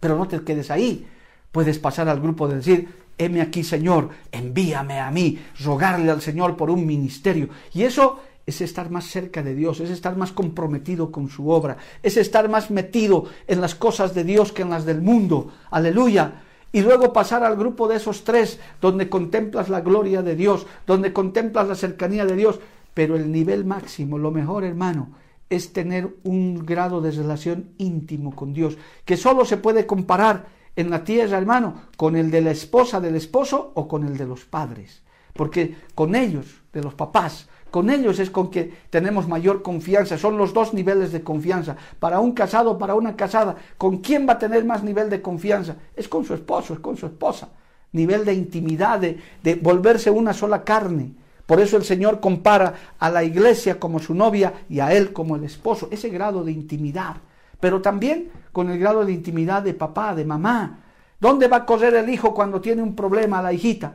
Pero 0.00 0.16
no 0.16 0.26
te 0.26 0.42
quedes 0.42 0.70
ahí. 0.70 1.06
Puedes 1.52 1.78
pasar 1.78 2.08
al 2.08 2.20
grupo 2.20 2.48
de 2.48 2.56
decir, 2.56 2.88
heme 3.18 3.42
aquí 3.42 3.62
Señor, 3.62 4.08
envíame 4.32 4.98
a 4.98 5.10
mí, 5.10 5.38
rogarle 5.62 6.10
al 6.10 6.22
Señor 6.22 6.56
por 6.56 6.70
un 6.70 6.86
ministerio. 6.86 7.48
Y 7.72 7.82
eso 7.82 8.20
es 8.46 8.60
estar 8.60 8.90
más 8.90 9.04
cerca 9.06 9.42
de 9.42 9.54
Dios, 9.54 9.80
es 9.80 9.90
estar 9.90 10.16
más 10.16 10.32
comprometido 10.32 11.12
con 11.12 11.28
su 11.28 11.50
obra, 11.50 11.76
es 12.02 12.16
estar 12.16 12.48
más 12.48 12.70
metido 12.70 13.26
en 13.46 13.60
las 13.60 13.74
cosas 13.74 14.14
de 14.14 14.24
Dios 14.24 14.52
que 14.52 14.62
en 14.62 14.70
las 14.70 14.84
del 14.84 15.02
mundo. 15.02 15.52
Aleluya. 15.70 16.42
Y 16.72 16.82
luego 16.82 17.12
pasar 17.12 17.42
al 17.42 17.56
grupo 17.56 17.88
de 17.88 17.96
esos 17.96 18.22
tres, 18.22 18.60
donde 18.80 19.08
contemplas 19.08 19.68
la 19.68 19.80
gloria 19.80 20.22
de 20.22 20.36
Dios, 20.36 20.66
donde 20.86 21.12
contemplas 21.12 21.66
la 21.66 21.74
cercanía 21.74 22.24
de 22.24 22.36
Dios. 22.36 22.60
Pero 22.94 23.16
el 23.16 23.30
nivel 23.30 23.64
máximo, 23.64 24.18
lo 24.18 24.30
mejor 24.30 24.64
hermano, 24.64 25.10
es 25.50 25.72
tener 25.72 26.16
un 26.22 26.64
grado 26.64 27.00
de 27.00 27.10
relación 27.10 27.70
íntimo 27.76 28.34
con 28.34 28.54
Dios, 28.54 28.78
que 29.04 29.16
solo 29.16 29.44
se 29.44 29.56
puede 29.56 29.84
comparar 29.84 30.46
en 30.76 30.88
la 30.88 31.04
tierra, 31.04 31.36
hermano, 31.36 31.74
con 31.96 32.16
el 32.16 32.30
de 32.30 32.40
la 32.40 32.52
esposa 32.52 33.00
del 33.00 33.16
esposo 33.16 33.72
o 33.74 33.88
con 33.88 34.06
el 34.06 34.16
de 34.16 34.26
los 34.26 34.44
padres. 34.44 35.02
Porque 35.34 35.74
con 35.94 36.14
ellos, 36.14 36.46
de 36.72 36.82
los 36.82 36.94
papás, 36.94 37.48
con 37.70 37.90
ellos 37.90 38.18
es 38.18 38.30
con 38.30 38.50
que 38.50 38.72
tenemos 38.90 39.28
mayor 39.28 39.62
confianza. 39.62 40.18
Son 40.18 40.36
los 40.36 40.52
dos 40.52 40.74
niveles 40.74 41.12
de 41.12 41.22
confianza. 41.22 41.76
Para 41.98 42.20
un 42.20 42.32
casado, 42.32 42.78
para 42.78 42.94
una 42.94 43.16
casada, 43.16 43.56
¿con 43.78 43.98
quién 43.98 44.28
va 44.28 44.34
a 44.34 44.38
tener 44.38 44.64
más 44.64 44.82
nivel 44.82 45.10
de 45.10 45.22
confianza? 45.22 45.76
Es 45.94 46.08
con 46.08 46.24
su 46.24 46.34
esposo, 46.34 46.74
es 46.74 46.80
con 46.80 46.96
su 46.96 47.06
esposa. 47.06 47.48
Nivel 47.92 48.24
de 48.24 48.34
intimidad, 48.34 48.98
de, 48.98 49.18
de 49.42 49.54
volverse 49.56 50.10
una 50.10 50.32
sola 50.32 50.64
carne. 50.64 51.12
Por 51.50 51.58
eso 51.58 51.76
el 51.76 51.82
Señor 51.82 52.20
compara 52.20 52.74
a 53.00 53.10
la 53.10 53.24
iglesia 53.24 53.80
como 53.80 53.98
su 53.98 54.14
novia 54.14 54.52
y 54.68 54.78
a 54.78 54.92
Él 54.92 55.12
como 55.12 55.34
el 55.34 55.42
esposo, 55.42 55.88
ese 55.90 56.08
grado 56.08 56.44
de 56.44 56.52
intimidad. 56.52 57.16
Pero 57.58 57.82
también 57.82 58.30
con 58.52 58.70
el 58.70 58.78
grado 58.78 59.04
de 59.04 59.10
intimidad 59.10 59.60
de 59.60 59.74
papá, 59.74 60.14
de 60.14 60.24
mamá. 60.24 60.78
¿Dónde 61.18 61.48
va 61.48 61.56
a 61.56 61.66
correr 61.66 61.94
el 61.94 62.08
hijo 62.08 62.32
cuando 62.32 62.60
tiene 62.60 62.82
un 62.82 62.94
problema 62.94 63.42
la 63.42 63.52
hijita? 63.52 63.94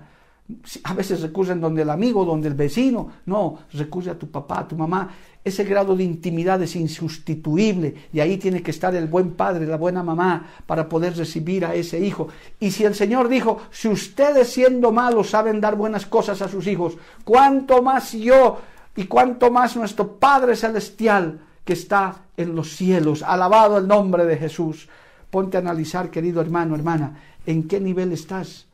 A 0.84 0.94
veces 0.94 1.22
recurren 1.22 1.62
donde 1.62 1.84
el 1.84 1.90
amigo, 1.90 2.26
donde 2.26 2.50
el 2.50 2.56
vecino. 2.56 3.10
No, 3.26 3.60
recurre 3.72 4.12
a 4.12 4.20
tu 4.20 4.30
papá, 4.30 4.60
a 4.60 4.68
tu 4.68 4.76
mamá. 4.76 5.10
Ese 5.46 5.64
grado 5.64 5.96
de 5.96 6.04
intimidad 6.04 6.62
es 6.64 6.76
insustituible 6.76 7.94
y 8.12 8.20
ahí 8.20 8.38
tiene 8.38 8.64
que 8.64 8.72
estar 8.72 8.96
el 8.96 9.06
buen 9.06 9.36
padre, 9.36 9.68
la 9.68 9.78
buena 9.78 10.02
mamá 10.02 10.50
para 10.66 10.90
poder 10.90 11.16
recibir 11.16 11.64
a 11.66 11.76
ese 11.76 12.00
hijo. 12.00 12.30
Y 12.60 12.72
si 12.72 12.84
el 12.84 12.96
Señor 12.96 13.30
dijo, 13.30 13.60
si 13.70 13.88
ustedes 13.88 14.52
siendo 14.52 14.92
malos 14.92 15.30
saben 15.30 15.62
dar 15.62 15.76
buenas 15.76 16.08
cosas 16.08 16.42
a 16.42 16.50
sus 16.50 16.66
hijos, 16.66 16.98
cuánto 17.24 17.84
más 17.84 18.14
yo 18.14 18.60
y 18.96 19.06
cuánto 19.06 19.52
más 19.52 19.76
nuestro 19.76 20.14
Padre 20.18 20.56
Celestial 20.56 21.40
que 21.64 21.74
está 21.74 22.24
en 22.38 22.56
los 22.56 22.76
cielos. 22.76 23.22
Alabado 23.22 23.78
el 23.78 23.88
nombre 23.88 24.26
de 24.26 24.38
Jesús. 24.38 24.90
Ponte 25.30 25.58
a 25.58 25.60
analizar, 25.60 26.10
querido 26.10 26.42
hermano, 26.42 26.74
hermana, 26.74 27.20
en 27.46 27.68
qué 27.68 27.80
nivel 27.80 28.14
estás. 28.14 28.66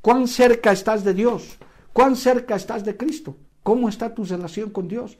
¿Cuán 0.00 0.26
cerca 0.26 0.72
estás 0.72 1.04
de 1.04 1.14
Dios? 1.14 1.56
¿Cuán 1.92 2.16
cerca 2.16 2.56
estás 2.56 2.84
de 2.84 2.96
Cristo? 2.96 3.36
¿Cómo 3.62 3.88
está 3.88 4.12
tu 4.12 4.24
relación 4.24 4.70
con 4.70 4.88
Dios? 4.88 5.18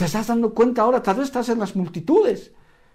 ¿Te 0.00 0.06
estás 0.06 0.28
dando 0.28 0.54
cuenta 0.54 0.80
ahora? 0.80 1.02
Tal 1.02 1.16
vez 1.16 1.26
estás 1.26 1.50
en 1.50 1.58
las 1.58 1.76
multitudes. 1.76 2.52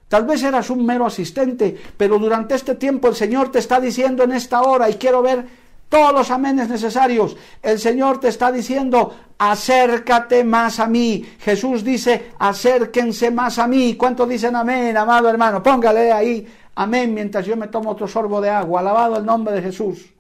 Tal 0.08 0.26
vez 0.26 0.42
eras 0.42 0.72
un 0.72 0.84
mero 0.84 1.06
asistente, 1.06 1.80
pero 1.96 2.18
durante 2.18 2.56
este 2.56 2.74
tiempo 2.74 3.08
el 3.08 3.14
Señor 3.14 3.52
te 3.52 3.60
está 3.60 3.80
diciendo 3.80 4.24
en 4.24 4.32
esta 4.32 4.64
hora, 4.64 4.90
y 4.90 4.96
quiero 4.96 5.22
ver 5.22 5.46
todos 5.88 6.12
los 6.12 6.32
amenes 6.32 6.68
necesarios, 6.68 7.38
el 7.62 7.78
Señor 7.78 8.20
te 8.20 8.30
está 8.30 8.52
diciendo, 8.52 9.16
acércate 9.38 10.44
más 10.44 10.80
a 10.80 10.88
mí. 10.88 11.24
Jesús 11.42 11.84
dice, 11.84 12.32
acérquense 12.40 13.30
más 13.30 13.60
a 13.60 13.68
mí. 13.68 13.96
¿Cuántos 13.96 14.28
dicen 14.28 14.56
amén, 14.56 14.98
amado 14.98 15.30
hermano? 15.30 15.62
Póngale 15.62 16.12
ahí, 16.12 16.52
amén, 16.74 17.14
mientras 17.14 17.46
yo 17.46 17.56
me 17.56 17.68
tomo 17.68 17.92
otro 17.92 18.08
sorbo 18.08 18.42
de 18.42 18.50
agua. 18.50 18.80
Alabado 18.80 19.18
el 19.18 19.26
nombre 19.28 19.54
de 19.54 19.62
Jesús. 19.62 20.12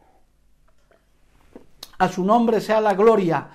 A 1.97 2.07
su 2.09 2.23
nombre 2.23 2.61
sea 2.61 2.79
la 2.79 2.93
gloria. 2.93 3.47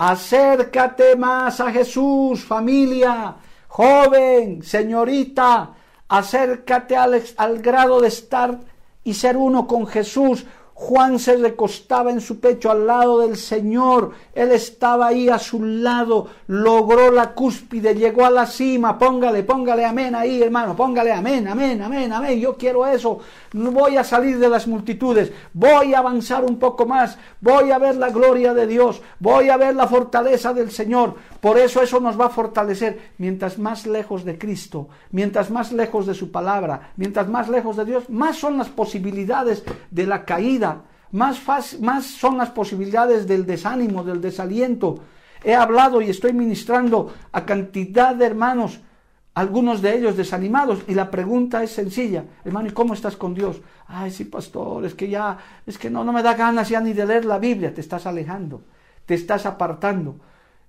Acércate 0.00 1.14
más 1.14 1.60
a 1.60 1.70
Jesús, 1.70 2.42
familia, 2.42 3.36
joven, 3.68 4.62
señorita. 4.62 5.74
Acércate 6.08 6.96
al, 6.96 7.58
grado 7.58 8.00
de 8.00 8.08
estar 8.08 8.60
y 9.04 9.12
ser 9.12 9.36
uno 9.36 9.66
con 9.66 9.86
Jesús, 9.86 10.46
Juan 10.80 11.18
se 11.18 11.36
recostaba 11.36 12.10
en 12.10 12.22
su 12.22 12.40
pecho 12.40 12.70
al 12.70 12.86
lado 12.86 13.20
del 13.20 13.36
Señor. 13.36 14.12
Él 14.34 14.50
estaba 14.50 15.08
ahí 15.08 15.28
a 15.28 15.38
su 15.38 15.62
lado, 15.62 16.28
logró 16.46 17.10
la 17.10 17.34
cúspide, 17.34 17.94
llegó 17.94 18.24
a 18.24 18.30
la 18.30 18.46
cima. 18.46 18.98
Póngale, 18.98 19.42
póngale 19.42 19.84
amén 19.84 20.14
ahí, 20.14 20.42
hermano. 20.42 20.74
Póngale 20.74 21.12
amén, 21.12 21.46
amén, 21.46 21.82
amén, 21.82 22.10
amén. 22.10 22.40
Yo 22.40 22.56
quiero 22.56 22.86
eso. 22.86 23.18
Voy 23.52 23.98
a 23.98 24.04
salir 24.04 24.38
de 24.38 24.48
las 24.48 24.66
multitudes. 24.66 25.30
Voy 25.52 25.92
a 25.92 25.98
avanzar 25.98 26.44
un 26.44 26.58
poco 26.58 26.86
más. 26.86 27.18
Voy 27.42 27.70
a 27.70 27.78
ver 27.78 27.96
la 27.96 28.08
gloria 28.08 28.54
de 28.54 28.66
Dios. 28.66 29.02
Voy 29.18 29.50
a 29.50 29.58
ver 29.58 29.76
la 29.76 29.86
fortaleza 29.86 30.54
del 30.54 30.70
Señor. 30.70 31.14
Por 31.40 31.58
eso 31.58 31.82
eso 31.82 32.00
nos 32.00 32.20
va 32.20 32.26
a 32.26 32.30
fortalecer. 32.30 33.12
Mientras 33.18 33.58
más 33.58 33.86
lejos 33.86 34.24
de 34.24 34.38
Cristo, 34.38 34.88
mientras 35.10 35.50
más 35.50 35.72
lejos 35.72 36.06
de 36.06 36.14
su 36.14 36.30
palabra, 36.30 36.92
mientras 36.96 37.28
más 37.28 37.48
lejos 37.48 37.76
de 37.76 37.84
Dios, 37.84 38.10
más 38.10 38.36
son 38.36 38.58
las 38.58 38.68
posibilidades 38.68 39.64
de 39.90 40.06
la 40.06 40.24
caída 40.24 40.82
más, 41.12 41.40
son 42.04 42.38
las 42.38 42.50
posibilidades 42.50 43.26
del 43.26 43.46
desánimo, 43.46 44.04
del 44.04 44.20
desaliento. 44.20 45.00
He 45.42 45.54
hablado 45.54 46.00
y 46.00 46.10
estoy 46.10 46.32
ministrando 46.32 47.12
a 47.32 47.44
cantidad 47.44 48.14
de 48.14 48.26
hermanos, 48.26 48.80
algunos 49.34 49.80
de 49.80 49.96
ellos 49.96 50.16
desanimados, 50.16 50.80
y 50.86 50.94
la 50.94 51.10
pregunta 51.10 51.62
es 51.62 51.72
sencilla, 51.72 52.24
hermano, 52.44 52.68
¿y 52.68 52.72
cómo 52.72 52.94
estás 52.94 53.16
con 53.16 53.34
Dios? 53.34 53.60
Ay, 53.86 54.10
sí, 54.10 54.24
pastor, 54.24 54.84
es 54.84 54.94
que 54.94 55.08
ya, 55.08 55.38
es 55.66 55.78
que 55.78 55.90
no, 55.90 56.04
no 56.04 56.12
me 56.12 56.22
da 56.22 56.34
ganas 56.34 56.68
ya 56.68 56.80
ni 56.80 56.92
de 56.92 57.06
leer 57.06 57.24
la 57.24 57.38
Biblia, 57.38 57.74
te 57.74 57.80
estás 57.80 58.06
alejando 58.06 58.62
te 59.10 59.14
estás 59.14 59.44
apartando. 59.44 60.20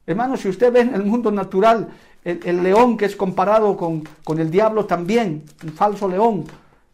Hermano, 0.06 0.38
si 0.38 0.50
usted 0.50 0.72
ve 0.72 0.82
en 0.82 0.96
el 0.96 1.04
mundo 1.04 1.32
natural 1.32 1.90
el, 2.24 2.64
león 2.64 2.98
que 2.98 3.06
es 3.06 3.16
comparado 3.16 3.78
con, 3.78 4.04
con, 4.24 4.40
el 4.40 4.52
diablo 4.52 4.86
también, 4.86 5.44
un 5.64 5.72
falso 5.72 6.08
león, 6.08 6.46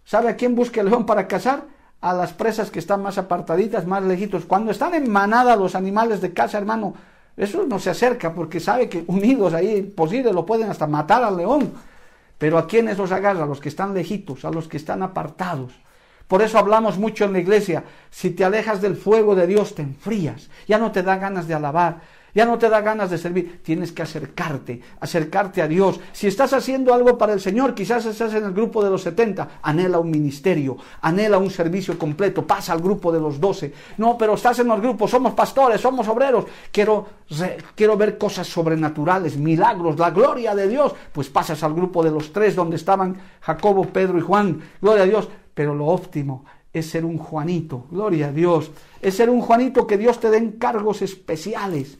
¿sabe 0.05 0.29
a 0.29 0.35
quién 0.35 0.55
busca 0.55 0.81
el 0.81 0.89
león 0.89 1.05
para 1.05 1.27
cazar? 1.27 1.63
A 2.01 2.13
las 2.13 2.33
presas 2.33 2.69
que 2.69 2.79
están 2.79 3.01
más 3.01 3.17
apartaditas, 3.17 3.87
más 3.87 4.03
lejitos. 4.03 4.45
Cuando 4.45 4.71
están 4.71 4.93
en 4.93 5.09
manada 5.09 5.55
los 5.55 5.75
animales 5.75 6.21
de 6.21 6.33
caza, 6.33 6.57
hermano, 6.57 6.93
eso 7.35 7.65
no 7.67 7.79
se 7.79 7.89
acerca 7.89 8.33
porque 8.33 8.59
sabe 8.59 8.89
que 8.89 9.03
unidos 9.07 9.53
ahí, 9.53 9.77
imposible, 9.77 10.33
lo 10.33 10.45
pueden 10.45 10.69
hasta 10.69 10.87
matar 10.87 11.23
al 11.23 11.37
león. 11.37 11.73
Pero 12.37 12.57
¿a 12.57 12.67
quiénes 12.67 12.97
los 12.97 13.11
agarra? 13.11 13.43
A 13.43 13.47
los 13.47 13.59
que 13.59 13.69
están 13.69 13.93
lejitos, 13.93 14.45
a 14.45 14.51
los 14.51 14.67
que 14.67 14.77
están 14.77 15.01
apartados. 15.01 15.73
Por 16.27 16.41
eso 16.41 16.57
hablamos 16.57 16.97
mucho 16.97 17.25
en 17.25 17.33
la 17.33 17.39
iglesia, 17.39 17.83
si 18.11 18.31
te 18.31 18.43
alejas 18.43 18.81
del 18.81 18.97
fuego 18.97 19.33
de 19.33 19.47
Dios 19.47 19.75
te 19.75 19.81
enfrías, 19.81 20.49
ya 20.67 20.77
no 20.77 20.91
te 20.91 21.01
da 21.01 21.15
ganas 21.15 21.47
de 21.47 21.53
alabar, 21.53 22.01
ya 22.33 22.45
no 22.45 22.57
te 22.57 22.69
da 22.69 22.81
ganas 22.81 23.09
de 23.09 23.17
servir, 23.17 23.61
tienes 23.63 23.91
que 23.91 24.01
acercarte, 24.01 24.81
acercarte 24.99 25.61
a 25.61 25.67
Dios. 25.67 25.99
Si 26.11 26.27
estás 26.27 26.53
haciendo 26.53 26.93
algo 26.93 27.17
para 27.17 27.33
el 27.33 27.39
Señor, 27.39 27.73
quizás 27.73 28.05
estás 28.05 28.33
en 28.33 28.45
el 28.45 28.53
grupo 28.53 28.83
de 28.83 28.89
los 28.89 29.01
70, 29.01 29.59
anhela 29.61 29.99
un 29.99 30.11
ministerio, 30.11 30.77
anhela 31.01 31.37
un 31.37 31.49
servicio 31.49 31.97
completo, 31.97 32.45
pasa 32.45 32.73
al 32.73 32.81
grupo 32.81 33.11
de 33.11 33.19
los 33.19 33.39
12. 33.39 33.73
No, 33.97 34.17
pero 34.17 34.35
estás 34.35 34.59
en 34.59 34.67
los 34.67 34.81
grupos, 34.81 35.11
somos 35.11 35.33
pastores, 35.33 35.81
somos 35.81 36.07
obreros, 36.07 36.45
quiero, 36.71 37.07
quiero 37.75 37.97
ver 37.97 38.17
cosas 38.17 38.47
sobrenaturales, 38.47 39.37
milagros, 39.37 39.97
la 39.97 40.11
gloria 40.11 40.53
de 40.53 40.67
Dios. 40.67 40.93
Pues 41.11 41.29
pasas 41.29 41.63
al 41.63 41.73
grupo 41.73 42.03
de 42.03 42.11
los 42.11 42.31
tres 42.31 42.55
donde 42.55 42.75
estaban 42.75 43.17
Jacobo, 43.41 43.85
Pedro 43.85 44.17
y 44.17 44.21
Juan, 44.21 44.61
gloria 44.81 45.03
a 45.03 45.07
Dios. 45.07 45.29
Pero 45.53 45.73
lo 45.73 45.87
óptimo 45.87 46.45
es 46.71 46.89
ser 46.89 47.03
un 47.03 47.17
Juanito, 47.17 47.85
gloria 47.89 48.27
a 48.27 48.31
Dios, 48.31 48.69
es 49.01 49.15
ser 49.15 49.29
un 49.29 49.41
Juanito 49.41 49.87
que 49.87 49.97
Dios 49.97 50.19
te 50.19 50.29
dé 50.29 50.37
encargos 50.37 51.01
especiales 51.01 51.97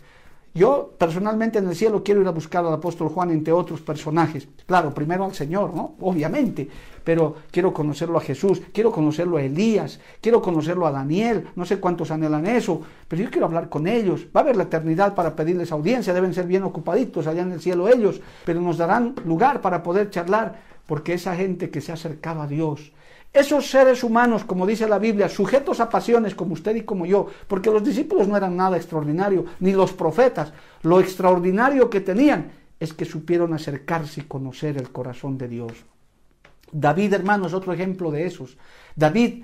yo 0.58 0.94
personalmente 0.98 1.60
en 1.60 1.68
el 1.68 1.76
cielo 1.76 2.04
quiero 2.04 2.22
ir 2.22 2.28
a 2.28 2.32
buscar 2.32 2.66
al 2.66 2.74
apóstol 2.74 3.10
Juan 3.10 3.32
entre 3.32 3.54
otros 3.54 3.80
personajes. 3.82 4.48
Claro, 4.66 4.94
primero 4.94 5.24
al 5.24 5.34
Señor, 5.34 5.74
¿no? 5.74 5.96
Obviamente, 6.02 6.68
pero 7.04 7.36
quiero 7.52 7.74
conocerlo 7.74 8.18
a 8.18 8.22
Jesús, 8.22 8.62
quiero 8.74 8.92
conocerlo 8.92 9.38
a 9.38 9.44
Elías, 9.44 10.00
quiero 10.20 10.42
conocerlo 10.42 10.86
a 10.86 10.92
Daniel, 10.92 11.48
no 11.56 11.64
sé 11.64 11.80
cuántos 11.80 12.12
anhelan 12.12 12.46
eso, 12.46 12.82
pero 13.08 13.24
yo 13.24 13.30
quiero 13.30 13.46
hablar 13.46 13.70
con 13.70 13.88
ellos. 13.88 14.26
Va 14.36 14.42
a 14.42 14.44
haber 14.44 14.58
la 14.58 14.64
eternidad 14.64 15.16
para 15.16 15.36
pedirles 15.36 15.72
audiencia, 15.72 16.14
deben 16.14 16.34
ser 16.34 16.48
bien 16.48 16.64
ocupaditos 16.64 17.28
allá 17.28 17.44
en 17.44 17.54
el 17.54 17.62
cielo 17.62 17.88
ellos, 17.88 18.20
pero 18.44 18.60
nos 18.60 18.78
darán 18.78 19.16
lugar 19.26 19.62
para 19.62 19.84
poder 19.84 20.10
charlar, 20.10 20.60
porque 20.86 21.14
esa 21.14 21.36
gente 21.36 21.70
que 21.70 21.80
se 21.80 21.92
ha 21.92 21.96
acercado 21.96 22.42
a 22.42 22.48
Dios, 22.48 22.92
esos 23.34 23.70
seres 23.70 24.04
humanos, 24.04 24.44
como 24.46 24.66
dice 24.66 24.88
la 24.88 25.00
Biblia, 25.00 25.30
sujetos 25.30 25.80
a 25.80 25.90
pasiones 25.90 26.34
como 26.34 26.54
usted 26.54 26.76
y 26.76 26.84
como 26.84 27.06
yo, 27.06 27.28
porque 27.48 27.70
los 27.70 27.84
discípulos 27.84 28.28
no 28.28 28.36
eran 28.36 28.56
nada 28.56 28.78
extraordinario, 28.78 29.46
ni 29.60 29.74
los 29.74 29.94
profetas, 29.94 30.54
lo 30.82 31.00
extraordinario 31.00 31.90
que 31.90 32.02
tenían 32.02 32.52
es 32.80 32.94
que 32.94 33.06
supieron 33.06 33.54
acercarse 33.54 34.22
y 34.22 34.24
conocer 34.26 34.78
el 34.78 34.92
corazón 34.92 35.38
de 35.38 35.48
Dios. 35.48 35.74
David, 36.72 37.14
hermano, 37.14 37.48
es 37.48 37.54
otro 37.54 37.74
ejemplo 37.74 38.12
de 38.12 38.26
esos. 38.26 38.58
David, 38.96 39.44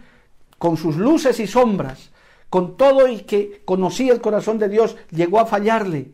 con 0.57 0.77
sus 0.77 0.97
luces 0.97 1.39
y 1.39 1.47
sombras, 1.47 2.11
con 2.49 2.77
todo 2.77 3.07
y 3.07 3.21
que 3.21 3.61
conocía 3.65 4.13
el 4.13 4.21
corazón 4.21 4.59
de 4.59 4.69
Dios, 4.69 4.95
llegó 5.11 5.39
a 5.39 5.45
fallarle, 5.45 6.11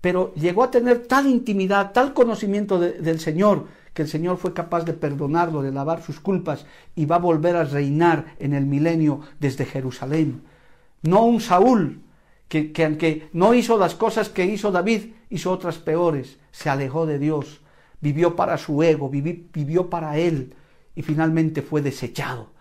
pero 0.00 0.34
llegó 0.34 0.64
a 0.64 0.70
tener 0.70 1.06
tal 1.06 1.26
intimidad, 1.26 1.92
tal 1.92 2.14
conocimiento 2.14 2.78
del 2.78 3.20
Señor, 3.20 3.66
que 3.98 4.02
el 4.02 4.08
Señor 4.08 4.36
fue 4.36 4.54
capaz 4.54 4.84
de 4.84 4.92
perdonarlo, 4.92 5.60
de 5.60 5.72
lavar 5.72 6.04
sus 6.04 6.20
culpas 6.20 6.66
y 6.94 7.04
va 7.04 7.16
a 7.16 7.18
volver 7.18 7.56
a 7.56 7.64
reinar 7.64 8.36
en 8.38 8.52
el 8.52 8.64
milenio 8.64 9.22
desde 9.40 9.64
Jerusalén. 9.64 10.42
No 11.02 11.24
un 11.24 11.40
Saúl, 11.40 12.02
que, 12.46 12.70
que, 12.70 12.84
aunque 12.84 13.28
no 13.32 13.54
hizo 13.54 13.76
las 13.76 13.96
cosas 13.96 14.28
que 14.28 14.46
hizo 14.46 14.70
David, 14.70 15.14
hizo 15.30 15.50
otras 15.50 15.78
peores, 15.78 16.38
se 16.52 16.70
alejó 16.70 17.06
de 17.06 17.18
Dios, 17.18 17.60
vivió 18.00 18.36
para 18.36 18.56
su 18.56 18.80
ego, 18.84 19.10
vivió 19.10 19.90
para 19.90 20.16
él 20.16 20.54
y 20.94 21.02
finalmente 21.02 21.60
fue 21.60 21.82
desechado. 21.82 22.52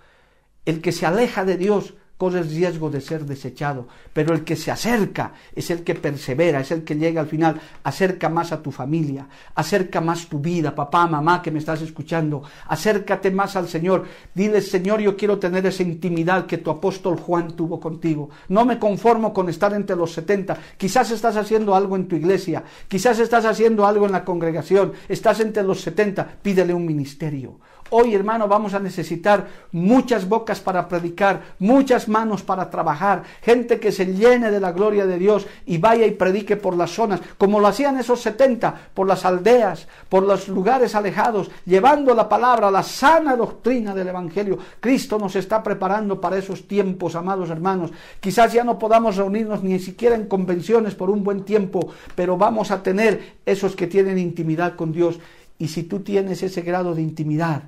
El 0.65 0.81
que 0.81 0.91
se 0.91 1.05
aleja 1.05 1.45
de 1.45 1.57
Dios 1.57 1.93
corre 2.17 2.39
el 2.39 2.49
riesgo 2.49 2.89
de 2.89 2.99
ser 2.99 3.25
desechado. 3.25 3.87
Pero 4.11 4.33
el 4.33 4.43
que 4.43 4.55
se 4.55 4.71
acerca 4.71 5.33
es 5.55 5.69
el 5.69 5.83
que 5.83 5.95
persevera, 5.95 6.59
es 6.59 6.71
el 6.71 6.83
que 6.83 6.95
llega 6.95 7.21
al 7.21 7.27
final, 7.27 7.61
acerca 7.83 8.29
más 8.29 8.51
a 8.51 8.61
tu 8.61 8.71
familia, 8.71 9.27
acerca 9.55 10.01
más 10.01 10.27
tu 10.27 10.39
vida, 10.39 10.73
papá, 10.73 11.07
mamá 11.07 11.41
que 11.41 11.51
me 11.51 11.59
estás 11.59 11.81
escuchando, 11.81 12.43
acércate 12.67 13.31
más 13.31 13.55
al 13.55 13.67
Señor. 13.67 14.05
Dile, 14.33 14.61
Señor, 14.61 14.99
yo 14.99 15.15
quiero 15.15 15.37
tener 15.37 15.65
esa 15.65 15.83
intimidad 15.83 16.47
que 16.47 16.57
tu 16.57 16.71
apóstol 16.71 17.17
Juan 17.17 17.55
tuvo 17.55 17.79
contigo. 17.79 18.29
No 18.49 18.65
me 18.65 18.79
conformo 18.79 19.33
con 19.33 19.49
estar 19.49 19.73
entre 19.73 19.95
los 19.95 20.13
70. 20.13 20.57
Quizás 20.77 21.11
estás 21.11 21.37
haciendo 21.37 21.75
algo 21.75 21.95
en 21.95 22.07
tu 22.07 22.15
iglesia, 22.15 22.63
quizás 22.87 23.19
estás 23.19 23.45
haciendo 23.45 23.85
algo 23.85 24.05
en 24.05 24.11
la 24.11 24.25
congregación, 24.25 24.93
estás 25.07 25.39
entre 25.39 25.63
los 25.63 25.81
70, 25.81 26.39
pídele 26.41 26.73
un 26.73 26.85
ministerio. 26.85 27.59
Hoy, 27.89 28.13
hermano, 28.13 28.47
vamos 28.47 28.73
a 28.73 28.79
necesitar 28.79 29.47
muchas 29.71 30.27
bocas 30.27 30.59
para 30.59 30.87
predicar, 30.87 31.41
muchas 31.59 32.07
manos 32.07 32.43
para 32.43 32.69
trabajar, 32.69 33.23
gente 33.41 33.79
que 33.79 33.91
se 33.91 34.05
llene 34.05 34.51
de 34.51 34.59
la 34.59 34.71
gloria 34.71 35.05
de 35.05 35.17
Dios 35.17 35.47
y 35.65 35.77
vaya 35.77 36.05
y 36.05 36.11
predique 36.11 36.57
por 36.57 36.75
las 36.75 36.91
zonas, 36.91 37.21
como 37.37 37.59
lo 37.59 37.67
hacían 37.67 37.97
esos 37.97 38.21
70, 38.21 38.89
por 38.93 39.07
las 39.07 39.23
aldeas, 39.25 39.87
por 40.09 40.23
los 40.23 40.47
lugares 40.47 40.95
alejados, 40.95 41.49
llevando 41.65 42.13
la 42.13 42.27
palabra, 42.27 42.69
la 42.71 42.83
sana 42.83 43.35
doctrina 43.35 43.95
del 43.95 44.09
Evangelio. 44.09 44.57
Cristo 44.79 45.17
nos 45.17 45.35
está 45.35 45.63
preparando 45.63 46.19
para 46.19 46.37
esos 46.37 46.67
tiempos, 46.67 47.15
amados 47.15 47.49
hermanos. 47.49 47.91
Quizás 48.19 48.51
ya 48.53 48.63
no 48.63 48.77
podamos 48.77 49.15
reunirnos 49.15 49.63
ni 49.63 49.79
siquiera 49.79 50.15
en 50.15 50.27
convenciones 50.27 50.95
por 50.95 51.09
un 51.09 51.23
buen 51.23 51.43
tiempo, 51.43 51.89
pero 52.15 52.37
vamos 52.37 52.71
a 52.71 52.83
tener 52.83 53.37
esos 53.45 53.75
que 53.75 53.87
tienen 53.87 54.17
intimidad 54.17 54.75
con 54.75 54.91
Dios. 54.91 55.19
Y 55.59 55.69
si 55.69 55.83
tú 55.83 56.01
tienes 56.01 56.43
ese 56.43 56.61
grado 56.61 56.93
de 56.93 57.01
intimidad, 57.01 57.63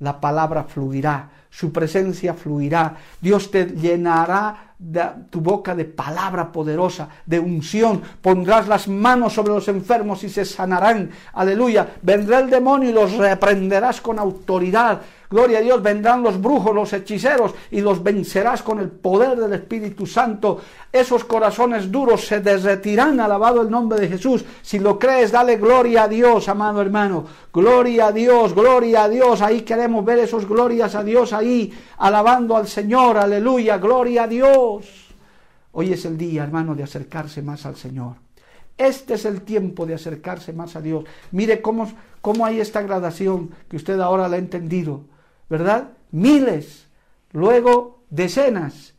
la 0.00 0.20
palabra 0.20 0.64
fluirá, 0.64 1.30
su 1.50 1.72
presencia 1.72 2.34
fluirá, 2.34 2.96
Dios 3.20 3.50
te 3.50 3.66
llenará 3.66 4.74
de 4.78 5.02
tu 5.30 5.40
boca 5.40 5.74
de 5.74 5.84
palabra 5.84 6.52
poderosa, 6.52 7.08
de 7.26 7.40
unción, 7.40 8.00
pondrás 8.22 8.68
las 8.68 8.86
manos 8.86 9.32
sobre 9.32 9.52
los 9.52 9.66
enfermos 9.66 10.22
y 10.22 10.28
se 10.28 10.44
sanarán, 10.44 11.10
aleluya, 11.32 11.94
vendrá 12.02 12.38
el 12.38 12.48
demonio 12.48 12.90
y 12.90 12.92
los 12.92 13.12
reprenderás 13.14 14.00
con 14.00 14.18
autoridad, 14.18 15.00
Gloria 15.30 15.58
a 15.58 15.60
Dios, 15.60 15.82
vendrán 15.82 16.22
los 16.22 16.40
brujos, 16.40 16.74
los 16.74 16.90
hechiceros 16.94 17.54
y 17.70 17.82
los 17.82 18.02
vencerás 18.02 18.62
con 18.62 18.78
el 18.78 18.88
poder 18.88 19.38
del 19.38 19.52
Espíritu 19.52 20.06
Santo. 20.06 20.58
Esos 20.90 21.24
corazones 21.24 21.92
duros 21.92 22.26
se 22.26 22.40
derretirán, 22.40 23.20
alabado 23.20 23.60
el 23.60 23.70
nombre 23.70 24.00
de 24.00 24.08
Jesús. 24.08 24.42
Si 24.62 24.78
lo 24.78 24.98
crees, 24.98 25.30
dale 25.30 25.56
gloria 25.56 26.04
a 26.04 26.08
Dios, 26.08 26.48
amado 26.48 26.80
hermano. 26.80 27.26
Gloria 27.52 28.06
a 28.06 28.12
Dios, 28.12 28.54
gloria 28.54 29.04
a 29.04 29.08
Dios. 29.08 29.42
Ahí 29.42 29.60
queremos 29.60 30.02
ver 30.02 30.20
esos 30.20 30.48
glorias 30.48 30.94
a 30.94 31.04
Dios 31.04 31.34
ahí, 31.34 31.72
alabando 31.98 32.56
al 32.56 32.66
Señor, 32.66 33.18
aleluya, 33.18 33.76
gloria 33.76 34.22
a 34.22 34.28
Dios. 34.28 34.86
Hoy 35.72 35.92
es 35.92 36.06
el 36.06 36.16
día, 36.16 36.42
hermano, 36.42 36.74
de 36.74 36.84
acercarse 36.84 37.42
más 37.42 37.66
al 37.66 37.76
Señor. 37.76 38.14
Este 38.78 39.14
es 39.14 39.26
el 39.26 39.42
tiempo 39.42 39.84
de 39.84 39.94
acercarse 39.94 40.54
más 40.54 40.74
a 40.74 40.80
Dios. 40.80 41.04
Mire 41.32 41.60
cómo, 41.60 41.92
cómo 42.22 42.46
hay 42.46 42.60
esta 42.60 42.80
gradación 42.80 43.50
que 43.68 43.76
usted 43.76 44.00
ahora 44.00 44.26
la 44.28 44.36
ha 44.36 44.38
entendido. 44.38 45.02
¿Verdad? 45.48 45.90
Miles, 46.10 46.86
luego 47.32 48.02
decenas, 48.10 48.94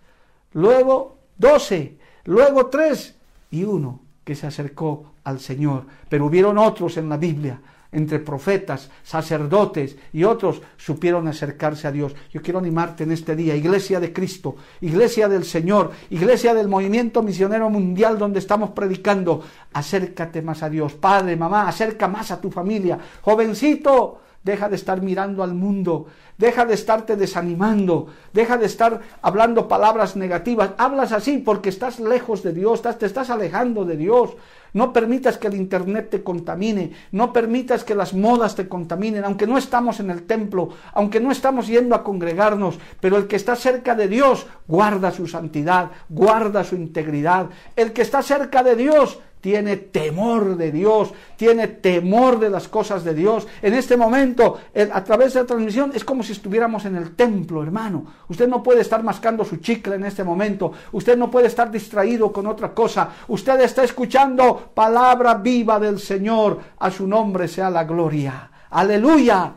luego 0.53 1.17
doce, 1.37 1.97
luego 2.25 2.67
tres 2.67 3.15
y 3.51 3.63
uno 3.63 4.01
que 4.23 4.35
se 4.35 4.47
acercó 4.47 5.13
al 5.23 5.39
Señor. 5.39 5.85
Pero 6.07 6.25
hubieron 6.25 6.57
otros 6.57 6.97
en 6.97 7.09
la 7.09 7.17
Biblia, 7.17 7.59
entre 7.91 8.19
profetas, 8.19 8.91
sacerdotes 9.03 9.95
y 10.13 10.23
otros 10.23 10.61
supieron 10.77 11.27
acercarse 11.27 11.87
a 11.87 11.91
Dios. 11.91 12.15
Yo 12.31 12.41
quiero 12.41 12.59
animarte 12.59 13.03
en 13.03 13.11
este 13.11 13.35
día, 13.35 13.55
iglesia 13.55 13.99
de 13.99 14.13
Cristo, 14.13 14.55
iglesia 14.81 15.27
del 15.27 15.43
Señor, 15.43 15.91
iglesia 16.11 16.53
del 16.53 16.67
movimiento 16.67 17.23
misionero 17.23 17.69
mundial 17.69 18.19
donde 18.19 18.39
estamos 18.39 18.71
predicando. 18.71 19.43
Acércate 19.73 20.41
más 20.41 20.61
a 20.61 20.69
Dios, 20.69 20.93
padre, 20.93 21.35
mamá, 21.35 21.67
acerca 21.67 22.07
más 22.07 22.29
a 22.29 22.39
tu 22.39 22.51
familia. 22.51 22.99
Jovencito, 23.21 24.21
deja 24.43 24.69
de 24.69 24.75
estar 24.75 25.01
mirando 25.01 25.43
al 25.43 25.53
mundo, 25.53 26.07
deja 26.37 26.65
de 26.65 26.73
estarte 26.73 27.15
desanimando, 27.15 28.07
deja 28.33 28.57
de 28.57 28.65
estar 28.65 29.01
hablando 29.21 29.67
palabras 29.67 30.15
negativas. 30.15 30.71
Hablas 30.77 31.11
así 31.11 31.39
porque 31.39 31.69
estás 31.69 31.99
lejos 31.99 32.43
de 32.43 32.53
Dios, 32.53 32.81
te 32.81 33.05
estás 33.05 33.29
alejando 33.29 33.85
de 33.85 33.97
Dios. 33.97 34.31
No 34.71 34.93
permitas 34.93 35.37
que 35.37 35.47
el 35.47 35.55
Internet 35.55 36.09
te 36.11 36.23
contamine, 36.23 36.91
no 37.11 37.33
permitas 37.33 37.83
que 37.83 37.95
las 37.95 38.13
modas 38.13 38.55
te 38.55 38.67
contaminen, 38.67 39.23
aunque 39.23 39.47
no 39.47 39.57
estamos 39.57 39.99
en 39.99 40.11
el 40.11 40.23
templo, 40.23 40.69
aunque 40.93 41.19
no 41.19 41.31
estamos 41.31 41.67
yendo 41.67 41.95
a 41.95 42.03
congregarnos, 42.03 42.77
pero 42.99 43.17
el 43.17 43.27
que 43.27 43.35
está 43.35 43.55
cerca 43.55 43.95
de 43.95 44.07
Dios 44.07 44.45
guarda 44.67 45.11
su 45.11 45.27
santidad, 45.27 45.89
guarda 46.07 46.63
su 46.63 46.75
integridad. 46.75 47.47
El 47.75 47.93
que 47.93 48.03
está 48.03 48.21
cerca 48.21 48.61
de 48.61 48.75
Dios 48.75 49.17
tiene 49.41 49.77
temor 49.77 50.57
de 50.57 50.71
Dios, 50.71 51.13
tiene 51.37 51.67
temor 51.67 52.39
de 52.39 52.49
las 52.49 52.67
cosas 52.67 53.03
de 53.03 53.13
Dios. 53.13 53.47
En 53.61 53.73
este 53.73 53.95
momento, 53.95 54.59
a 54.91 55.03
través 55.03 55.33
de 55.33 55.41
la 55.41 55.45
transmisión, 55.45 55.91
es 55.93 56.03
como 56.03 56.23
si 56.23 56.33
estuviéramos 56.33 56.85
en 56.85 56.95
el 56.95 57.15
templo, 57.15 57.63
hermano. 57.63 58.05
Usted 58.27 58.47
no 58.47 58.61
puede 58.61 58.81
estar 58.81 59.03
mascando 59.03 59.45
su 59.45 59.57
chicle 59.57 59.95
en 59.95 60.05
este 60.05 60.23
momento. 60.23 60.73
Usted 60.91 61.17
no 61.17 61.31
puede 61.31 61.47
estar 61.47 61.71
distraído 61.71 62.31
con 62.31 62.47
otra 62.47 62.73
cosa. 62.73 63.09
Usted 63.27 63.61
está 63.61 63.83
escuchando 63.83 64.71
palabra 64.73 65.35
viva 65.35 65.79
del 65.79 65.99
Señor. 65.99 66.59
A 66.79 66.91
su 66.91 67.07
nombre 67.07 67.47
sea 67.47 67.69
la 67.69 67.85
gloria. 67.85 68.51
Aleluya. 68.69 69.53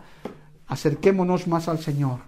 Acerquémonos 0.69 1.49
más 1.49 1.69
al 1.69 1.79
Señor. 1.79 2.21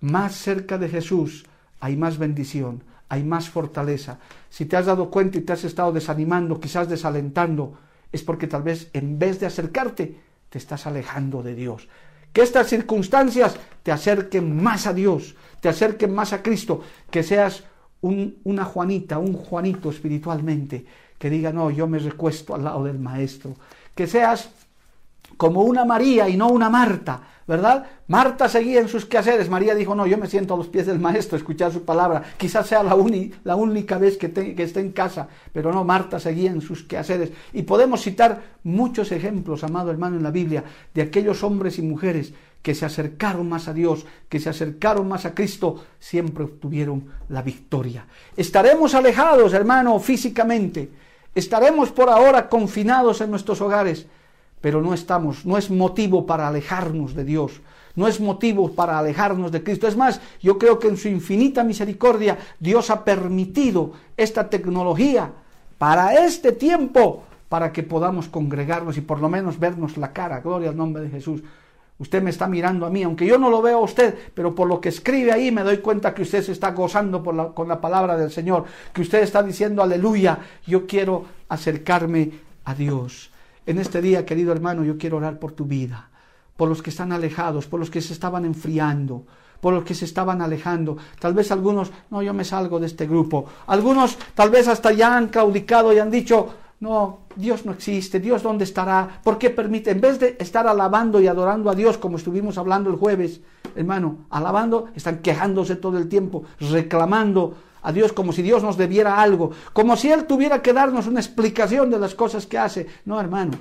Más 0.00 0.34
cerca 0.34 0.78
de 0.78 0.88
Jesús 0.88 1.44
hay 1.78 1.96
más 1.96 2.16
bendición 2.16 2.89
hay 3.10 3.24
más 3.24 3.50
fortaleza. 3.50 4.18
Si 4.48 4.64
te 4.64 4.76
has 4.76 4.86
dado 4.86 5.10
cuenta 5.10 5.36
y 5.36 5.42
te 5.42 5.52
has 5.52 5.64
estado 5.64 5.92
desanimando, 5.92 6.60
quizás 6.60 6.88
desalentando, 6.88 7.76
es 8.10 8.22
porque 8.22 8.46
tal 8.46 8.62
vez 8.62 8.88
en 8.92 9.18
vez 9.18 9.40
de 9.40 9.46
acercarte, 9.46 10.16
te 10.48 10.58
estás 10.58 10.86
alejando 10.86 11.42
de 11.42 11.54
Dios. 11.56 11.88
Que 12.32 12.42
estas 12.42 12.68
circunstancias 12.68 13.56
te 13.82 13.90
acerquen 13.90 14.62
más 14.62 14.86
a 14.86 14.94
Dios, 14.94 15.34
te 15.60 15.68
acerquen 15.68 16.14
más 16.14 16.32
a 16.32 16.40
Cristo, 16.42 16.82
que 17.10 17.24
seas 17.24 17.64
una 18.00 18.64
Juanita, 18.64 19.18
un 19.18 19.34
Juanito 19.34 19.90
espiritualmente, 19.90 20.86
que 21.18 21.28
diga, 21.28 21.52
no, 21.52 21.70
yo 21.70 21.88
me 21.88 21.98
recuesto 21.98 22.54
al 22.54 22.64
lado 22.64 22.84
del 22.84 23.00
Maestro. 23.00 23.56
Que 23.92 24.06
seas 24.06 24.50
como 25.36 25.62
una 25.62 25.84
María 25.84 26.28
y 26.28 26.36
no 26.36 26.48
una 26.48 26.70
Marta, 26.70 27.20
¿verdad? 27.46 27.86
Marta 28.06 28.48
seguía 28.48 28.80
en 28.80 28.88
sus 28.88 29.06
quehaceres, 29.06 29.48
María 29.48 29.74
dijo, 29.74 29.94
no, 29.94 30.06
yo 30.06 30.18
me 30.18 30.26
siento 30.26 30.54
a 30.54 30.56
los 30.56 30.68
pies 30.68 30.86
del 30.86 30.98
maestro, 30.98 31.36
escuchar 31.36 31.72
su 31.72 31.84
palabra, 31.84 32.22
quizás 32.36 32.66
sea 32.66 32.82
la, 32.82 32.96
la 33.44 33.56
única 33.56 33.98
vez 33.98 34.16
que, 34.16 34.32
que 34.32 34.62
esté 34.62 34.80
en 34.80 34.92
casa, 34.92 35.28
pero 35.52 35.72
no, 35.72 35.84
Marta 35.84 36.20
seguía 36.20 36.50
en 36.50 36.60
sus 36.60 36.84
quehaceres. 36.84 37.30
Y 37.52 37.62
podemos 37.62 38.02
citar 38.02 38.40
muchos 38.64 39.12
ejemplos, 39.12 39.64
amado 39.64 39.90
hermano, 39.90 40.16
en 40.16 40.22
la 40.22 40.30
Biblia, 40.30 40.64
de 40.94 41.02
aquellos 41.02 41.42
hombres 41.42 41.78
y 41.78 41.82
mujeres 41.82 42.32
que 42.62 42.74
se 42.74 42.84
acercaron 42.84 43.48
más 43.48 43.68
a 43.68 43.72
Dios, 43.72 44.04
que 44.28 44.38
se 44.38 44.50
acercaron 44.50 45.08
más 45.08 45.24
a 45.24 45.34
Cristo, 45.34 45.84
siempre 45.98 46.44
obtuvieron 46.44 47.06
la 47.28 47.42
victoria. 47.42 48.06
Estaremos 48.36 48.94
alejados, 48.94 49.54
hermano, 49.54 49.98
físicamente, 49.98 50.90
estaremos 51.34 51.90
por 51.90 52.10
ahora 52.10 52.48
confinados 52.48 53.20
en 53.20 53.30
nuestros 53.30 53.60
hogares, 53.60 54.06
pero 54.60 54.82
no 54.82 54.94
estamos, 54.94 55.46
no 55.46 55.56
es 55.56 55.70
motivo 55.70 56.26
para 56.26 56.48
alejarnos 56.48 57.14
de 57.14 57.24
Dios, 57.24 57.60
no 57.96 58.06
es 58.06 58.20
motivo 58.20 58.72
para 58.72 58.98
alejarnos 58.98 59.50
de 59.52 59.62
Cristo. 59.62 59.88
Es 59.88 59.96
más, 59.96 60.20
yo 60.40 60.58
creo 60.58 60.78
que 60.78 60.88
en 60.88 60.96
su 60.96 61.08
infinita 61.08 61.64
misericordia 61.64 62.38
Dios 62.58 62.90
ha 62.90 63.04
permitido 63.04 63.92
esta 64.16 64.48
tecnología 64.48 65.32
para 65.78 66.24
este 66.24 66.52
tiempo, 66.52 67.24
para 67.48 67.72
que 67.72 67.82
podamos 67.82 68.28
congregarnos 68.28 68.96
y 68.96 69.00
por 69.00 69.20
lo 69.20 69.28
menos 69.28 69.58
vernos 69.58 69.96
la 69.96 70.12
cara. 70.12 70.40
Gloria 70.40 70.70
al 70.70 70.76
nombre 70.76 71.02
de 71.02 71.10
Jesús. 71.10 71.42
Usted 71.98 72.22
me 72.22 72.30
está 72.30 72.46
mirando 72.46 72.86
a 72.86 72.90
mí, 72.90 73.02
aunque 73.02 73.26
yo 73.26 73.36
no 73.38 73.50
lo 73.50 73.60
veo 73.60 73.78
a 73.78 73.82
usted, 73.82 74.14
pero 74.32 74.54
por 74.54 74.66
lo 74.66 74.80
que 74.80 74.88
escribe 74.88 75.32
ahí 75.32 75.50
me 75.50 75.62
doy 75.62 75.78
cuenta 75.78 76.14
que 76.14 76.22
usted 76.22 76.42
se 76.42 76.52
está 76.52 76.70
gozando 76.70 77.22
con 77.22 77.68
la 77.68 77.80
palabra 77.80 78.16
del 78.16 78.30
Señor, 78.30 78.64
que 78.94 79.02
usted 79.02 79.22
está 79.22 79.42
diciendo 79.42 79.82
aleluya, 79.82 80.38
yo 80.66 80.86
quiero 80.86 81.26
acercarme 81.48 82.30
a 82.64 82.74
Dios. 82.74 83.29
En 83.66 83.78
este 83.78 84.00
día, 84.00 84.24
querido 84.24 84.52
hermano, 84.52 84.84
yo 84.84 84.96
quiero 84.96 85.18
orar 85.18 85.38
por 85.38 85.52
tu 85.52 85.64
vida, 85.64 86.08
por 86.56 86.68
los 86.68 86.82
que 86.82 86.90
están 86.90 87.12
alejados, 87.12 87.66
por 87.66 87.78
los 87.78 87.90
que 87.90 88.00
se 88.00 88.12
estaban 88.12 88.44
enfriando, 88.44 89.26
por 89.60 89.74
los 89.74 89.84
que 89.84 89.94
se 89.94 90.06
estaban 90.06 90.40
alejando. 90.40 90.96
Tal 91.20 91.34
vez 91.34 91.52
algunos, 91.52 91.90
no, 92.10 92.22
yo 92.22 92.32
me 92.32 92.44
salgo 92.44 92.80
de 92.80 92.86
este 92.86 93.06
grupo. 93.06 93.44
Algunos 93.66 94.16
tal 94.34 94.50
vez 94.50 94.66
hasta 94.68 94.92
ya 94.92 95.16
han 95.16 95.28
claudicado 95.28 95.92
y 95.92 95.98
han 95.98 96.10
dicho, 96.10 96.48
no, 96.80 97.18
Dios 97.36 97.66
no 97.66 97.72
existe, 97.72 98.20
Dios 98.20 98.42
dónde 98.42 98.64
estará, 98.64 99.20
¿por 99.22 99.36
qué 99.36 99.50
permite? 99.50 99.90
En 99.90 100.00
vez 100.00 100.18
de 100.18 100.36
estar 100.40 100.66
alabando 100.66 101.20
y 101.20 101.26
adorando 101.26 101.68
a 101.68 101.74
Dios 101.74 101.98
como 101.98 102.16
estuvimos 102.16 102.56
hablando 102.56 102.88
el 102.88 102.96
jueves, 102.96 103.42
hermano, 103.76 104.24
alabando, 104.30 104.88
están 104.94 105.18
quejándose 105.18 105.76
todo 105.76 105.98
el 105.98 106.08
tiempo, 106.08 106.44
reclamando 106.58 107.54
a 107.82 107.92
Dios 107.92 108.12
como 108.12 108.32
si 108.32 108.42
Dios 108.42 108.62
nos 108.62 108.76
debiera 108.76 109.20
algo, 109.20 109.52
como 109.72 109.96
si 109.96 110.10
Él 110.10 110.24
tuviera 110.24 110.62
que 110.62 110.72
darnos 110.72 111.06
una 111.06 111.20
explicación 111.20 111.90
de 111.90 111.98
las 111.98 112.14
cosas 112.14 112.46
que 112.46 112.58
hace. 112.58 112.86
No, 113.04 113.20
hermano, 113.20 113.52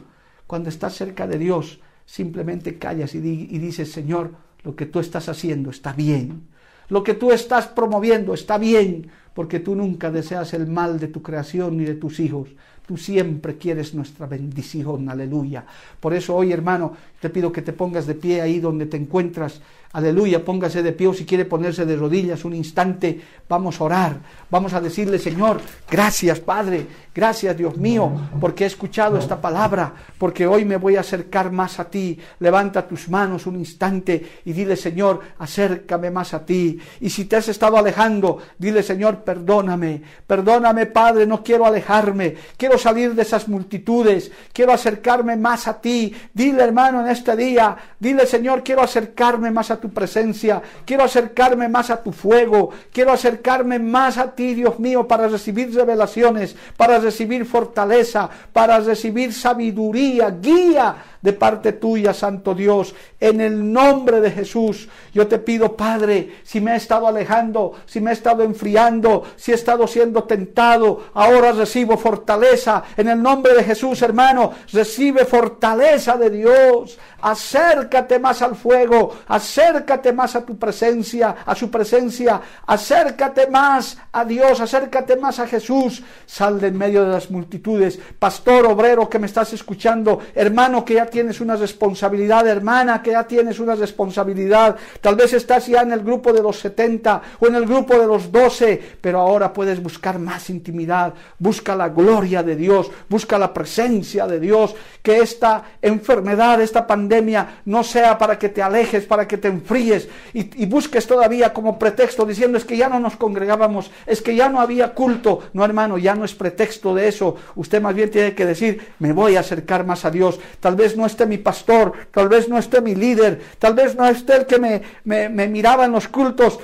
cuando 0.48 0.70
estás 0.70 0.96
cerca 0.96 1.28
de 1.28 1.38
Dios, 1.38 1.80
simplemente 2.06 2.78
callas 2.78 3.16
y, 3.16 3.20
y 3.20 3.58
dices, 3.60 3.92
Señor, 3.92 4.32
lo 4.64 4.76
que 4.76 4.86
tú 4.86 5.00
estás 5.00 5.30
haciendo 5.30 5.70
está 5.70 5.94
bien. 5.94 6.48
Lo 6.90 7.04
que 7.04 7.14
tú 7.14 7.32
estás 7.32 7.68
promoviendo 7.68 8.34
está 8.34 8.58
bien, 8.58 9.12
porque 9.40 9.62
tú 9.62 9.74
nunca 9.74 10.12
deseas 10.12 10.54
el 10.54 10.68
mal 10.68 11.00
de 11.00 11.08
tu 11.08 11.22
creación 11.22 11.78
ni 11.78 11.86
de 11.86 11.96
tus 11.96 12.20
hijos. 12.20 12.50
Tú 12.86 12.98
siempre 12.98 13.58
quieres 13.58 13.96
nuestra 13.96 14.28
bendición, 14.28 15.08
aleluya. 15.08 15.64
Por 15.98 16.14
eso 16.14 16.36
hoy, 16.36 16.52
hermano, 16.52 16.92
te 17.22 17.30
pido 17.30 17.50
que 17.50 17.62
te 17.62 17.72
pongas 17.72 18.06
de 18.06 18.16
pie 18.16 18.42
ahí 18.42 18.60
donde 18.60 18.88
te 18.88 18.98
encuentras 18.98 19.62
Aleluya, 19.92 20.46
póngase 20.46 20.84
de 20.84 20.94
pie 20.94 21.08
o 21.08 21.16
si 21.16 21.26
quiere 21.26 21.46
ponerse 21.46 21.84
de 21.84 21.96
rodillas 21.96 22.46
un 22.46 22.54
instante, 22.54 23.20
vamos 23.50 23.82
a 23.82 23.86
orar, 23.86 24.20
vamos 24.52 24.74
a 24.74 24.82
decirle, 24.82 25.18
Señor, 25.18 25.60
gracias 25.90 26.40
Padre, 26.40 26.86
gracias 27.16 27.58
Dios 27.58 27.76
mío, 27.76 28.12
porque 28.40 28.66
he 28.66 28.68
escuchado 28.68 29.18
esta 29.18 29.42
palabra, 29.42 29.92
porque 30.20 30.46
hoy 30.46 30.64
me 30.64 30.78
voy 30.78 30.96
a 30.96 31.00
acercar 31.00 31.52
más 31.52 31.80
a 31.80 31.90
ti. 31.90 32.20
Levanta 32.38 32.88
tus 32.88 33.10
manos 33.10 33.48
un 33.48 33.56
instante 33.56 34.42
y 34.46 34.54
dile, 34.54 34.76
Señor, 34.76 35.22
acércame 35.40 36.12
más 36.12 36.36
a 36.36 36.46
ti. 36.46 36.78
Y 37.02 37.10
si 37.10 37.26
te 37.26 37.38
has 37.38 37.48
estado 37.48 37.76
alejando, 37.76 38.38
dile, 38.60 38.84
Señor, 38.84 39.24
perdóname, 39.30 40.02
perdóname 40.26 40.88
Padre, 40.88 41.28
no 41.28 41.44
quiero 41.44 41.64
alejarme, 41.64 42.36
quiero 42.58 42.80
salir 42.80 43.14
de 43.14 43.22
esas 43.22 43.48
multitudes, 43.48 44.32
quiero 44.52 44.74
acercarme 44.74 45.36
más 45.38 45.68
a 45.68 45.80
ti. 45.80 46.16
Dile, 46.34 46.64
hermano, 46.64 47.02
en 47.02 47.12
este 47.12 47.36
día, 47.36 47.78
dile, 48.00 48.26
Señor, 48.26 48.64
quiero 48.64 48.82
acercarme 48.82 49.52
más 49.52 49.70
a 49.70 49.80
tu 49.80 49.92
presencia, 49.92 50.64
quiero 50.84 51.04
acercarme 51.04 51.70
más 51.70 51.92
a 51.92 52.02
tu 52.02 52.12
fuego, 52.12 52.72
quiero 52.92 53.12
acercarme 53.12 53.78
más 53.78 54.18
a 54.18 54.34
ti, 54.34 54.56
Dios 54.56 54.80
mío, 54.80 55.08
para 55.08 55.28
recibir 55.28 55.76
revelaciones, 55.76 56.56
para 56.76 56.98
recibir 56.98 57.46
fortaleza, 57.46 58.28
para 58.52 58.80
recibir 58.80 59.32
sabiduría, 59.32 60.32
guía 60.32 60.96
de 61.22 61.34
parte 61.34 61.74
tuya, 61.74 62.14
Santo 62.14 62.56
Dios. 62.56 62.96
En 63.20 63.42
el 63.42 63.72
nombre 63.72 64.22
de 64.22 64.32
Jesús, 64.32 64.88
yo 65.14 65.28
te 65.28 65.40
pido, 65.40 65.76
Padre, 65.76 66.38
si 66.44 66.62
me 66.62 66.74
he 66.74 66.78
estado 66.78 67.08
alejando, 67.08 67.74
si 67.86 68.00
me 68.00 68.12
he 68.12 68.14
estado 68.14 68.44
enfriando, 68.44 69.24
si 69.36 69.52
he 69.52 69.56
estado 69.56 69.88
siendo 69.88 70.24
tentado, 70.24 71.08
ahora 71.14 71.52
recibo 71.52 71.98
fortaleza. 71.98 72.84
En 72.96 73.10
el 73.10 73.22
nombre 73.22 73.54
de 73.54 73.64
Jesús, 73.64 74.02
hermano, 74.02 74.54
recibe 74.72 75.26
fortaleza 75.26 76.16
de 76.16 76.30
Dios. 76.30 76.98
Acércate 77.22 78.18
más 78.18 78.42
al 78.42 78.56
fuego, 78.56 79.18
acércate 79.28 80.14
más 80.14 80.38
a 80.38 80.46
tu 80.46 80.58
presencia, 80.58 81.36
a 81.46 81.54
su 81.54 81.70
presencia, 81.70 82.40
acércate 82.66 83.48
más 83.48 83.98
a 84.14 84.24
Dios, 84.24 84.62
acércate 84.62 85.18
más 85.18 85.40
a 85.40 85.48
Jesús. 85.48 86.02
Sal 86.26 86.62
de 86.62 86.70
en 86.70 86.78
medio 86.78 87.04
de 87.04 87.12
las 87.12 87.30
multitudes. 87.30 88.00
Pastor, 88.18 88.66
obrero 88.68 89.10
que 89.10 89.20
me 89.20 89.28
estás 89.28 89.52
escuchando, 89.54 90.20
hermano 90.34 90.86
que 90.86 90.94
ya 90.96 91.09
tienes 91.10 91.42
una 91.42 91.56
responsabilidad, 91.56 92.48
hermana, 92.48 93.02
que 93.02 93.12
ya 93.12 93.26
tienes 93.26 93.60
una 93.60 93.76
responsabilidad. 93.76 94.76
Tal 95.02 95.16
vez 95.16 95.34
estás 95.34 95.68
ya 95.68 95.82
en 95.82 95.92
el 95.92 96.02
grupo 96.02 96.32
de 96.34 96.42
los 96.42 96.60
70 96.60 97.22
o 97.40 97.48
en 97.48 97.56
el 97.56 97.66
grupo 97.66 97.98
de 97.98 98.08
los 98.08 98.32
12, 98.32 98.82
pero 99.02 99.20
ahora 99.20 99.52
puedes 99.52 99.82
buscar 99.82 100.20
más 100.20 100.50
intimidad. 100.50 101.14
Busca 101.38 101.76
la 101.76 101.90
gloria 101.90 102.44
de 102.44 102.56
Dios, 102.56 102.92
busca 103.10 103.38
la 103.38 103.54
presencia 103.54 104.28
de 104.28 104.40
Dios. 104.40 104.76
Que 105.02 105.20
esta 105.20 105.64
enfermedad, 105.82 106.62
esta 106.62 106.86
pandemia, 106.86 107.62
no 107.66 107.84
sea 107.84 108.18
para 108.18 108.38
que 108.38 108.50
te 108.50 108.62
alejes, 108.62 109.06
para 109.06 109.28
que 109.28 109.38
te 109.38 109.48
enfríes 109.48 110.08
y, 110.34 110.66
busques 110.66 111.08
todavía 111.08 111.54
como 111.54 111.80
pretexto 111.80 112.26
diciendo 112.26 112.58
es 112.58 112.66
que 112.66 112.78
ya 112.78 112.90
no 112.90 113.00
nos 113.00 113.16
congregábamos, 113.16 113.92
es 114.06 114.22
que 114.22 114.36
ya 114.36 114.50
no 114.50 114.62
había 114.62 114.94
culto. 114.94 115.42
No, 115.54 115.66
hermano, 115.66 115.98
ya 115.98 116.16
no 116.16 116.26
es 116.26 116.36
pretexto 116.36 116.94
de 116.94 117.08
eso. 117.08 117.36
Usted 117.56 117.82
más 117.82 117.96
bien 117.96 118.12
tiene 118.12 118.36
que 118.36 118.46
decir, 118.46 118.94
me 119.00 119.14
voy 119.14 119.36
a 119.36 119.42
acercar 119.42 119.86
más 119.86 120.06
a 120.06 120.12
Dios. 120.12 120.40
Tal 120.60 120.76
vez 120.76 120.96
no 121.00 121.06
esté 121.06 121.26
mi 121.26 121.38
pastor, 121.38 121.94
tal 122.12 122.30
vez 122.30 122.48
no 122.48 122.58
esté 122.58 122.82
mi 122.82 122.94
líder, 122.94 123.42
tal 123.58 123.74
vez 123.74 123.96
no 123.96 124.08
esté 124.08 124.36
el 124.36 124.46
que 124.46 124.60
me, 124.60 124.82
me, 125.06 125.48
miraba 125.48 125.86
en 125.86 125.92
los 125.92 126.08
cultos, 126.08 126.60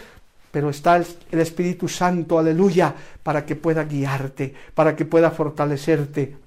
pero 0.52 0.70
está 0.70 0.98
el, 0.98 1.06
el, 1.32 1.40
Espíritu 1.40 1.88
Santo, 1.88 2.38
aleluya, 2.38 2.94
para 3.24 3.46
que 3.46 3.56
pueda 3.56 3.84
guiarte, 3.84 4.54
para 4.74 4.96
que 4.96 5.06
pueda 5.06 5.32
fortalecerte. 5.32 6.38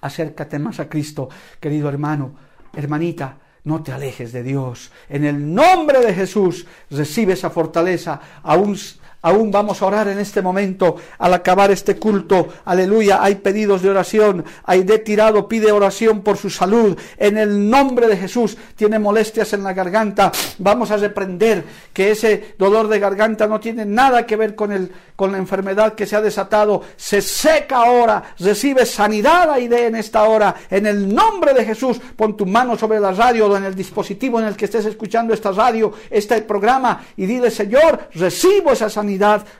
Acércate 0.00 0.58
más 0.58 0.78
a 0.78 0.88
Cristo, 0.88 1.28
querido 1.58 1.88
hermano, 1.88 2.32
hermanita, 2.76 3.36
no 3.64 3.82
te 3.82 3.92
alejes 3.92 4.32
de 4.32 4.42
Dios. 4.42 4.90
En 5.08 5.24
el 5.24 5.54
nombre 5.54 6.00
de 6.00 6.14
Jesús 6.14 6.66
recibe 6.90 7.32
esa 7.34 7.50
fortaleza, 7.50 8.20
aún 8.42 8.76
Aún 9.20 9.50
vamos 9.50 9.82
a 9.82 9.86
orar 9.86 10.08
en 10.08 10.18
este 10.18 10.42
momento 10.42 10.96
al 11.18 11.34
acabar 11.34 11.70
este 11.70 11.96
culto. 11.96 12.48
Aleluya. 12.64 13.22
Hay 13.22 13.36
pedidos 13.36 13.82
de 13.82 13.90
oración. 13.90 14.44
de 14.66 14.98
Tirado 14.98 15.48
pide 15.48 15.72
oración 15.72 16.22
por 16.22 16.36
su 16.36 16.50
salud. 16.50 16.96
En 17.16 17.36
el 17.36 17.68
nombre 17.68 18.06
de 18.06 18.16
Jesús 18.16 18.56
tiene 18.76 18.98
molestias 18.98 19.52
en 19.52 19.64
la 19.64 19.72
garganta. 19.72 20.30
Vamos 20.58 20.90
a 20.90 20.96
reprender 20.96 21.64
que 21.92 22.12
ese 22.12 22.54
dolor 22.58 22.88
de 22.88 23.00
garganta 23.00 23.46
no 23.46 23.58
tiene 23.58 23.84
nada 23.84 24.24
que 24.24 24.36
ver 24.36 24.54
con, 24.54 24.70
el, 24.72 24.92
con 25.16 25.32
la 25.32 25.38
enfermedad 25.38 25.94
que 25.94 26.06
se 26.06 26.14
ha 26.14 26.20
desatado. 26.20 26.82
Se 26.96 27.20
seca 27.20 27.78
ahora. 27.78 28.34
Recibe 28.38 28.86
sanidad 28.86 29.50
Aide 29.50 29.86
en 29.86 29.96
esta 29.96 30.24
hora. 30.24 30.54
En 30.70 30.86
el 30.86 31.12
nombre 31.12 31.54
de 31.54 31.64
Jesús, 31.64 32.00
pon 32.16 32.36
tu 32.36 32.46
mano 32.46 32.78
sobre 32.78 33.00
la 33.00 33.12
radio 33.12 33.46
o 33.46 33.56
en 33.56 33.64
el 33.64 33.74
dispositivo 33.74 34.38
en 34.38 34.46
el 34.46 34.56
que 34.56 34.66
estés 34.66 34.86
escuchando 34.86 35.34
esta 35.34 35.52
radio, 35.52 35.92
este 36.10 36.40
programa 36.42 37.04
y 37.16 37.26
dile, 37.26 37.50
Señor, 37.50 38.08
recibo 38.14 38.72
esa 38.72 38.88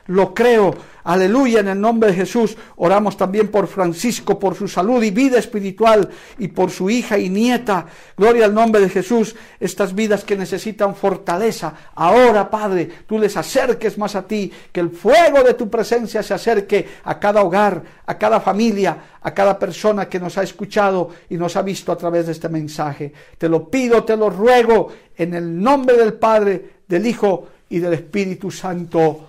lo 0.07 0.33
creo. 0.33 0.75
Aleluya, 1.03 1.61
en 1.61 1.69
el 1.69 1.81
nombre 1.81 2.11
de 2.11 2.15
Jesús. 2.17 2.55
Oramos 2.75 3.17
también 3.17 3.47
por 3.47 3.67
Francisco, 3.67 4.37
por 4.37 4.55
su 4.55 4.67
salud 4.67 5.01
y 5.01 5.09
vida 5.09 5.39
espiritual 5.39 6.07
y 6.37 6.49
por 6.49 6.69
su 6.69 6.89
hija 6.89 7.17
y 7.17 7.29
nieta. 7.29 7.87
Gloria 8.15 8.45
al 8.45 8.53
nombre 8.53 8.81
de 8.81 8.89
Jesús. 8.89 9.35
Estas 9.59 9.95
vidas 9.95 10.23
que 10.23 10.35
necesitan 10.35 10.95
fortaleza. 10.95 11.73
Ahora, 11.95 12.49
Padre, 12.49 12.89
tú 13.07 13.17
les 13.17 13.35
acerques 13.37 13.97
más 13.97 14.15
a 14.15 14.27
ti. 14.27 14.51
Que 14.71 14.81
el 14.81 14.91
fuego 14.91 15.41
de 15.41 15.55
tu 15.55 15.69
presencia 15.69 16.21
se 16.21 16.33
acerque 16.33 16.87
a 17.03 17.19
cada 17.19 17.41
hogar, 17.41 17.81
a 18.05 18.17
cada 18.17 18.39
familia, 18.39 18.97
a 19.21 19.33
cada 19.33 19.57
persona 19.57 20.07
que 20.07 20.19
nos 20.19 20.37
ha 20.37 20.43
escuchado 20.43 21.09
y 21.29 21.37
nos 21.37 21.55
ha 21.55 21.61
visto 21.61 21.91
a 21.91 21.97
través 21.97 22.27
de 22.27 22.33
este 22.33 22.49
mensaje. 22.49 23.11
Te 23.37 23.49
lo 23.49 23.67
pido, 23.69 24.03
te 24.03 24.15
lo 24.15 24.29
ruego, 24.29 24.89
en 25.17 25.33
el 25.33 25.59
nombre 25.59 25.97
del 25.97 26.13
Padre, 26.13 26.81
del 26.87 27.07
Hijo 27.07 27.47
y 27.69 27.79
del 27.79 27.93
Espíritu 27.93 28.51
Santo. 28.51 29.28